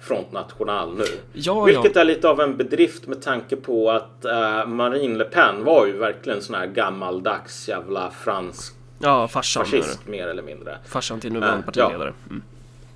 Front 0.00 0.32
National 0.32 0.96
nu. 0.96 1.04
Ja, 1.32 1.64
Vilket 1.64 1.94
ja. 1.94 2.00
är 2.00 2.04
lite 2.04 2.28
av 2.28 2.40
en 2.40 2.56
bedrift 2.56 3.06
med 3.06 3.22
tanke 3.22 3.56
på 3.56 3.90
att 3.90 4.24
uh, 4.24 4.66
Marine 4.66 5.18
Le 5.18 5.24
Pen 5.24 5.64
var 5.64 5.86
ju 5.86 5.92
verkligen 5.92 6.42
sån 6.42 6.54
här 6.54 6.66
gammaldags 6.66 7.68
jävla 7.68 8.10
fransk 8.10 8.74
ja, 8.98 9.28
farsan, 9.28 9.64
fascist 9.64 10.06
mer 10.06 10.28
eller 10.28 10.42
mindre. 10.42 10.78
Farsan 10.86 11.20
till 11.20 11.32
nuvarande 11.32 11.58
uh, 11.58 11.64
partiledare. 11.64 12.12
Ja. 12.24 12.30
Mm. 12.30 12.42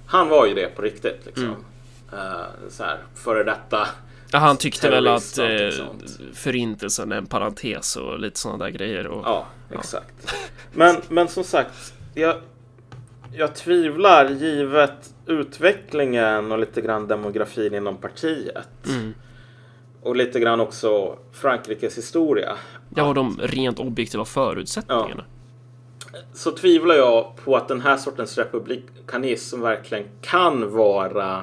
Han 0.07 0.29
var 0.29 0.47
ju 0.47 0.55
det 0.55 0.77
på 0.77 0.83
riktigt 0.83 1.27
liksom. 1.27 1.45
Mm. 1.45 1.57
Uh, 2.13 2.45
så 2.69 2.85
här, 2.85 2.99
före 3.15 3.45
detta 3.45 3.89
Ja, 4.33 4.39
han 4.39 4.57
tyckte 4.57 4.91
väl 4.91 5.07
att 5.07 5.39
eh, 5.39 5.47
förintelsen 6.35 7.13
är 7.13 7.17
en 7.17 7.27
parentes 7.27 7.97
och 7.97 8.19
lite 8.19 8.39
sådana 8.39 8.65
där 8.65 8.71
grejer. 8.71 9.07
Och, 9.07 9.23
ja, 9.27 9.47
exakt. 9.71 10.35
Men, 10.73 10.97
men 11.09 11.29
som 11.29 11.45
sagt, 11.45 11.95
jag, 12.15 12.37
jag 13.35 13.55
tvivlar 13.55 14.31
givet 14.31 15.15
utvecklingen 15.27 16.53
och 16.53 16.59
lite 16.59 16.81
grann 16.81 17.07
demografin 17.07 17.75
inom 17.75 17.97
partiet. 17.97 18.87
Mm. 18.89 19.15
Och 20.03 20.17
lite 20.17 20.41
grann 20.41 20.61
också 20.61 21.19
Frankrikes 21.33 21.99
historia. 21.99 22.57
Ja, 22.95 23.09
och 23.09 23.15
de 23.15 23.39
rent 23.43 23.79
objektiva 23.79 24.25
förutsättningarna. 24.25 25.25
Ja. 26.13 26.19
Så 26.33 26.51
tvivlar 26.51 26.95
jag 26.95 27.37
på 27.45 27.57
att 27.57 27.69
den 27.69 27.81
här 27.81 27.97
sortens 27.97 28.39
republikanism 28.39 29.61
verkligen 29.61 30.05
kan 30.21 30.73
vara 30.73 31.43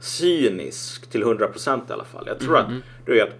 cynisk 0.00 1.10
till 1.10 1.22
100 1.22 1.46
procent 1.46 1.90
i 1.90 1.92
alla 1.92 2.04
fall. 2.04 2.24
Jag 2.26 2.38
tror 2.38 2.58
mm. 2.58 2.76
att, 2.76 2.82
du 3.06 3.12
vet, 3.12 3.30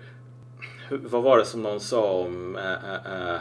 vad 0.90 1.22
var 1.22 1.38
det 1.38 1.44
som 1.44 1.62
någon 1.62 1.80
sa 1.80 2.10
om 2.10 2.56
äh, 2.56 3.32
äh, 3.32 3.40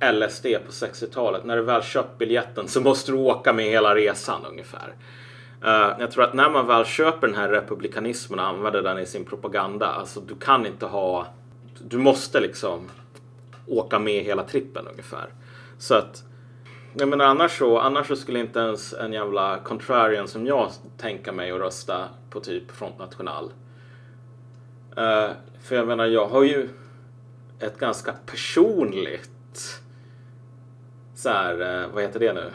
LSD 0.00 0.46
på 0.66 0.72
60-talet? 0.72 1.44
När 1.44 1.56
du 1.56 1.62
väl 1.62 1.82
köpt 1.82 2.18
biljetten 2.18 2.68
så 2.68 2.80
måste 2.80 3.12
du 3.12 3.18
åka 3.18 3.52
med 3.52 3.64
hela 3.64 3.94
resan 3.94 4.44
ungefär. 4.50 4.94
Uh, 5.64 6.00
jag 6.00 6.10
tror 6.10 6.24
att 6.24 6.34
när 6.34 6.50
man 6.50 6.66
väl 6.66 6.84
köper 6.84 7.26
den 7.26 7.36
här 7.36 7.48
republikanismen 7.48 8.38
och 8.38 8.46
använder 8.46 8.82
den 8.82 8.98
i 8.98 9.06
sin 9.06 9.24
propaganda, 9.24 9.86
alltså 9.86 10.20
du 10.20 10.34
kan 10.34 10.66
inte 10.66 10.86
ha, 10.86 11.26
du 11.78 11.98
måste 11.98 12.40
liksom 12.40 12.90
åka 13.66 13.98
med 13.98 14.24
hela 14.24 14.42
trippen 14.42 14.86
ungefär. 14.86 15.26
Så 15.78 15.94
att, 15.94 16.22
jag 16.94 17.08
menar 17.08 17.24
annars 17.24 17.58
så, 17.58 17.78
annars 17.78 18.06
så 18.06 18.16
skulle 18.16 18.40
inte 18.40 18.58
ens 18.58 18.92
en 18.92 19.12
jävla 19.12 19.58
contrarian 19.58 20.28
som 20.28 20.46
jag 20.46 20.70
tänka 20.98 21.32
mig 21.32 21.50
att 21.50 21.60
rösta 21.60 22.08
på 22.30 22.40
typ 22.40 22.70
Front 22.70 22.98
National. 22.98 23.44
Uh, 24.98 25.30
för 25.62 25.76
jag 25.76 25.86
menar, 25.86 26.06
jag 26.06 26.26
har 26.26 26.42
ju 26.42 26.68
ett 27.60 27.78
ganska 27.78 28.12
personligt 28.26 29.30
så 31.18 31.28
här, 31.28 31.82
uh, 31.82 31.94
vad 31.94 32.02
heter 32.02 32.20
det 32.20 32.32
nu? 32.32 32.50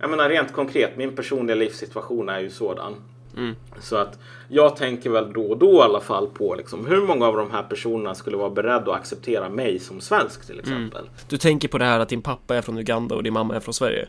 Jag 0.00 0.10
menar 0.10 0.28
rent 0.28 0.52
konkret, 0.52 0.96
min 0.96 1.16
personliga 1.16 1.56
livssituation 1.56 2.28
är 2.28 2.40
ju 2.40 2.50
sådan. 2.50 2.94
Mm. 3.36 3.56
Så 3.80 3.96
att 3.96 4.18
jag 4.48 4.76
tänker 4.76 5.10
väl 5.10 5.32
då 5.32 5.50
och 5.50 5.58
då 5.58 5.72
i 5.72 5.80
alla 5.80 6.00
fall 6.00 6.26
på 6.26 6.54
liksom, 6.54 6.86
hur 6.86 7.00
många 7.00 7.26
av 7.26 7.36
de 7.36 7.50
här 7.50 7.62
personerna 7.62 8.14
skulle 8.14 8.36
vara 8.36 8.50
beredda 8.50 8.92
att 8.92 9.00
acceptera 9.00 9.48
mig 9.48 9.78
som 9.78 10.00
svensk 10.00 10.46
till 10.46 10.60
exempel. 10.60 11.00
Mm. 11.00 11.12
Du 11.28 11.38
tänker 11.38 11.68
på 11.68 11.78
det 11.78 11.84
här 11.84 12.00
att 12.00 12.08
din 12.08 12.22
pappa 12.22 12.56
är 12.56 12.62
från 12.62 12.78
Uganda 12.78 13.14
och 13.14 13.22
din 13.22 13.32
mamma 13.32 13.56
är 13.56 13.60
från 13.60 13.74
Sverige? 13.74 14.08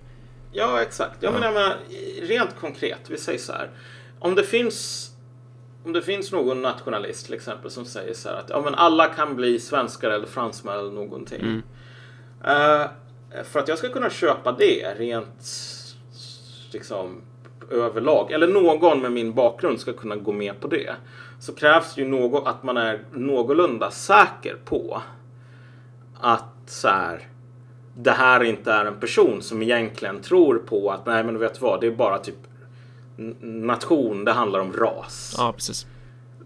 Ja, 0.51 0.81
exakt. 0.81 1.23
Jag 1.23 1.33
ja. 1.33 1.39
menar, 1.39 1.75
rent 2.21 2.55
konkret, 2.59 3.01
vi 3.07 3.17
säger 3.17 3.39
så 3.39 3.53
här. 3.53 3.69
Om 4.19 4.35
det 4.35 4.43
finns 4.43 5.11
om 5.85 5.93
det 5.93 6.01
finns 6.01 6.31
någon 6.31 6.61
nationalist 6.61 7.25
till 7.25 7.33
exempel 7.33 7.71
som 7.71 7.85
säger 7.85 8.13
så 8.13 8.29
här 8.29 8.35
att 8.35 8.49
ja, 8.49 8.61
men 8.61 8.75
alla 8.75 9.05
kan 9.05 9.35
bli 9.35 9.59
svenskar 9.59 10.09
eller 10.09 10.27
fransmän 10.27 10.79
eller 10.79 10.91
någonting. 10.91 11.41
Mm. 11.41 11.63
Uh, 12.41 12.85
för 13.43 13.59
att 13.59 13.67
jag 13.67 13.77
ska 13.77 13.89
kunna 13.89 14.09
köpa 14.09 14.51
det 14.51 14.93
rent 14.97 15.45
liksom 16.71 17.21
överlag, 17.71 18.31
eller 18.31 18.47
någon 18.47 19.01
med 19.01 19.11
min 19.11 19.33
bakgrund 19.33 19.79
ska 19.79 19.93
kunna 19.93 20.15
gå 20.15 20.31
med 20.31 20.59
på 20.59 20.67
det, 20.67 20.95
så 21.39 21.55
krävs 21.55 21.95
det 21.95 22.01
ju 22.01 22.07
något, 22.07 22.47
att 22.47 22.63
man 22.63 22.77
är 22.77 22.99
någorlunda 23.13 23.91
säker 23.91 24.57
på 24.65 25.01
att 26.19 26.43
så 26.65 26.87
här, 26.87 27.27
det 27.95 28.11
här 28.11 28.43
inte 28.43 28.71
är 28.71 28.85
en 28.85 28.99
person 28.99 29.41
som 29.41 29.61
egentligen 29.61 30.21
tror 30.21 30.57
på 30.57 30.91
att 30.91 31.05
nej 31.05 31.23
men 31.23 31.39
vet 31.39 31.53
du 31.53 31.59
vad, 31.59 31.81
det 31.81 31.87
är 31.87 31.91
bara 31.91 32.17
typ 32.17 32.35
nation, 33.41 34.25
det 34.25 34.31
handlar 34.31 34.59
om 34.59 34.73
ras. 34.73 35.35
Ja, 35.37 35.53
precis. 35.53 35.85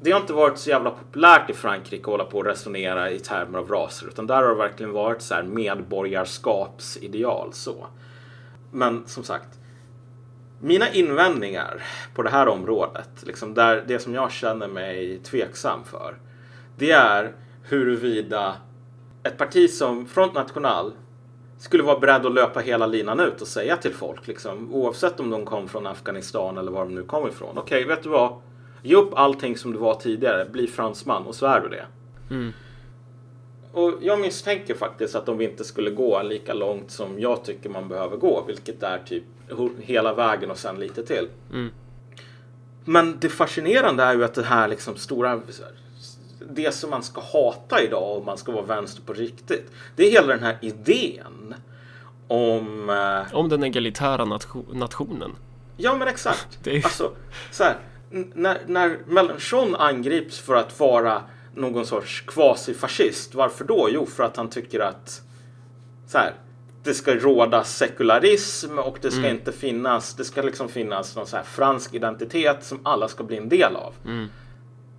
Det 0.04 0.12
har 0.12 0.20
inte 0.20 0.34
varit 0.34 0.58
så 0.58 0.70
jävla 0.70 0.92
populärt 0.92 1.50
i 1.50 1.54
Frankrike 1.54 2.04
att 2.04 2.06
hålla 2.06 2.26
på 2.26 2.38
och 2.38 2.46
resonera 2.46 3.12
i 3.12 3.20
termer 3.20 3.60
av 3.60 3.68
raser, 3.68 4.08
utan 4.08 4.28
där 4.28 4.36
har 4.36 4.50
det 4.50 4.56
verkligen 4.56 4.92
varit 4.92 5.22
så 5.22 5.34
här 5.34 5.44
medborgarskapsideal 5.44 7.54
så. 7.54 7.88
Men 8.72 9.08
som 9.08 9.24
sagt, 9.24 9.60
mina 10.60 10.90
invändningar 10.90 11.84
på 12.16 12.22
det 12.22 12.30
här 12.30 12.48
området, 12.48 13.10
liksom 13.22 13.54
där 13.54 13.84
det 13.88 14.00
som 14.00 14.14
jag 14.14 14.32
känner 14.32 14.68
mig 14.68 15.20
tveksam 15.20 15.84
för, 15.84 16.16
det 16.78 16.92
är 16.92 17.34
huruvida 17.64 18.56
ett 19.24 19.38
parti 19.38 19.70
som 19.70 20.06
Front 20.06 20.34
National 20.34 20.94
skulle 21.58 21.84
vara 21.84 22.00
beredd 22.00 22.26
att 22.26 22.34
löpa 22.34 22.60
hela 22.60 22.86
linan 22.86 23.20
ut 23.20 23.42
och 23.42 23.48
säga 23.48 23.78
till 23.78 23.94
folk, 23.94 24.28
liksom, 24.28 24.74
oavsett 24.74 25.20
om 25.20 25.30
de 25.30 25.46
kom 25.46 25.68
från 25.68 25.88
Afghanistan 25.88 26.58
eller 26.58 26.72
var 26.72 26.86
de 26.86 26.96
nu 26.96 27.04
kom 27.04 27.28
ifrån. 27.28 27.58
Okej, 27.58 27.86
okay, 27.86 27.96
vet 27.96 28.04
du 28.04 28.10
vad? 28.10 28.42
Ge 28.82 28.96
upp 28.96 29.14
allting 29.14 29.58
som 29.58 29.72
du 29.72 29.78
var 29.78 29.96
tidigare, 29.96 30.46
bli 30.46 30.68
fransman 30.68 31.26
och 31.26 31.36
så 31.36 31.46
är 31.46 31.62
du 31.62 31.70
det. 31.70 31.86
Mm. 32.30 32.54
Och 33.74 33.94
jag 34.02 34.20
misstänker 34.20 34.76
faktiskt 34.76 35.16
att 35.16 35.26
de 35.26 35.42
inte 35.42 35.64
skulle 35.64 35.90
gå 35.90 36.24
lika 36.24 36.54
långt 36.54 36.92
som 36.92 37.20
jag 37.20 37.44
tycker 37.44 37.70
man 37.70 37.88
behöver 37.88 38.18
gå, 38.18 38.44
vilket 38.48 38.84
är 38.84 39.00
typ 39.06 39.24
hela 39.80 40.14
vägen 40.14 40.52
och 40.52 40.58
sen 40.58 40.80
lite 40.80 41.06
till. 41.06 41.28
Mm. 41.52 41.70
Men 42.86 43.20
det 43.20 43.30
fascinerande 43.30 44.04
är 44.04 44.14
ju 44.14 44.24
att 44.24 44.34
det 44.34 44.44
här 44.44 44.68
liksom 44.68 44.96
stora 44.96 45.42
det 46.50 46.72
som 46.72 46.90
man 46.90 47.04
ska 47.04 47.22
hata 47.22 47.82
idag 47.82 48.18
om 48.18 48.26
man 48.26 48.38
ska 48.38 48.52
vara 48.52 48.66
vänster 48.66 49.02
på 49.02 49.14
riktigt. 49.14 49.72
Det 49.96 50.08
är 50.08 50.12
hela 50.12 50.28
den 50.28 50.44
här 50.44 50.58
idén 50.62 51.56
om... 52.28 52.90
Eh, 52.90 53.36
om 53.36 53.50
den 53.50 53.64
egalitära 53.64 54.26
nation 54.26 54.66
nationen. 54.72 55.32
Ja 55.78 55.96
men 55.96 56.08
exakt. 56.08 56.60
det 56.64 56.78
är... 56.78 56.86
Alltså, 56.86 57.12
så 57.52 57.64
här, 57.64 57.78
när, 58.12 58.62
när 58.68 58.98
Mélenchon 59.08 59.76
angrips 59.76 60.40
för 60.40 60.56
att 60.56 60.80
vara 60.80 61.22
någon 61.56 61.86
sorts 61.86 62.22
kvasifascist. 62.22 63.36
Varför 63.36 63.66
då? 63.66 63.88
Jo, 63.92 64.06
för 64.06 64.24
att 64.24 64.38
han 64.38 64.50
tycker 64.50 64.80
att 64.80 65.22
så 66.08 66.18
här, 66.18 66.34
det 66.84 66.94
ska 66.94 67.16
råda 67.16 67.64
sekularism 67.64 68.80
och 68.80 68.98
det 69.02 69.12
ska 69.12 69.20
mm. 69.20 69.36
inte 69.36 69.52
finnas, 69.52 70.14
det 70.14 70.26
ska 70.26 70.42
liksom 70.42 70.70
finnas 70.70 71.16
någon 71.16 71.28
så 71.28 71.36
här 71.38 71.44
fransk 71.44 71.94
identitet 71.94 72.64
som 72.64 72.80
alla 72.84 73.08
ska 73.08 73.24
bli 73.24 73.38
en 73.38 73.50
del 73.50 73.76
av. 73.76 73.94
Mm. 74.06 74.28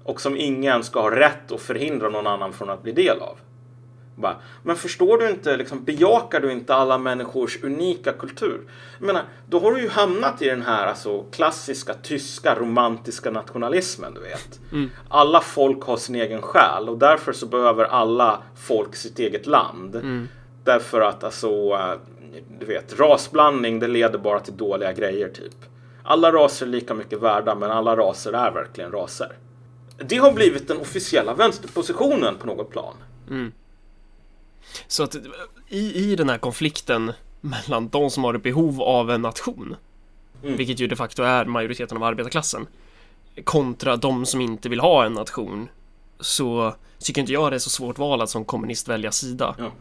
Och 0.04 0.20
som 0.20 0.36
ingen 0.36 0.84
ska 0.84 1.00
ha 1.00 1.10
rätt 1.10 1.52
att 1.52 1.60
förhindra 1.60 2.08
någon 2.08 2.26
annan 2.26 2.52
från 2.52 2.70
att 2.70 2.82
bli 2.82 2.92
del 2.92 3.18
av. 3.18 3.38
Bara, 4.14 4.36
men 4.62 4.76
förstår 4.76 5.18
du 5.18 5.30
inte, 5.30 5.56
liksom, 5.56 5.84
bejakar 5.84 6.40
du 6.40 6.52
inte 6.52 6.74
alla 6.74 6.98
människors 6.98 7.58
unika 7.62 8.12
kultur? 8.12 8.60
Jag 8.98 9.06
menar, 9.06 9.22
då 9.48 9.58
har 9.58 9.72
du 9.72 9.80
ju 9.80 9.88
hamnat 9.88 10.42
i 10.42 10.48
den 10.48 10.62
här 10.62 10.86
alltså, 10.86 11.22
klassiska 11.22 11.94
tyska 11.94 12.54
romantiska 12.54 13.30
nationalismen, 13.30 14.14
du 14.14 14.20
vet. 14.20 14.60
Mm. 14.72 14.90
Alla 15.08 15.40
folk 15.40 15.82
har 15.82 15.96
sin 15.96 16.14
egen 16.14 16.42
själ 16.42 16.88
och 16.88 16.98
därför 16.98 17.32
så 17.32 17.46
behöver 17.46 17.84
alla 17.84 18.42
folk 18.56 18.96
sitt 18.96 19.18
eget 19.18 19.46
land. 19.46 19.94
Mm. 19.94 20.28
Därför 20.64 21.00
att 21.00 21.24
alltså, 21.24 21.48
eh, 21.48 21.94
du 22.60 22.66
vet, 22.66 23.00
rasblandning 23.00 23.78
det 23.78 23.88
leder 23.88 24.18
bara 24.18 24.40
till 24.40 24.56
dåliga 24.56 24.92
grejer 24.92 25.28
typ. 25.28 25.56
Alla 26.04 26.32
raser 26.32 26.66
är 26.66 26.70
lika 26.70 26.94
mycket 26.94 27.22
värda 27.22 27.54
men 27.54 27.70
alla 27.70 27.96
raser 27.96 28.32
är 28.32 28.50
verkligen 28.50 28.92
raser. 28.92 29.32
Det 29.96 30.16
har 30.16 30.32
blivit 30.32 30.68
den 30.68 30.78
officiella 30.78 31.34
vänsterpositionen 31.34 32.36
på 32.36 32.46
något 32.46 32.70
plan. 32.70 32.94
Mm. 33.30 33.52
Så 34.86 35.02
att 35.02 35.16
i, 35.68 36.12
i 36.12 36.16
den 36.16 36.28
här 36.28 36.38
konflikten 36.38 37.12
mellan 37.40 37.88
de 37.88 38.10
som 38.10 38.24
har 38.24 38.34
ett 38.34 38.42
behov 38.42 38.82
av 38.82 39.10
en 39.10 39.22
nation, 39.22 39.76
mm. 40.42 40.56
vilket 40.56 40.80
ju 40.80 40.86
de 40.86 40.96
facto 40.96 41.22
är 41.22 41.44
majoriteten 41.44 41.96
av 41.96 42.02
arbetarklassen, 42.02 42.66
kontra 43.44 43.96
de 43.96 44.26
som 44.26 44.40
inte 44.40 44.68
vill 44.68 44.80
ha 44.80 45.04
en 45.04 45.12
nation, 45.12 45.68
så 46.20 46.74
tycker 46.98 47.20
inte 47.20 47.32
jag 47.32 47.52
det 47.52 47.56
är 47.56 47.58
så 47.58 47.70
svårt 47.70 47.98
val 47.98 48.20
att 48.20 48.30
som 48.30 48.44
kommunist 48.44 48.88
välja 48.88 49.12
sida. 49.12 49.54
Ja. 49.58 49.72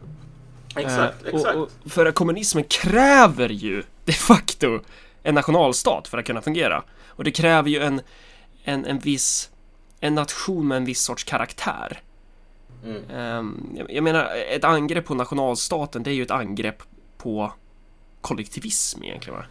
Exakt, 0.76 1.24
eh, 1.24 1.34
exakt. 1.34 1.56
Och, 1.56 1.62
och 1.62 1.90
för 1.92 2.06
att 2.06 2.14
kommunismen 2.14 2.64
kräver 2.64 3.48
ju 3.48 3.82
de 4.04 4.12
facto 4.12 4.80
en 5.22 5.34
nationalstat 5.34 6.08
för 6.08 6.18
att 6.18 6.24
kunna 6.26 6.42
fungera. 6.42 6.82
Och 7.06 7.24
det 7.24 7.30
kräver 7.30 7.70
ju 7.70 7.82
en, 7.82 8.00
en, 8.64 8.84
en 8.84 8.98
viss, 8.98 9.50
en 10.00 10.14
nation 10.14 10.68
med 10.68 10.76
en 10.76 10.84
viss 10.84 11.02
sorts 11.02 11.24
karaktär. 11.24 12.00
Mm. 12.84 13.38
Um, 13.38 13.78
jag, 13.88 14.04
menar, 14.04 14.30
ett 14.48 14.64
angrepp 14.64 15.04
på 15.04 15.14
nationalstaten, 15.14 16.02
det 16.02 16.10
är 16.10 16.14
ju 16.14 16.22
ett 16.22 16.30
angrepp 16.30 16.82
på 17.18 17.52
kollektivism 18.20 19.04
egentligen 19.04 19.38
va? 19.38 19.44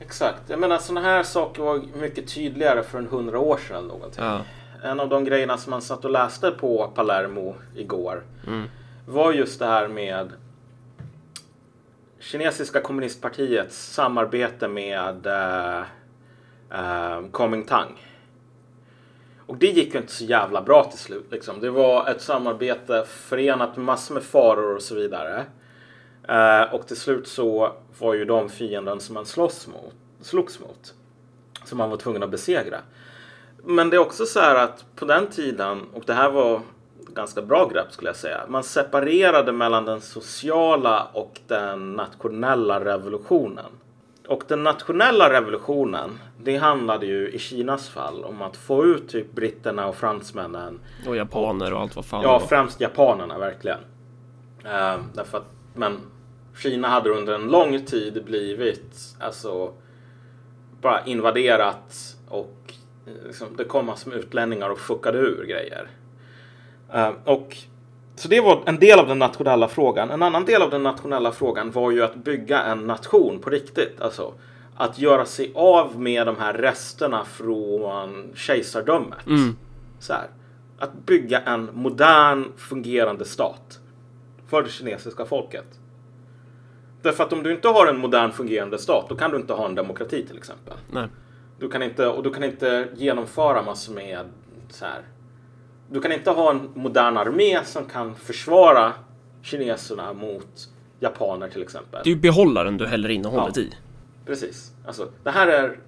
Exakt, 0.00 0.42
jag 0.46 0.60
menar 0.60 0.78
sådana 0.78 1.08
här 1.08 1.22
saker 1.22 1.62
var 1.62 1.82
mycket 2.00 2.34
tydligare 2.34 2.82
för 2.82 2.98
en 2.98 3.06
hundra 3.06 3.38
år 3.38 3.60
sedan 3.68 3.76
eller 3.76 3.88
någonting. 3.88 4.24
Ja. 4.24 4.40
En 4.82 5.00
av 5.00 5.08
de 5.08 5.24
grejerna 5.24 5.56
som 5.56 5.70
man 5.70 5.82
satt 5.82 6.04
och 6.04 6.10
läste 6.10 6.50
på 6.50 6.92
Palermo 6.94 7.54
igår 7.76 8.24
mm. 8.46 8.68
var 9.06 9.32
just 9.32 9.58
det 9.58 9.66
här 9.66 9.88
med 9.88 10.32
kinesiska 12.20 12.80
kommunistpartiets 12.80 13.92
samarbete 13.94 14.68
med 14.68 15.26
uh, 15.26 15.84
uh, 16.78 17.30
Kuomintang. 17.32 18.07
Och 19.48 19.56
det 19.56 19.66
gick 19.66 19.94
ju 19.94 20.00
inte 20.00 20.12
så 20.12 20.24
jävla 20.24 20.62
bra 20.62 20.84
till 20.84 20.98
slut. 20.98 21.26
Liksom. 21.30 21.60
Det 21.60 21.70
var 21.70 22.08
ett 22.08 22.22
samarbete 22.22 23.04
förenat 23.08 23.76
med 23.76 23.84
massor 23.84 24.14
med 24.14 24.22
faror 24.22 24.76
och 24.76 24.82
så 24.82 24.94
vidare. 24.94 25.44
Eh, 26.28 26.74
och 26.74 26.86
till 26.86 26.96
slut 26.96 27.28
så 27.28 27.72
var 27.98 28.14
ju 28.14 28.24
de 28.24 28.48
fienden 28.48 29.00
som 29.00 29.14
man 29.14 29.26
slåss 29.26 29.66
mot, 29.66 29.94
slogs 30.20 30.60
mot. 30.60 30.94
Som 31.64 31.78
man 31.78 31.90
var 31.90 31.96
tvungen 31.96 32.22
att 32.22 32.30
besegra. 32.30 32.80
Men 33.64 33.90
det 33.90 33.96
är 33.96 34.00
också 34.00 34.26
så 34.26 34.40
här 34.40 34.54
att 34.54 34.84
på 34.96 35.04
den 35.04 35.26
tiden, 35.26 35.82
och 35.94 36.02
det 36.06 36.14
här 36.14 36.30
var 36.30 36.60
ganska 37.14 37.42
bra 37.42 37.68
grepp 37.68 37.92
skulle 37.92 38.08
jag 38.08 38.16
säga. 38.16 38.40
Man 38.48 38.64
separerade 38.64 39.52
mellan 39.52 39.84
den 39.84 40.00
sociala 40.00 41.08
och 41.12 41.40
den 41.46 41.92
nationella 41.92 42.84
revolutionen. 42.84 43.70
Och 44.28 44.42
den 44.48 44.62
nationella 44.62 45.32
revolutionen, 45.32 46.18
det 46.42 46.56
handlade 46.56 47.06
ju 47.06 47.28
i 47.28 47.38
Kinas 47.38 47.88
fall 47.88 48.24
om 48.24 48.42
att 48.42 48.56
få 48.56 48.84
ut 48.84 49.08
typ 49.08 49.32
britterna 49.32 49.86
och 49.86 49.96
fransmännen. 49.96 50.80
Och 51.06 51.16
japaner 51.16 51.72
och 51.72 51.80
allt 51.80 51.96
vad 51.96 52.04
fan 52.04 52.22
Ja, 52.22 52.40
främst 52.48 52.80
japanerna 52.80 53.38
verkligen. 53.38 53.78
Uh, 54.64 54.96
därför 55.14 55.38
att, 55.38 55.46
men 55.74 55.98
Kina 56.62 56.88
hade 56.88 57.10
under 57.10 57.34
en 57.34 57.50
lång 57.50 57.84
tid 57.84 58.24
blivit 58.24 59.16
alltså 59.20 59.72
bara 60.80 61.04
invaderat 61.04 62.16
och 62.28 62.74
liksom, 63.26 63.56
det 63.56 63.64
kom 63.64 63.86
massor 63.86 64.10
med 64.10 64.18
utlänningar 64.18 64.70
och 64.70 64.78
fuckade 64.78 65.18
ur 65.18 65.44
grejer. 65.44 65.88
Uh, 66.94 67.12
och 67.24 67.56
så 68.18 68.28
det 68.28 68.40
var 68.40 68.62
en 68.66 68.78
del 68.78 68.98
av 68.98 69.08
den 69.08 69.18
nationella 69.18 69.68
frågan. 69.68 70.10
En 70.10 70.22
annan 70.22 70.44
del 70.44 70.62
av 70.62 70.70
den 70.70 70.82
nationella 70.82 71.32
frågan 71.32 71.70
var 71.70 71.90
ju 71.90 72.02
att 72.02 72.14
bygga 72.14 72.62
en 72.62 72.86
nation 72.86 73.38
på 73.40 73.50
riktigt. 73.50 74.00
Alltså 74.00 74.34
att 74.76 74.98
göra 74.98 75.24
sig 75.24 75.52
av 75.54 76.00
med 76.00 76.26
de 76.26 76.36
här 76.36 76.54
resterna 76.54 77.24
från 77.24 78.30
kejsardömet. 78.34 79.26
Mm. 79.26 79.56
Så 80.00 80.12
här. 80.12 80.28
Att 80.78 81.06
bygga 81.06 81.40
en 81.40 81.70
modern 81.72 82.44
fungerande 82.56 83.24
stat 83.24 83.78
för 84.48 84.62
det 84.62 84.68
kinesiska 84.68 85.24
folket. 85.24 85.78
Därför 87.02 87.24
att 87.24 87.32
om 87.32 87.42
du 87.42 87.52
inte 87.52 87.68
har 87.68 87.86
en 87.86 87.98
modern 87.98 88.32
fungerande 88.32 88.78
stat, 88.78 89.06
då 89.08 89.16
kan 89.16 89.30
du 89.30 89.36
inte 89.36 89.52
ha 89.52 89.66
en 89.66 89.74
demokrati 89.74 90.26
till 90.26 90.36
exempel. 90.36 90.74
Nej. 90.90 91.08
Du 91.58 91.68
kan 91.68 91.82
inte, 91.82 92.08
och 92.08 92.22
du 92.22 92.30
kan 92.30 92.44
inte 92.44 92.88
genomföra 92.96 93.62
massor 93.62 93.94
med 93.94 94.18
så 94.70 94.84
här. 94.84 95.02
Du 95.90 96.00
kan 96.00 96.12
inte 96.12 96.30
ha 96.30 96.50
en 96.50 96.70
modern 96.74 97.16
armé 97.16 97.64
som 97.64 97.84
kan 97.84 98.14
försvara 98.14 98.92
kineserna 99.42 100.12
mot 100.12 100.68
japaner 101.00 101.48
till 101.48 101.62
exempel. 101.62 102.00
Det 102.04 102.10
är 102.10 102.14
ju 102.14 102.20
behållaren 102.20 102.76
du 102.76 102.86
häller 102.86 103.08
innehållet 103.08 103.56
Ja. 103.56 103.62
i. 103.62 103.70
Precis. 104.26 104.72
Alltså, 104.86 105.08
det 105.24 105.30
här 105.30 105.46
är 105.46 105.78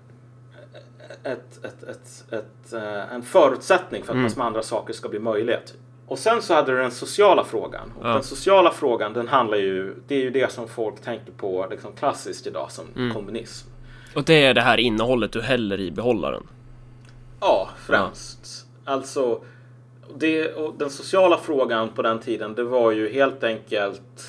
ett, 1.25 1.65
ett, 1.65 1.83
ett, 1.83 2.25
ett, 2.33 2.73
eh, 2.73 3.15
en 3.15 3.23
förutsättning 3.23 4.03
för 4.03 4.09
att 4.13 4.15
Mm. 4.15 4.23
massor 4.23 4.39
med 4.39 4.47
andra 4.47 4.63
saker 4.63 4.93
ska 4.93 5.09
bli 5.09 5.19
möjliga. 5.19 5.57
Typ. 5.61 5.77
Och 6.07 6.19
sen 6.19 6.43
så 6.43 6.55
hade 6.55 6.73
du 6.73 6.79
den 6.79 6.91
sociala 6.91 7.45
frågan. 7.45 7.93
Och 8.01 8.07
Ja. 8.09 8.13
Den 8.13 8.23
sociala 8.23 8.71
frågan 8.71 9.13
den 9.13 9.29
handlar 9.29 9.57
ju, 9.59 9.95
det 10.09 10.15
är 10.15 10.21
ju 10.21 10.31
det 10.31 10.53
som 10.53 10.69
folk 10.69 11.01
tänker 11.01 11.33
på 11.33 11.67
liksom 11.71 11.93
klassiskt 11.93 12.47
idag 12.47 12.71
som 12.71 12.85
Mm. 12.97 13.15
kommunism. 13.15 13.69
Och 14.15 14.25
det 14.25 14.45
är 14.45 14.55
det 14.55 14.61
här 14.61 14.79
innehållet 14.79 15.33
du 15.33 15.41
häller 15.41 15.81
i 15.81 15.91
behållaren. 15.91 16.43
Ja, 17.41 17.69
främst. 17.87 18.67
Alltså, 18.85 19.43
det, 20.17 20.55
den 20.79 20.91
sociala 20.91 21.39
frågan 21.39 21.89
på 21.89 22.03
den 22.03 22.19
tiden, 22.19 22.55
det 22.55 22.65
var 22.65 22.91
ju 22.91 23.13
helt 23.13 23.45
enkelt 23.45 24.27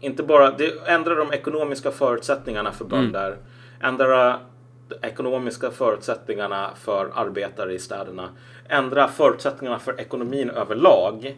inte 0.00 0.22
bara, 0.22 0.50
det 0.50 0.86
ändrade 0.86 1.20
de 1.20 1.32
ekonomiska 1.32 1.90
förutsättningarna 1.90 2.72
för 2.72 2.84
bönder, 2.84 3.36
ändra 3.80 4.40
de 4.88 5.06
ekonomiska 5.06 5.70
förutsättningarna 5.70 6.70
för 6.80 7.10
arbetare 7.14 7.72
i 7.74 7.78
städerna, 7.78 8.28
ändra 8.68 9.08
förutsättningarna 9.08 9.78
för 9.78 10.00
ekonomin 10.00 10.50
överlag. 10.50 11.36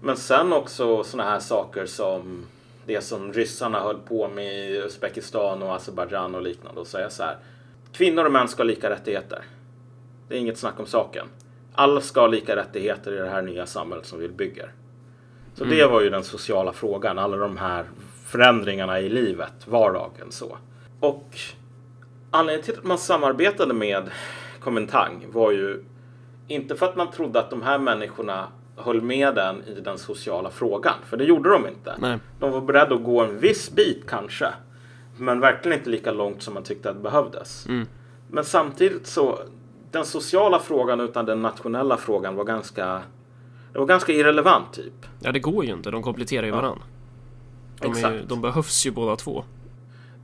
Men 0.00 0.16
sen 0.16 0.52
också 0.52 1.04
sådana 1.04 1.30
här 1.30 1.38
saker 1.38 1.86
som 1.86 2.46
det 2.86 3.00
som 3.00 3.32
ryssarna 3.32 3.80
höll 3.80 3.98
på 3.98 4.28
med 4.28 4.70
i 4.70 4.76
Uzbekistan 4.76 5.62
och 5.62 5.74
Azerbajdzjan 5.74 6.34
och 6.34 6.42
liknande 6.42 6.80
och 6.80 6.86
säga 6.86 7.10
så 7.10 7.22
här. 7.22 7.36
Kvinnor 7.92 8.24
och 8.24 8.32
män 8.32 8.48
ska 8.48 8.62
ha 8.62 8.66
lika 8.66 8.90
rättigheter. 8.90 9.44
Det 10.28 10.34
är 10.34 10.38
inget 10.38 10.58
snack 10.58 10.80
om 10.80 10.86
saken. 10.86 11.26
Alla 11.74 12.00
ska 12.00 12.20
ha 12.20 12.26
lika 12.26 12.56
rättigheter 12.56 13.12
i 13.12 13.16
det 13.16 13.28
här 13.28 13.42
nya 13.42 13.66
samhället 13.66 14.06
som 14.06 14.18
vi 14.18 14.28
bygger. 14.28 14.72
Så 15.54 15.64
det 15.64 15.86
var 15.86 16.00
ju 16.00 16.10
den 16.10 16.24
sociala 16.24 16.72
frågan. 16.72 17.18
Alla 17.18 17.36
de 17.36 17.56
här 17.56 17.84
förändringarna 18.26 19.00
i 19.00 19.08
livet, 19.08 19.52
vardagen 19.66 20.32
så. 20.32 20.56
Och 21.00 21.38
anledningen 22.30 22.64
till 22.64 22.78
att 22.78 22.84
man 22.84 22.98
samarbetade 22.98 23.74
med 23.74 24.10
Komintang 24.60 25.26
var 25.32 25.50
ju 25.50 25.84
inte 26.48 26.76
för 26.76 26.86
att 26.86 26.96
man 26.96 27.10
trodde 27.10 27.40
att 27.40 27.50
de 27.50 27.62
här 27.62 27.78
människorna 27.78 28.48
höll 28.76 29.00
med 29.00 29.34
den 29.34 29.62
i 29.62 29.80
den 29.80 29.98
sociala 29.98 30.50
frågan. 30.50 30.94
För 31.04 31.16
det 31.16 31.24
gjorde 31.24 31.50
de 31.50 31.66
inte. 31.66 31.94
Nej. 31.98 32.18
De 32.40 32.52
var 32.52 32.60
beredda 32.60 32.94
att 32.94 33.04
gå 33.04 33.20
en 33.20 33.38
viss 33.38 33.70
bit 33.70 34.04
kanske. 34.08 34.48
Men 35.16 35.40
verkligen 35.40 35.78
inte 35.78 35.90
lika 35.90 36.12
långt 36.12 36.42
som 36.42 36.54
man 36.54 36.62
tyckte 36.62 36.90
att 36.90 36.96
det 36.96 37.02
behövdes. 37.02 37.66
Mm. 37.66 37.86
Men 38.28 38.44
samtidigt 38.44 39.06
så, 39.06 39.38
den 39.92 40.04
sociala 40.04 40.58
frågan 40.58 41.00
utan 41.00 41.24
den 41.26 41.42
nationella 41.42 41.96
frågan 41.96 42.34
var 42.34 42.44
ganska, 42.44 43.02
det 43.72 43.78
var 43.78 43.86
ganska 43.86 44.12
irrelevant 44.12 44.72
typ. 44.72 45.06
Ja, 45.20 45.32
det 45.32 45.40
går 45.40 45.64
ju 45.64 45.72
inte. 45.72 45.90
De 45.90 46.02
kompletterar 46.02 46.46
ju. 46.46 46.52
De, 46.52 46.64
är 46.66 46.74
ju, 47.84 47.90
Exakt. 47.90 48.28
de 48.28 48.40
behövs 48.40 48.86
ju 48.86 48.90
båda 48.90 49.16
två. 49.16 49.44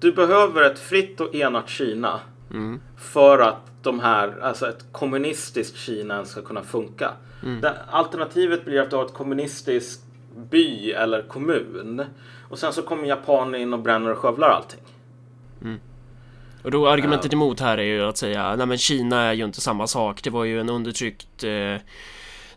Du 0.00 0.12
behöver 0.12 0.62
ett 0.62 0.78
fritt 0.78 1.20
och 1.20 1.34
enat 1.34 1.68
Kina 1.68 2.20
Mm. 2.50 2.80
för 2.96 3.38
att 3.38 3.60
de 3.82 4.00
här, 4.00 4.38
alltså 4.42 4.68
ett 4.68 4.84
kommunistiskt 4.92 5.76
Kina 5.76 6.24
ska 6.24 6.42
kunna 6.42 6.62
funka. 6.62 7.12
Mm. 7.44 7.64
Alternativet 7.90 8.64
blir 8.64 8.80
att 8.80 8.90
du 8.90 8.96
har 8.96 9.04
ett 9.04 9.14
kommunistiskt 9.14 10.02
by 10.50 10.92
eller 10.92 11.22
kommun 11.22 12.04
och 12.48 12.58
sen 12.58 12.72
så 12.72 12.82
kommer 12.82 13.04
japaner 13.04 13.58
in 13.58 13.72
och 13.72 13.78
bränner 13.78 14.10
och 14.10 14.18
skövlar 14.18 14.48
allting. 14.48 14.80
Och 16.62 16.70
då 16.70 16.88
argumentet 16.88 17.32
emot 17.32 17.60
här 17.60 17.78
är 17.78 17.82
ju 17.82 18.04
att 18.04 18.16
säga 18.18 18.56
nej 18.56 18.66
men 18.66 18.78
Kina 18.78 19.22
är 19.22 19.32
ju 19.32 19.44
inte 19.44 19.60
samma 19.60 19.86
sak. 19.86 20.22
Det 20.22 20.30
var 20.30 20.44
ju 20.44 20.60
en 20.60 20.68
undertryckt 20.70 21.44
eh, 21.44 21.74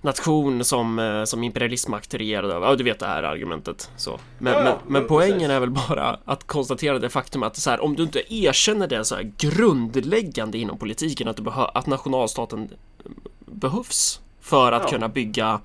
nation 0.01 0.63
som, 0.63 0.99
eh, 0.99 1.23
som 1.23 1.43
imperialistmakt 1.43 2.13
regerade 2.13 2.53
över. 2.53 2.67
Ja, 2.67 2.75
du 2.75 2.83
vet 2.83 2.99
det 2.99 3.05
här 3.05 3.23
argumentet. 3.23 3.89
Så. 3.97 4.19
Men, 4.39 4.53
Ja, 4.53 4.59
men, 4.63 4.73
men 4.73 4.93
men 4.93 5.07
poängen 5.07 5.33
precis. 5.39 5.49
är 5.49 5.59
väl 5.59 5.69
bara 5.69 6.19
att 6.25 6.47
konstatera 6.47 6.99
det 6.99 7.09
faktum 7.09 7.43
att 7.43 7.55
så 7.57 7.69
här, 7.69 7.79
om 7.83 7.95
du 7.95 8.03
inte 8.03 8.33
erkänner 8.33 8.87
det 8.87 9.05
så 9.05 9.15
här 9.15 9.31
grundläggande 9.37 10.57
inom 10.57 10.77
politiken 10.77 11.27
att, 11.27 11.37
du 11.37 11.43
behö- 11.43 11.71
att 11.73 11.87
nationalstaten 11.87 12.69
behövs 13.45 14.21
för 14.41 14.71
att 14.71 14.81
Ja. 14.83 14.89
kunna 14.89 15.09
bygga 15.09 15.59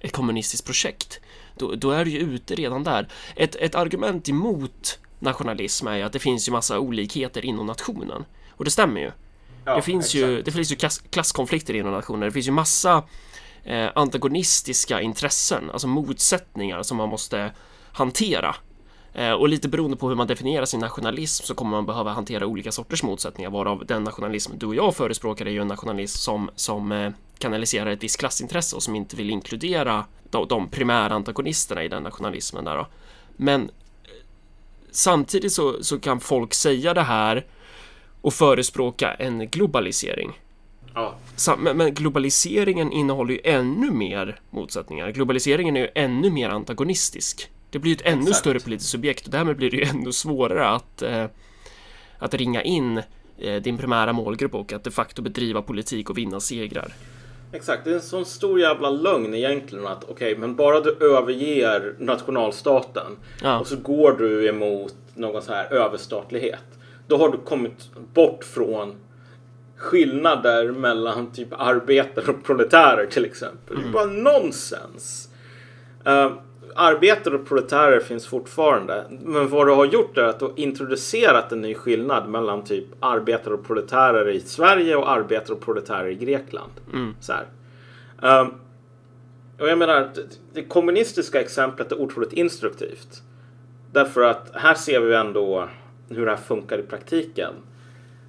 ett 0.00 0.12
kommunistiskt 0.12 0.66
projekt. 0.66 1.20
Då, 1.58 1.74
då 1.74 1.90
är 1.90 2.04
du 2.04 2.10
ju 2.10 2.18
ute 2.18 2.54
redan 2.54 2.84
där. 2.84 3.08
Ett, 3.36 3.56
ett 3.56 3.74
argument 3.74 4.28
emot 4.28 4.98
nationalism 5.24 5.86
är 5.86 5.96
ju 5.96 6.02
att 6.02 6.12
det 6.12 6.18
finns 6.18 6.48
ju 6.48 6.52
massa 6.52 6.78
olikheter 6.78 7.44
inom 7.44 7.66
nationen. 7.66 8.24
Och 8.50 8.64
det 8.64 8.70
stämmer 8.70 9.00
ju. 9.00 9.10
Ja, 9.64 9.76
det, 9.76 9.82
finns 9.82 10.14
ju 10.14 10.42
det 10.42 10.50
finns 10.50 10.72
ju 10.72 10.76
klass, 10.76 11.02
klasskonflikter 11.10 11.74
inom 11.74 11.92
nationer. 11.92 12.26
Det 12.26 12.32
finns 12.32 12.48
ju 12.48 12.52
massa 12.52 13.02
eh, 13.64 13.88
antagonistiska 13.94 15.00
intressen, 15.00 15.70
alltså 15.70 15.86
motsättningar 15.86 16.82
som 16.82 16.96
man 16.96 17.08
måste 17.08 17.52
hantera. 17.92 18.56
Eh, 19.14 19.32
och 19.32 19.48
lite 19.48 19.68
beroende 19.68 19.96
på 19.96 20.08
hur 20.08 20.16
man 20.16 20.26
definierar 20.26 20.64
sin 20.64 20.80
nationalism 20.80 21.44
så 21.44 21.54
kommer 21.54 21.70
man 21.70 21.86
behöva 21.86 22.12
hantera 22.12 22.46
olika 22.46 22.72
sorters 22.72 23.02
motsättningar 23.02 23.50
varav 23.50 23.86
den 23.86 24.04
nationalism 24.04 24.52
du 24.58 24.66
och 24.66 24.74
jag 24.74 24.96
förespråkar 24.96 25.46
är 25.46 25.50
ju 25.50 25.60
en 25.60 25.68
nationalism 25.68 26.18
som, 26.18 26.50
som 26.56 26.92
eh, 26.92 27.12
kanaliserar 27.38 27.90
ett 27.90 28.04
visst 28.04 28.18
klassintresse 28.18 28.76
och 28.76 28.82
som 28.82 28.94
inte 28.94 29.16
vill 29.16 29.30
inkludera 29.30 30.04
de, 30.30 30.48
de 30.48 30.68
primära 30.68 31.14
antagonisterna 31.14 31.84
i 31.84 31.88
den 31.88 32.02
nationalismen 32.02 32.64
där 32.64 32.76
då. 32.76 32.86
Men 33.36 33.70
samtidigt 34.96 35.52
så, 35.52 35.82
så 35.82 36.00
kan 36.00 36.20
folk 36.20 36.54
säga 36.54 36.94
det 36.94 37.02
här 37.02 37.46
och 38.20 38.34
förespråka 38.34 39.14
en 39.14 39.48
globalisering. 39.48 40.40
Ja, 40.94 41.16
men 41.56 41.94
globaliseringen 41.94 42.92
innehåller 42.92 43.34
ju 43.34 43.40
ännu 43.44 43.90
mer 43.90 44.40
motsättningar. 44.50 45.10
Globaliseringen 45.10 45.76
är 45.76 45.80
ju 45.80 45.88
ännu 45.94 46.30
mer 46.30 46.48
antagonistisk. 46.48 47.50
Det 47.70 47.78
blir 47.78 47.90
ju 47.90 47.94
ett 47.94 48.06
ännu 48.06 48.20
Exakt. 48.20 48.38
större 48.38 48.60
politiskt 48.60 48.90
subjekt 48.90 49.24
och 49.26 49.30
därmed 49.32 49.56
blir 49.56 49.70
det 49.70 49.76
ju 49.76 49.82
ännu 49.82 50.12
svårare 50.12 50.68
att, 50.68 51.02
eh, 51.02 51.26
att 52.18 52.34
ringa 52.34 52.62
in 52.62 53.02
eh, 53.38 53.62
din 53.62 53.78
primära 53.78 54.12
målgrupp 54.12 54.54
och 54.54 54.72
att 54.72 54.84
de 54.84 54.90
facto 54.90 55.22
bedriva 55.22 55.62
politik 55.62 56.10
och 56.10 56.18
vinna 56.18 56.40
segrar. 56.40 56.92
Exakt. 57.52 57.84
Det 57.84 57.90
är 57.90 57.94
en 57.94 58.00
sån 58.00 58.24
stor 58.24 58.60
jävla 58.60 58.90
lögn 58.90 59.34
egentligen 59.34 59.86
att 59.86 60.04
okej, 60.08 60.36
men 60.36 60.56
bara 60.56 60.80
du 60.80 60.96
överger 61.00 61.94
nationalstaten 61.98 63.16
Ja. 63.42 63.58
och 63.60 63.66
så 63.66 63.76
går 63.76 64.12
du 64.12 64.48
emot 64.48 64.94
någon 65.14 65.42
så 65.42 65.52
här 65.52 65.72
överstatlighet. 65.72 66.64
Då 67.06 67.16
har 67.16 67.28
du 67.28 67.38
kommit 67.38 67.90
bort 68.14 68.44
från 68.44 68.94
skillnader 69.76 70.72
mellan 70.72 71.32
typ 71.32 71.48
arbetare 71.52 72.30
och 72.30 72.44
proletärer 72.44 73.06
till 73.06 73.24
exempel. 73.24 73.76
Det 73.82 73.88
är 73.88 73.92
bara 73.92 74.06
nonsens. 74.06 75.28
Uh, 76.06 76.32
arbetare 76.74 77.34
och 77.34 77.46
proletärer 77.46 78.00
finns 78.00 78.26
fortfarande. 78.26 79.04
Men 79.10 79.48
vad 79.48 79.66
du 79.66 79.72
har 79.72 79.84
gjort 79.84 80.18
är 80.18 80.22
att 80.22 80.38
du 80.38 80.44
har 80.44 80.52
introducerat 80.56 81.52
en 81.52 81.60
ny 81.60 81.74
skillnad 81.74 82.28
mellan 82.28 82.64
typ 82.64 82.86
arbetare 83.00 83.54
och 83.54 83.66
proletärer 83.66 84.28
i 84.28 84.40
Sverige 84.40 84.96
och 84.96 85.10
arbetare 85.10 85.56
och 85.56 85.60
proletärer 85.60 86.08
i 86.08 86.14
Grekland. 86.14 86.72
Så 87.20 87.32
här. 87.32 87.46
Ehm, 88.22 88.48
och 89.58 89.68
jag 89.68 89.78
menar, 89.78 90.10
det, 90.14 90.22
det 90.52 90.62
kommunistiska 90.62 91.40
exemplet 91.40 91.92
är 91.92 92.00
otroligt 92.00 92.32
instruktivt. 92.32 93.22
Därför 93.92 94.20
att 94.20 94.50
här 94.54 94.74
ser 94.74 95.00
vi 95.00 95.14
ändå 95.14 95.68
hur 96.08 96.24
det 96.24 96.30
här 96.30 96.38
funkar 96.38 96.78
i 96.78 96.82
praktiken. 96.82 97.54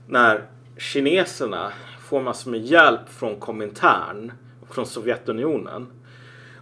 När 0.08 0.42
kineserna 0.78 1.72
får 2.00 2.22
massor 2.22 2.52
med 2.52 2.62
hjälp 2.62 3.10
från 3.10 3.40
Komintern 3.40 4.32
och 4.62 4.76
från 4.76 4.86
Sovjetunionen. 4.86 5.88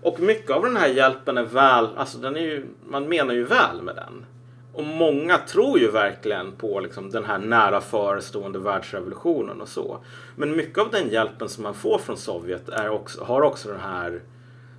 Och 0.03 0.19
mycket 0.19 0.51
av 0.51 0.63
den 0.63 0.77
här 0.77 0.87
hjälpen 0.87 1.37
är 1.37 1.43
väl, 1.43 1.87
alltså 1.97 2.17
den 2.17 2.35
är 2.35 2.41
ju, 2.41 2.65
man 2.87 3.09
menar 3.09 3.33
ju 3.33 3.43
väl 3.43 3.81
med 3.81 3.95
den. 3.95 4.25
Och 4.73 4.83
många 4.83 5.37
tror 5.37 5.79
ju 5.79 5.91
verkligen 5.91 6.51
på 6.51 6.79
liksom 6.79 7.09
den 7.09 7.25
här 7.25 7.37
nära 7.37 7.81
förestående 7.81 8.59
världsrevolutionen 8.59 9.61
och 9.61 9.67
så. 9.67 9.97
Men 10.35 10.55
mycket 10.55 10.77
av 10.77 10.91
den 10.91 11.09
hjälpen 11.09 11.49
som 11.49 11.63
man 11.63 11.73
får 11.73 11.97
från 11.97 12.17
Sovjet 12.17 12.69
är 12.69 12.89
också, 12.89 13.23
har 13.23 13.41
också 13.41 13.69
den 13.69 13.79
här 13.79 14.21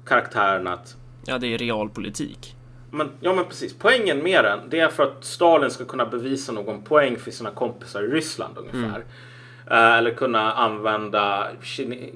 karaktären 0.07 0.67
att... 0.67 0.97
Ja, 1.27 1.39
det 1.39 1.55
är 1.55 1.59
realpolitik. 1.59 2.57
Men, 2.91 3.11
ja, 3.21 3.33
men 3.33 3.45
precis. 3.45 3.79
Poängen 3.79 4.23
med 4.23 4.45
den, 4.45 4.61
det 4.69 4.81
är 4.81 4.89
för 4.89 5.03
att 5.03 5.25
Stalin 5.25 5.71
ska 5.71 5.85
kunna 5.85 6.07
bevisa 6.07 6.53
någon 6.53 6.83
poäng 6.83 7.17
för 7.17 7.31
sina 7.31 7.51
kompisar 7.51 8.03
i 8.03 8.07
Ryssland 8.07 8.59
ungefär. 8.59 8.97
Mm. 8.97 9.09
Uh, 9.71 9.99
eller 9.99 10.11
kunna 10.11 10.53
använda 10.53 11.49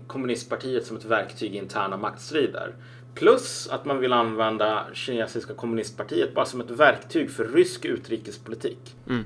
kommunistpartiet 0.07 0.87
som 0.87 0.97
ett 0.97 1.05
verktyg 1.05 1.55
i 1.55 1.59
interna 1.59 1.97
maktstrider. 1.97 2.75
Plus 3.19 3.69
att 3.69 3.85
man 3.85 3.99
vill 3.99 4.13
använda 4.13 4.85
kinesiska 4.93 5.55
kommunistpartiet 5.55 6.35
bara 6.35 6.45
som 6.45 6.61
ett 6.61 6.71
verktyg 6.71 7.31
för 7.31 7.45
rysk 7.45 7.85
utrikespolitik. 7.85 8.97
Mm. 9.09 9.25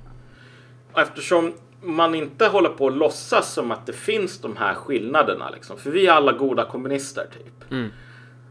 Eftersom 0.95 1.53
man 1.82 2.14
inte 2.14 2.47
håller 2.47 2.68
på 2.68 2.86
att 2.86 2.97
låtsas 2.97 3.53
som 3.53 3.70
att 3.70 3.86
det 3.86 3.93
finns 3.93 4.40
de 4.40 4.57
här 4.57 4.74
skillnaderna, 4.74 5.51
liksom, 5.51 5.78
för 5.78 5.90
vi 5.90 6.07
är 6.07 6.12
alla 6.12 6.32
goda 6.32 6.64
kommunister 6.64 7.26
typ. 7.32 7.70
Mm. 7.70 7.90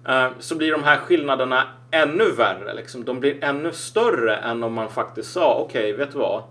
Uh, 0.09 0.31
så 0.39 0.55
blir 0.55 0.71
de 0.71 0.83
här 0.83 0.97
skillnaderna 0.97 1.67
ännu 1.91 2.31
värre. 2.31 2.73
Liksom. 2.73 3.05
De 3.05 3.19
blir 3.19 3.43
ännu 3.43 3.71
större 3.71 4.35
än 4.35 4.63
om 4.63 4.73
man 4.73 4.89
faktiskt 4.89 5.31
sa 5.31 5.53
okej, 5.53 5.93
okay, 5.93 6.05
vet 6.05 6.11
du 6.11 6.17
vad? 6.17 6.43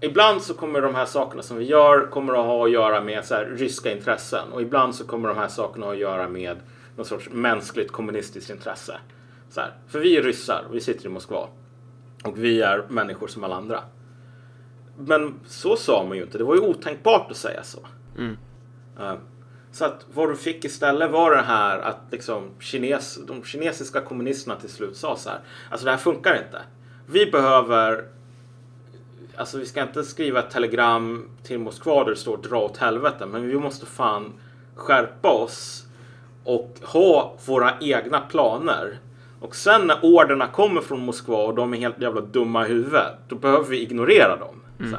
Ibland 0.00 0.42
så 0.42 0.54
kommer 0.54 0.80
de 0.80 0.94
här 0.94 1.06
sakerna 1.06 1.42
som 1.42 1.56
vi 1.56 1.64
gör 1.64 2.06
kommer 2.10 2.32
att 2.32 2.46
ha 2.46 2.64
att 2.64 2.70
göra 2.70 3.00
med 3.00 3.24
så 3.24 3.34
här, 3.34 3.44
ryska 3.44 3.92
intressen 3.92 4.52
och 4.52 4.62
ibland 4.62 4.94
så 4.94 5.06
kommer 5.06 5.28
de 5.28 5.38
här 5.38 5.48
sakerna 5.48 5.90
att 5.90 5.98
göra 5.98 6.28
med 6.28 6.56
någon 6.96 7.06
sorts 7.06 7.28
mänskligt 7.30 7.92
kommunistiskt 7.92 8.50
intresse. 8.50 8.98
Så 9.48 9.60
här. 9.60 9.74
För 9.88 9.98
vi 9.98 10.16
är 10.16 10.22
ryssar 10.22 10.64
och 10.68 10.74
vi 10.74 10.80
sitter 10.80 11.06
i 11.06 11.08
Moskva. 11.08 11.48
Och 12.24 12.44
vi 12.44 12.60
är 12.62 12.86
människor 12.88 13.26
som 13.26 13.44
alla 13.44 13.56
andra. 13.56 13.80
Men 14.98 15.34
så 15.46 15.76
sa 15.76 16.04
man 16.08 16.16
ju 16.16 16.22
inte. 16.22 16.38
Det 16.38 16.44
var 16.44 16.54
ju 16.54 16.60
otänkbart 16.60 17.30
att 17.30 17.36
säga 17.36 17.62
så. 17.62 17.78
Mm. 18.18 18.36
Uh, 19.00 19.14
så 19.72 19.84
att 19.84 20.06
vad 20.14 20.28
du 20.28 20.36
fick 20.36 20.64
istället 20.64 21.10
var 21.10 21.30
det 21.30 21.42
här 21.42 21.78
att 21.78 22.00
liksom 22.10 22.50
kines, 22.60 23.18
de 23.26 23.44
kinesiska 23.44 24.00
kommunisterna 24.00 24.56
till 24.56 24.68
slut 24.68 24.96
sa 24.96 25.16
så 25.16 25.28
här. 25.28 25.40
Alltså 25.70 25.84
det 25.84 25.90
här 25.90 25.98
funkar 25.98 26.34
inte. 26.34 26.62
Vi 27.06 27.26
behöver 27.26 28.08
Alltså 29.36 29.58
vi 29.58 29.66
ska 29.66 29.82
inte 29.82 30.04
skriva 30.04 30.38
ett 30.38 30.50
telegram 30.50 31.28
till 31.42 31.58
Moskva 31.58 32.04
där 32.04 32.10
det 32.10 32.16
står 32.16 32.36
dra 32.36 32.58
åt 32.58 32.76
helvete. 32.76 33.26
Men 33.26 33.48
vi 33.48 33.54
måste 33.54 33.86
fan 33.86 34.32
skärpa 34.74 35.28
oss 35.28 35.83
och 36.44 36.78
ha 36.82 37.34
våra 37.46 37.74
egna 37.80 38.20
planer. 38.20 38.98
Och 39.40 39.56
sen 39.56 39.86
när 39.86 39.98
orderna 40.02 40.46
kommer 40.46 40.80
från 40.80 41.04
Moskva 41.04 41.36
och 41.36 41.54
de 41.54 41.74
är 41.74 41.78
helt 41.78 42.00
jävla 42.00 42.20
dumma 42.20 42.66
i 42.66 42.68
huvudet, 42.68 43.12
då 43.28 43.36
behöver 43.36 43.64
vi 43.64 43.82
ignorera 43.82 44.36
dem. 44.36 44.62
Mm. 44.80 44.96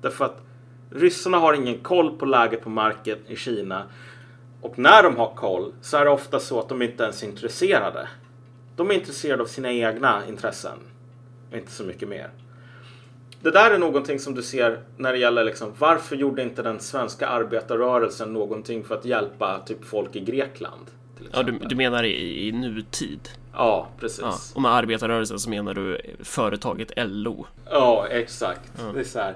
Därför 0.00 0.24
att 0.24 0.42
ryssarna 0.90 1.38
har 1.38 1.54
ingen 1.54 1.78
koll 1.78 2.18
på 2.18 2.24
läget 2.24 2.62
på 2.62 2.70
marken 2.70 3.18
i 3.26 3.36
Kina. 3.36 3.82
Och 4.60 4.78
när 4.78 5.02
de 5.02 5.16
har 5.16 5.34
koll 5.34 5.72
så 5.80 5.96
är 5.96 6.04
det 6.04 6.10
ofta 6.10 6.40
så 6.40 6.60
att 6.60 6.68
de 6.68 6.82
inte 6.82 7.02
ens 7.02 7.22
är 7.22 7.26
intresserade. 7.26 8.08
De 8.76 8.90
är 8.90 8.94
intresserade 8.94 9.42
av 9.42 9.46
sina 9.46 9.72
egna 9.72 10.22
intressen. 10.28 10.78
Inte 11.54 11.70
så 11.70 11.84
mycket 11.84 12.08
mer. 12.08 12.30
Det 13.42 13.50
där 13.50 13.70
är 13.70 13.78
någonting 13.78 14.18
som 14.18 14.34
du 14.34 14.42
ser 14.42 14.80
när 14.96 15.12
det 15.12 15.18
gäller 15.18 15.44
liksom, 15.44 15.72
varför 15.78 16.16
gjorde 16.16 16.42
inte 16.42 16.62
den 16.62 16.80
svenska 16.80 17.26
arbetarrörelsen 17.26 18.32
någonting 18.32 18.84
för 18.84 18.94
att 18.94 19.04
hjälpa 19.04 19.58
typ 19.66 19.84
folk 19.84 20.16
i 20.16 20.20
Grekland? 20.20 20.86
Ja, 21.32 21.42
du, 21.42 21.52
du 21.52 21.76
menar 21.76 22.04
i, 22.04 22.48
i 22.48 22.52
nutid? 22.52 23.28
Ja, 23.52 23.88
precis. 24.00 24.20
Ja, 24.20 24.34
och 24.54 24.62
med 24.62 24.72
arbetarrörelsen 24.72 25.38
så 25.38 25.50
menar 25.50 25.74
du 25.74 26.00
företaget 26.20 26.92
LO? 26.96 27.46
Ja, 27.70 28.06
exakt. 28.10 28.72
Ja. 28.78 28.92
Det 28.94 29.00
är 29.00 29.04
så 29.04 29.18
här. 29.18 29.34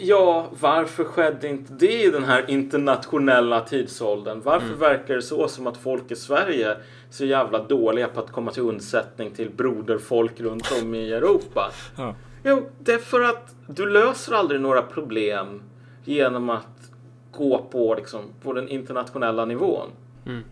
Ja, 0.00 0.48
varför 0.60 1.04
skedde 1.04 1.48
inte 1.48 1.72
det 1.72 2.02
i 2.04 2.10
den 2.10 2.24
här 2.24 2.50
internationella 2.50 3.60
tidsåldern? 3.60 4.40
Varför 4.44 4.66
mm. 4.66 4.78
verkar 4.78 5.14
det 5.14 5.22
så 5.22 5.48
som 5.48 5.66
att 5.66 5.76
folk 5.76 6.10
i 6.10 6.16
Sverige 6.16 6.70
är 6.70 6.78
så 7.10 7.24
jävla 7.24 7.62
dåliga 7.62 8.08
på 8.08 8.20
att 8.20 8.32
komma 8.32 8.50
till 8.50 8.62
undsättning 8.62 9.30
till 9.30 9.50
broderfolk 9.50 10.40
runt 10.40 10.72
om 10.82 10.94
i 10.94 11.12
Europa? 11.12 11.70
Ja. 11.96 12.14
Jo, 12.48 12.70
det 12.78 12.92
är 12.92 12.98
för 12.98 13.20
att 13.20 13.54
du 13.66 13.86
löser 13.86 14.32
aldrig 14.32 14.60
några 14.60 14.82
problem 14.82 15.62
genom 16.04 16.50
att 16.50 16.90
gå 17.32 17.66
på, 17.70 17.94
liksom, 17.94 18.22
på 18.42 18.52
den 18.52 18.68
internationella 18.68 19.44
nivån. 19.44 19.88
Mm. 20.26 20.44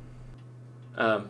Um, 0.99 1.23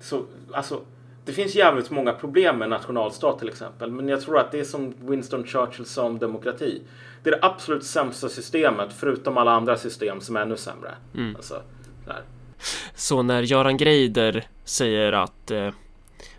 så, 0.00 0.24
alltså, 0.52 0.80
det 1.24 1.32
finns 1.32 1.54
jävligt 1.54 1.90
många 1.90 2.12
problem 2.12 2.58
med 2.58 2.70
nationalstat 2.70 3.38
till 3.38 3.48
exempel. 3.48 3.90
Men 3.90 4.08
jag 4.08 4.20
tror 4.20 4.38
att 4.38 4.52
det 4.52 4.60
är 4.60 4.64
som 4.64 4.94
Winston 5.00 5.46
Churchill 5.46 5.86
sa 5.86 6.06
om 6.06 6.18
demokrati. 6.18 6.82
Det 7.22 7.30
är 7.30 7.32
det 7.32 7.46
absolut 7.46 7.84
sämsta 7.84 8.28
systemet 8.28 8.92
förutom 8.92 9.38
alla 9.38 9.50
andra 9.50 9.76
system 9.76 10.20
som 10.20 10.36
är 10.36 10.40
ännu 10.40 10.56
sämre. 10.56 10.94
Mm. 11.14 11.36
Alltså, 11.36 11.62
Så 12.94 13.22
när 13.22 13.42
Göran 13.42 13.76
Greider 13.76 14.46
säger 14.64 15.12
att 15.12 15.50
eh, 15.50 15.70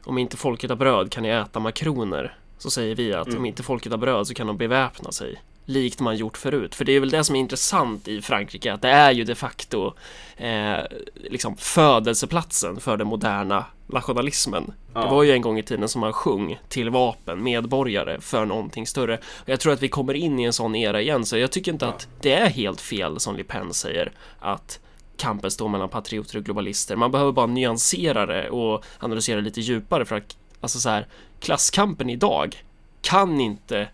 om 0.03 0.17
inte 0.17 0.37
folket 0.37 0.69
har 0.69 0.77
bröd 0.77 1.11
kan 1.11 1.23
ni 1.23 1.29
äta 1.29 1.59
makroner 1.59 2.37
så 2.61 2.71
säger 2.71 2.95
vi 2.95 3.13
att 3.13 3.27
mm. 3.27 3.39
om 3.39 3.45
inte 3.45 3.63
folket 3.63 3.91
har 3.91 3.99
bröd 3.99 4.27
så 4.27 4.33
kan 4.33 4.47
de 4.47 4.57
beväpna 4.57 5.11
sig 5.11 5.41
likt 5.65 5.99
man 5.99 6.17
gjort 6.17 6.37
förut. 6.37 6.75
För 6.75 6.85
det 6.85 6.91
är 6.91 6.99
väl 6.99 7.09
det 7.09 7.23
som 7.23 7.35
är 7.35 7.39
intressant 7.39 8.07
i 8.07 8.21
Frankrike, 8.21 8.73
att 8.73 8.81
det 8.81 8.89
är 8.89 9.11
ju 9.11 9.23
de 9.23 9.35
facto 9.35 9.93
eh, 10.37 10.79
liksom 11.15 11.57
födelseplatsen 11.57 12.79
för 12.79 12.97
den 12.97 13.07
moderna 13.07 13.65
nationalismen. 13.87 14.73
Ja. 14.93 15.01
Det 15.01 15.09
var 15.09 15.23
ju 15.23 15.31
en 15.31 15.41
gång 15.41 15.59
i 15.59 15.63
tiden 15.63 15.89
som 15.89 16.01
man 16.01 16.13
sjung 16.13 16.59
till 16.69 16.89
vapen, 16.89 17.43
medborgare, 17.43 18.21
för 18.21 18.45
någonting 18.45 18.87
större. 18.87 19.17
Och 19.17 19.49
jag 19.49 19.59
tror 19.59 19.73
att 19.73 19.81
vi 19.81 19.87
kommer 19.87 20.13
in 20.13 20.39
i 20.39 20.43
en 20.43 20.53
sån 20.53 20.75
era 20.75 21.01
igen, 21.01 21.25
så 21.25 21.37
jag 21.37 21.51
tycker 21.51 21.71
inte 21.71 21.85
ja. 21.85 21.91
att 21.91 22.07
det 22.21 22.33
är 22.33 22.49
helt 22.49 22.81
fel 22.81 23.19
som 23.19 23.35
Le 23.35 23.43
Pen 23.43 23.73
säger, 23.73 24.11
att 24.39 24.79
kampen 25.17 25.51
står 25.51 25.69
mellan 25.69 25.89
patrioter 25.89 26.37
och 26.37 26.43
globalister. 26.43 26.95
Man 26.95 27.11
behöver 27.11 27.31
bara 27.31 27.45
nyansera 27.45 28.25
det 28.25 28.49
och 28.49 28.85
analysera 28.99 29.39
lite 29.39 29.61
djupare 29.61 30.05
för 30.05 30.15
att 30.15 30.37
Alltså 30.61 30.79
så 30.79 30.89
här, 30.89 31.07
klasskampen 31.39 32.09
idag 32.09 32.63
kan 33.01 33.39
inte 33.39 33.87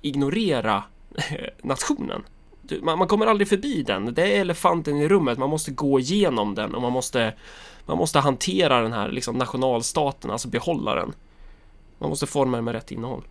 ignorera 0.00 0.84
nationen. 1.62 2.22
Man, 2.82 2.98
man, 2.98 3.08
kommer 3.08 3.26
aldrig 3.26 3.48
förbi 3.48 3.82
den. 3.82 4.14
Det 4.14 4.36
är 4.36 4.40
elefanten 4.40 4.96
i 4.96 5.08
rummet. 5.08 5.38
Man 5.38 5.50
måste 5.50 5.70
gå 5.70 6.00
igenom 6.00 6.54
den 6.54 6.74
och 6.74 6.82
man 6.82 6.92
måste, 6.92 7.34
man 7.86 7.98
måste 7.98 8.18
hantera 8.18 8.82
den 8.82 8.92
här 8.92 9.08
liksom, 9.08 9.36
nationalstaten, 9.36 10.30
alltså 10.30 10.48
behålla 10.48 10.94
den. 10.94 11.12
Man 11.98 12.08
måste 12.08 12.26
forma 12.26 12.56
den 12.56 12.64
med 12.64 12.74
rätt 12.74 12.90
innehåll. 12.90 13.22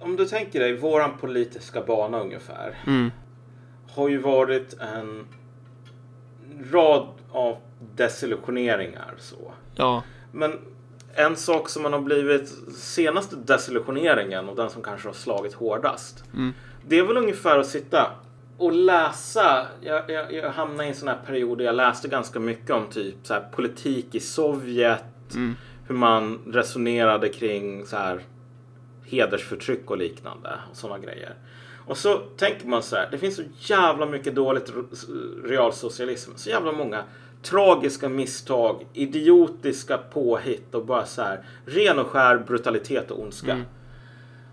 Om 0.00 0.16
du 0.16 0.26
tänker 0.26 0.60
dig 0.60 0.76
våran 0.76 1.18
politiska 1.20 1.82
bana 1.82 2.20
ungefär. 2.20 2.78
Mm. 2.86 3.12
Har 3.94 4.08
ju 4.08 4.18
varit 4.18 4.74
en 4.74 5.26
rad 6.72 7.08
av 7.32 7.56
desillusioneringar 7.94 9.14
så. 9.18 9.52
Ja. 9.76 10.02
Men 10.32 10.60
en 11.18 11.36
sak 11.36 11.68
som 11.68 11.82
man 11.82 11.92
har 11.92 12.00
blivit 12.00 12.48
senaste 12.76 13.36
desillusioneringen 13.36 14.48
och 14.48 14.56
den 14.56 14.70
som 14.70 14.82
kanske 14.82 15.08
har 15.08 15.14
slagit 15.14 15.54
hårdast. 15.54 16.24
Mm. 16.34 16.54
Det 16.86 16.98
är 16.98 17.02
väl 17.02 17.16
ungefär 17.16 17.58
att 17.58 17.66
sitta 17.66 18.10
och 18.58 18.72
läsa. 18.72 19.66
Jag, 19.80 20.10
jag, 20.10 20.32
jag 20.32 20.50
hamnade 20.50 20.84
i 20.84 20.88
en 20.88 20.94
sån 20.94 21.08
här 21.08 21.18
period 21.26 21.58
där 21.58 21.64
jag 21.64 21.74
läste 21.74 22.08
ganska 22.08 22.40
mycket 22.40 22.70
om 22.70 22.86
typ 22.90 23.14
så 23.22 23.34
här, 23.34 23.40
politik 23.40 24.14
i 24.14 24.20
Sovjet. 24.20 25.34
Mm. 25.34 25.54
Hur 25.86 25.94
man 25.94 26.38
resonerade 26.46 27.28
kring 27.28 27.86
så 27.86 27.96
här 27.96 28.20
hedersförtryck 29.04 29.90
och 29.90 29.98
liknande 29.98 30.58
och 30.70 30.76
sådana 30.76 30.98
grejer. 30.98 31.34
Och 31.86 31.96
så 31.96 32.18
tänker 32.18 32.66
man 32.66 32.82
så 32.82 32.96
här, 32.96 33.08
det 33.10 33.18
finns 33.18 33.36
så 33.36 33.42
jävla 33.58 34.06
mycket 34.06 34.34
dåligt 34.34 34.72
realsocialism, 35.44 36.30
så 36.36 36.50
jävla 36.50 36.72
många 36.72 37.04
tragiska 37.42 38.08
misstag, 38.08 38.86
idiotiska 38.92 39.98
påhitt 39.98 40.74
och 40.74 40.86
bara 40.86 41.06
så 41.06 41.22
här 41.22 41.44
ren 41.66 41.98
och 41.98 42.06
skär 42.06 42.38
brutalitet 42.38 43.10
och 43.10 43.20
ondska. 43.20 43.52
Mm. 43.52 43.66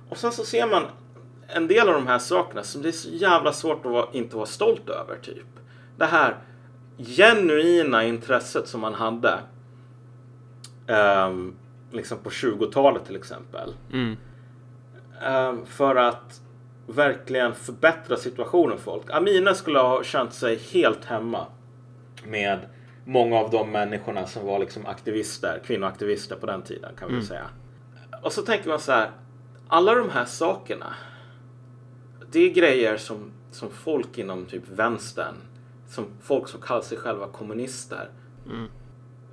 Och 0.10 0.18
sen 0.18 0.32
så 0.32 0.44
ser 0.44 0.68
man 0.68 0.84
en 1.48 1.68
del 1.68 1.88
av 1.88 1.94
de 1.94 2.08
här 2.08 2.20
sakerna 2.20 2.64
som 2.64 2.82
det 2.82 2.88
är 2.88 2.92
så 2.92 3.10
jävla 3.10 3.54
svårt 3.54 3.86
att 3.86 3.92
vara, 3.92 4.08
inte 4.12 4.36
vara 4.36 4.46
stolt 4.46 4.90
över 4.90 5.18
typ. 5.22 5.48
Det 5.98 6.06
här 6.06 6.38
genuina 6.98 8.04
intresset 8.04 8.68
som 8.68 8.82
man 8.82 8.94
hade 8.94 9.40
um, 10.88 11.56
liksom 11.92 12.18
på 12.18 12.30
20-talet 12.30 13.06
till 13.06 13.16
exempel. 13.16 13.74
Mm. 13.94 14.18
Um, 15.28 15.66
för 15.66 15.96
att 15.96 16.42
verkligen 16.88 17.56
förbättra 17.56 18.18
situationen 18.18 18.78
för 18.78 18.84
folk. 18.84 19.10
Amina 19.10 19.54
skulle 19.54 19.80
ha 19.80 20.04
känt 20.04 20.34
sig 20.34 20.56
helt 20.56 21.06
hemma 21.06 21.46
med 22.24 22.60
många 23.06 23.38
av 23.38 23.52
de 23.52 23.72
människorna 23.72 24.28
som 24.28 24.46
var 24.46 24.60
liksom 24.60 24.86
aktivister, 24.86 25.62
kvinnoaktivister 25.66 26.36
på 26.36 26.46
den 26.46 26.62
tiden 26.62 26.96
kan 27.00 27.08
vi 27.08 27.14
mm. 27.14 27.26
säga. 27.26 27.50
Och 28.24 28.34
så 28.34 28.42
tänker 28.42 28.70
man 28.70 28.80
så 28.80 28.92
här, 28.92 29.12
alla 29.68 29.96
de 29.96 30.10
här 30.10 30.26
sakerna, 30.26 30.94
det 32.32 32.40
är 32.40 32.50
grejer 32.50 32.98
som 32.98 33.32
som 33.56 33.70
folk 33.70 34.18
inom 34.18 34.46
typ 34.46 34.64
vänstern, 34.68 35.36
som 35.88 36.06
folk 36.22 36.48
som 36.48 36.62
kallar 36.62 36.82
sig 36.82 36.98
själva 36.98 37.28
kommunister, 37.28 38.10
Mm. 38.48 38.70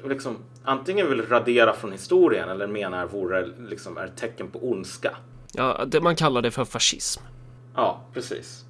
liksom 0.04 0.36
antingen 0.64 1.08
vill 1.08 1.28
radera 1.28 1.72
från 1.72 1.92
historien 1.92 2.48
eller 2.48 2.66
menar 2.66 3.06
vore 3.06 3.46
liksom 3.46 3.98
är 3.98 4.08
tecken 4.08 4.50
på 4.50 4.70
ondska. 4.70 5.16
Ja, 5.52 5.84
det, 5.86 6.00
man 6.00 6.16
kallar 6.16 6.42
det 6.42 6.50
för 6.50 6.64
fascism. 6.64 7.22
Ja, 7.74 8.04
precis. 8.12 8.64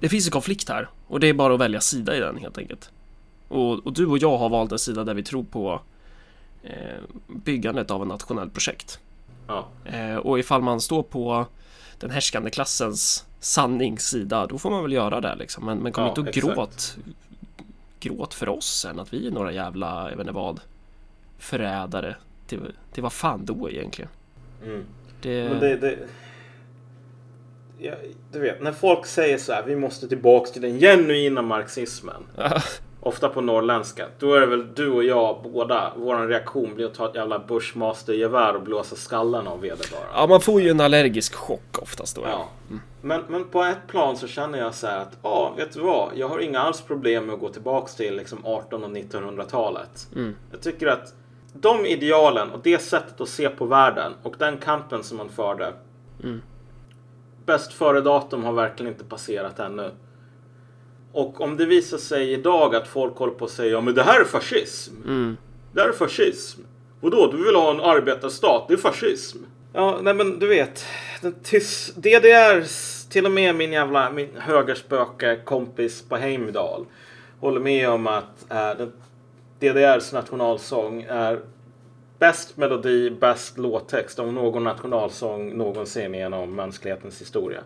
Det 0.00 0.08
finns 0.08 0.26
en 0.26 0.32
konflikt 0.32 0.68
här 0.68 0.88
och 1.06 1.20
det 1.20 1.26
är 1.26 1.34
bara 1.34 1.54
att 1.54 1.60
välja 1.60 1.80
sida 1.80 2.16
i 2.16 2.20
den 2.20 2.36
helt 2.36 2.58
enkelt. 2.58 2.90
Och, 3.52 3.86
och 3.86 3.92
du 3.92 4.06
och 4.06 4.18
jag 4.18 4.38
har 4.38 4.48
valt 4.48 4.72
en 4.72 4.78
sida 4.78 5.04
där 5.04 5.14
vi 5.14 5.22
tror 5.22 5.44
på 5.44 5.80
eh, 6.62 6.72
byggandet 7.28 7.90
av 7.90 8.02
ett 8.02 8.08
nationellt 8.08 8.52
projekt. 8.52 9.00
Ja, 9.46 9.68
Eh, 9.84 10.16
och 10.16 10.38
ifall 10.38 10.62
man 10.62 10.80
står 10.80 11.02
på 11.02 11.46
den 11.98 12.10
härskande 12.10 12.50
klassens 12.50 13.26
sanningssida, 13.40 14.46
då 14.46 14.58
får 14.58 14.70
man 14.70 14.82
väl 14.82 14.92
göra 14.92 15.20
det 15.20 15.34
liksom. 15.34 15.66
Men, 15.66 15.78
men 15.78 15.92
kom 15.92 16.04
Ja, 16.04 16.08
inte 16.08 16.20
och 16.20 16.28
exakt. 16.28 16.54
gråt, 16.56 16.96
gråt 18.00 18.34
för 18.34 18.48
oss 18.48 18.80
sen 18.80 19.00
att 19.00 19.12
vi 19.12 19.26
är 19.26 19.30
några 19.30 19.52
jävla, 19.52 20.10
jag 20.10 20.16
vet 20.16 20.20
inte 20.20 20.32
vad, 20.32 20.60
förrädare. 21.38 22.16
Till, 22.46 22.60
till 22.92 23.02
vad 23.02 23.12
fan 23.12 23.44
då 23.44 23.70
egentligen? 23.70 24.10
mm. 24.64 24.84
Det, 25.22 25.50
men 25.50 25.60
det, 25.60 25.76
det 25.76 25.98
ja, 27.78 27.94
du 28.32 28.38
vet, 28.38 28.62
när 28.62 28.72
folk 28.72 29.06
säger 29.06 29.38
så 29.38 29.52
här, 29.52 29.62
vi 29.62 29.76
måste 29.76 30.08
tillbaks 30.08 30.52
till 30.52 30.62
den 30.62 30.78
genuina 30.80 31.42
marxismen. 31.42 32.22
Ofta 33.04 33.28
på 33.28 33.40
norrländska. 33.40 34.06
Då 34.18 34.34
är 34.34 34.40
det 34.40 34.46
väl 34.46 34.74
du 34.74 34.90
och 34.90 35.04
jag 35.04 35.42
båda, 35.42 35.92
vår 35.96 36.26
reaktion 36.26 36.74
blir 36.74 36.86
att 36.86 36.94
ta 36.94 37.08
ett 37.08 37.14
jävla 37.14 37.38
Bushmaster-gevär 37.38 38.54
och 38.54 38.62
blåsa 38.62 38.96
skallen 38.96 39.46
av 39.46 39.60
vederbörande. 39.60 40.08
ja, 40.14 40.26
man 40.26 40.40
får 40.40 40.60
ju 40.60 40.68
en 40.68 40.80
allergisk 40.80 41.34
chock 41.34 41.78
oftast 41.82 42.16
då. 42.16 42.22
Ja. 42.26 42.48
Men, 43.00 43.22
men 43.28 43.44
på 43.44 43.62
ett 43.62 43.86
plan 43.88 44.16
så 44.16 44.26
känner 44.26 44.58
jag 44.58 44.74
så 44.74 44.86
här 44.86 44.98
att, 44.98 45.18
ja, 45.22 45.54
vet 45.56 45.72
du 45.72 45.80
vad? 45.80 46.12
Jag 46.14 46.28
har 46.28 46.38
inga 46.38 46.60
alls 46.60 46.80
problem 46.80 47.26
med 47.26 47.34
att 47.34 47.40
gå 47.40 47.48
tillbaks 47.48 47.94
till 47.94 48.16
liksom 48.16 48.38
1800 48.38 48.86
och 48.86 48.96
1900-talet. 48.96 50.08
Mm. 50.14 50.36
Jag 50.50 50.60
tycker 50.60 50.86
att 50.86 51.14
de 51.52 51.86
idealen 51.86 52.50
och 52.50 52.60
det 52.62 52.82
sättet 52.82 53.20
att 53.20 53.28
se 53.28 53.48
på 53.48 53.64
världen 53.64 54.12
och 54.22 54.34
den 54.38 54.56
kampen 54.56 55.04
som 55.04 55.16
man 55.16 55.28
förde. 55.28 55.72
Mm. 56.22 56.42
Bäst 57.46 57.72
före 57.72 58.00
datum 58.00 58.44
har 58.44 58.52
verkligen 58.52 58.92
inte 58.92 59.04
passerat 59.04 59.58
ännu. 59.58 59.90
Och 61.12 61.40
om 61.40 61.56
det 61.56 61.66
visar 61.66 61.98
sig 61.98 62.32
idag 62.32 62.74
att 62.74 62.88
folk 62.88 63.16
håller 63.16 63.32
på 63.32 63.44
att 63.44 63.50
säga 63.50 63.72
ja 63.72 63.80
men 63.80 63.94
det 63.94 64.02
här 64.02 64.20
är 64.20 64.24
fascism. 64.24 64.94
Mm. 65.04 65.36
Det 65.72 65.80
här 65.80 65.88
är 65.88 65.92
fascism. 65.92 66.60
Vadå, 67.00 67.32
du 67.32 67.44
vill 67.44 67.54
ha 67.54 67.70
en 67.70 67.80
arbetarstat? 67.80 68.68
Det 68.68 68.74
är 68.74 68.78
fascism. 68.78 69.38
Ja, 69.72 69.98
nej 70.02 70.14
men 70.14 70.38
du 70.38 70.46
vet. 70.46 70.84
Den 71.20 71.34
tys- 71.34 71.92
DDR, 71.96 72.66
till 73.10 73.26
och 73.26 73.32
med 73.32 73.54
min 73.54 73.72
jävla 73.72 74.10
min 74.10 74.28
högerspöke 74.36 75.40
kompis 75.44 76.02
på 76.08 76.16
Heimdal 76.16 76.86
håller 77.40 77.60
med 77.60 77.88
om 77.88 78.06
att 78.06 78.50
eh, 78.50 78.70
den, 78.78 78.92
DDRs 79.58 80.12
nationalsång 80.12 81.02
är 81.02 81.40
bäst 82.18 82.56
melodi, 82.56 83.10
bäst 83.10 83.58
låttext 83.58 84.18
av 84.18 84.32
någon 84.32 84.64
nationalsång 84.64 85.56
någonsin 85.56 86.14
genom 86.14 86.54
mänsklighetens 86.54 87.20
historia. 87.20 87.60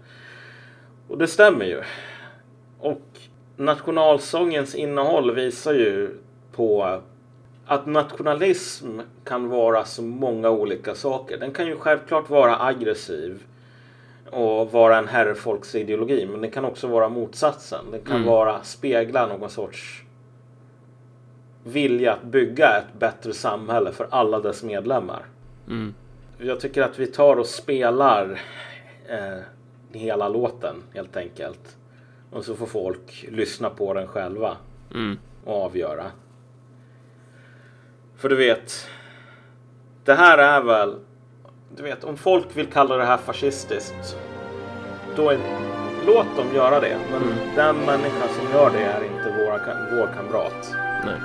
Och 1.08 1.18
det 1.18 1.26
stämmer 1.26 1.64
ju. 1.64 1.82
Och 2.78 3.02
nationalsångens 3.56 4.74
innehåll 4.74 5.34
visar 5.34 5.72
ju 5.72 6.10
på 6.52 7.00
att 7.66 7.86
nationalism 7.86 9.00
kan 9.24 9.48
vara 9.48 9.84
så 9.84 10.02
många 10.02 10.50
olika 10.50 10.94
saker. 10.94 11.36
Den 11.38 11.50
kan 11.50 11.66
ju 11.66 11.76
självklart 11.76 12.30
vara 12.30 12.62
aggressiv 12.66 13.42
och 14.30 14.72
vara 14.72 14.98
en 14.98 15.08
herrefolksideologi, 15.08 16.26
men 16.26 16.40
den 16.40 16.50
kan 16.50 16.64
också 16.64 16.86
vara 16.86 17.08
motsatsen. 17.08 17.84
Den 17.90 18.00
kan 18.00 18.16
Mm. 18.16 18.28
vara 18.28 18.62
spegla 18.62 19.26
någon 19.26 19.50
sorts 19.50 20.02
vilja 21.64 22.12
att 22.12 22.22
bygga 22.22 22.78
ett 22.78 22.98
bättre 22.98 23.32
samhälle 23.32 23.92
för 23.92 24.06
alla 24.10 24.40
dess 24.40 24.62
medlemmar. 24.62 25.22
Mm. 25.68 25.94
Jag 26.38 26.60
tycker 26.60 26.82
att 26.82 26.98
vi 26.98 27.06
tar 27.06 27.36
och 27.36 27.46
spelar 27.46 28.40
eh, 29.08 29.38
hela 29.92 30.28
låten 30.28 30.82
helt 30.94 31.16
enkelt. 31.16 31.76
Och 32.30 32.44
så 32.44 32.54
får 32.56 32.66
folk 32.66 33.26
lyssna 33.30 33.70
på 33.70 33.94
den 33.94 34.06
själva 34.06 34.56
Mm. 34.94 35.18
och 35.44 35.64
avgöra. 35.64 36.04
För 38.16 38.28
du 38.28 38.36
vet, 38.36 38.88
det 40.04 40.14
här 40.14 40.38
är 40.38 40.62
väl, 40.62 40.96
du 41.76 41.82
vet 41.82 42.04
om 42.04 42.16
folk 42.16 42.46
vill 42.56 42.66
kalla 42.66 42.96
det 42.96 43.04
här 43.04 43.16
fascistiskt, 43.16 44.18
då 45.16 45.30
är, 45.30 45.38
låt 46.06 46.36
dem 46.36 46.54
göra 46.54 46.80
det. 46.80 46.98
Men 47.10 47.22
Mm. 47.22 47.34
den 47.56 47.76
människa 47.76 48.28
som 48.28 48.52
gör 48.52 48.70
det 48.70 48.84
är 48.84 49.04
inte 49.04 49.30
våra, 49.44 49.58
vår 49.96 50.14
kamrat. 50.14 50.72
Nej. 51.04 51.20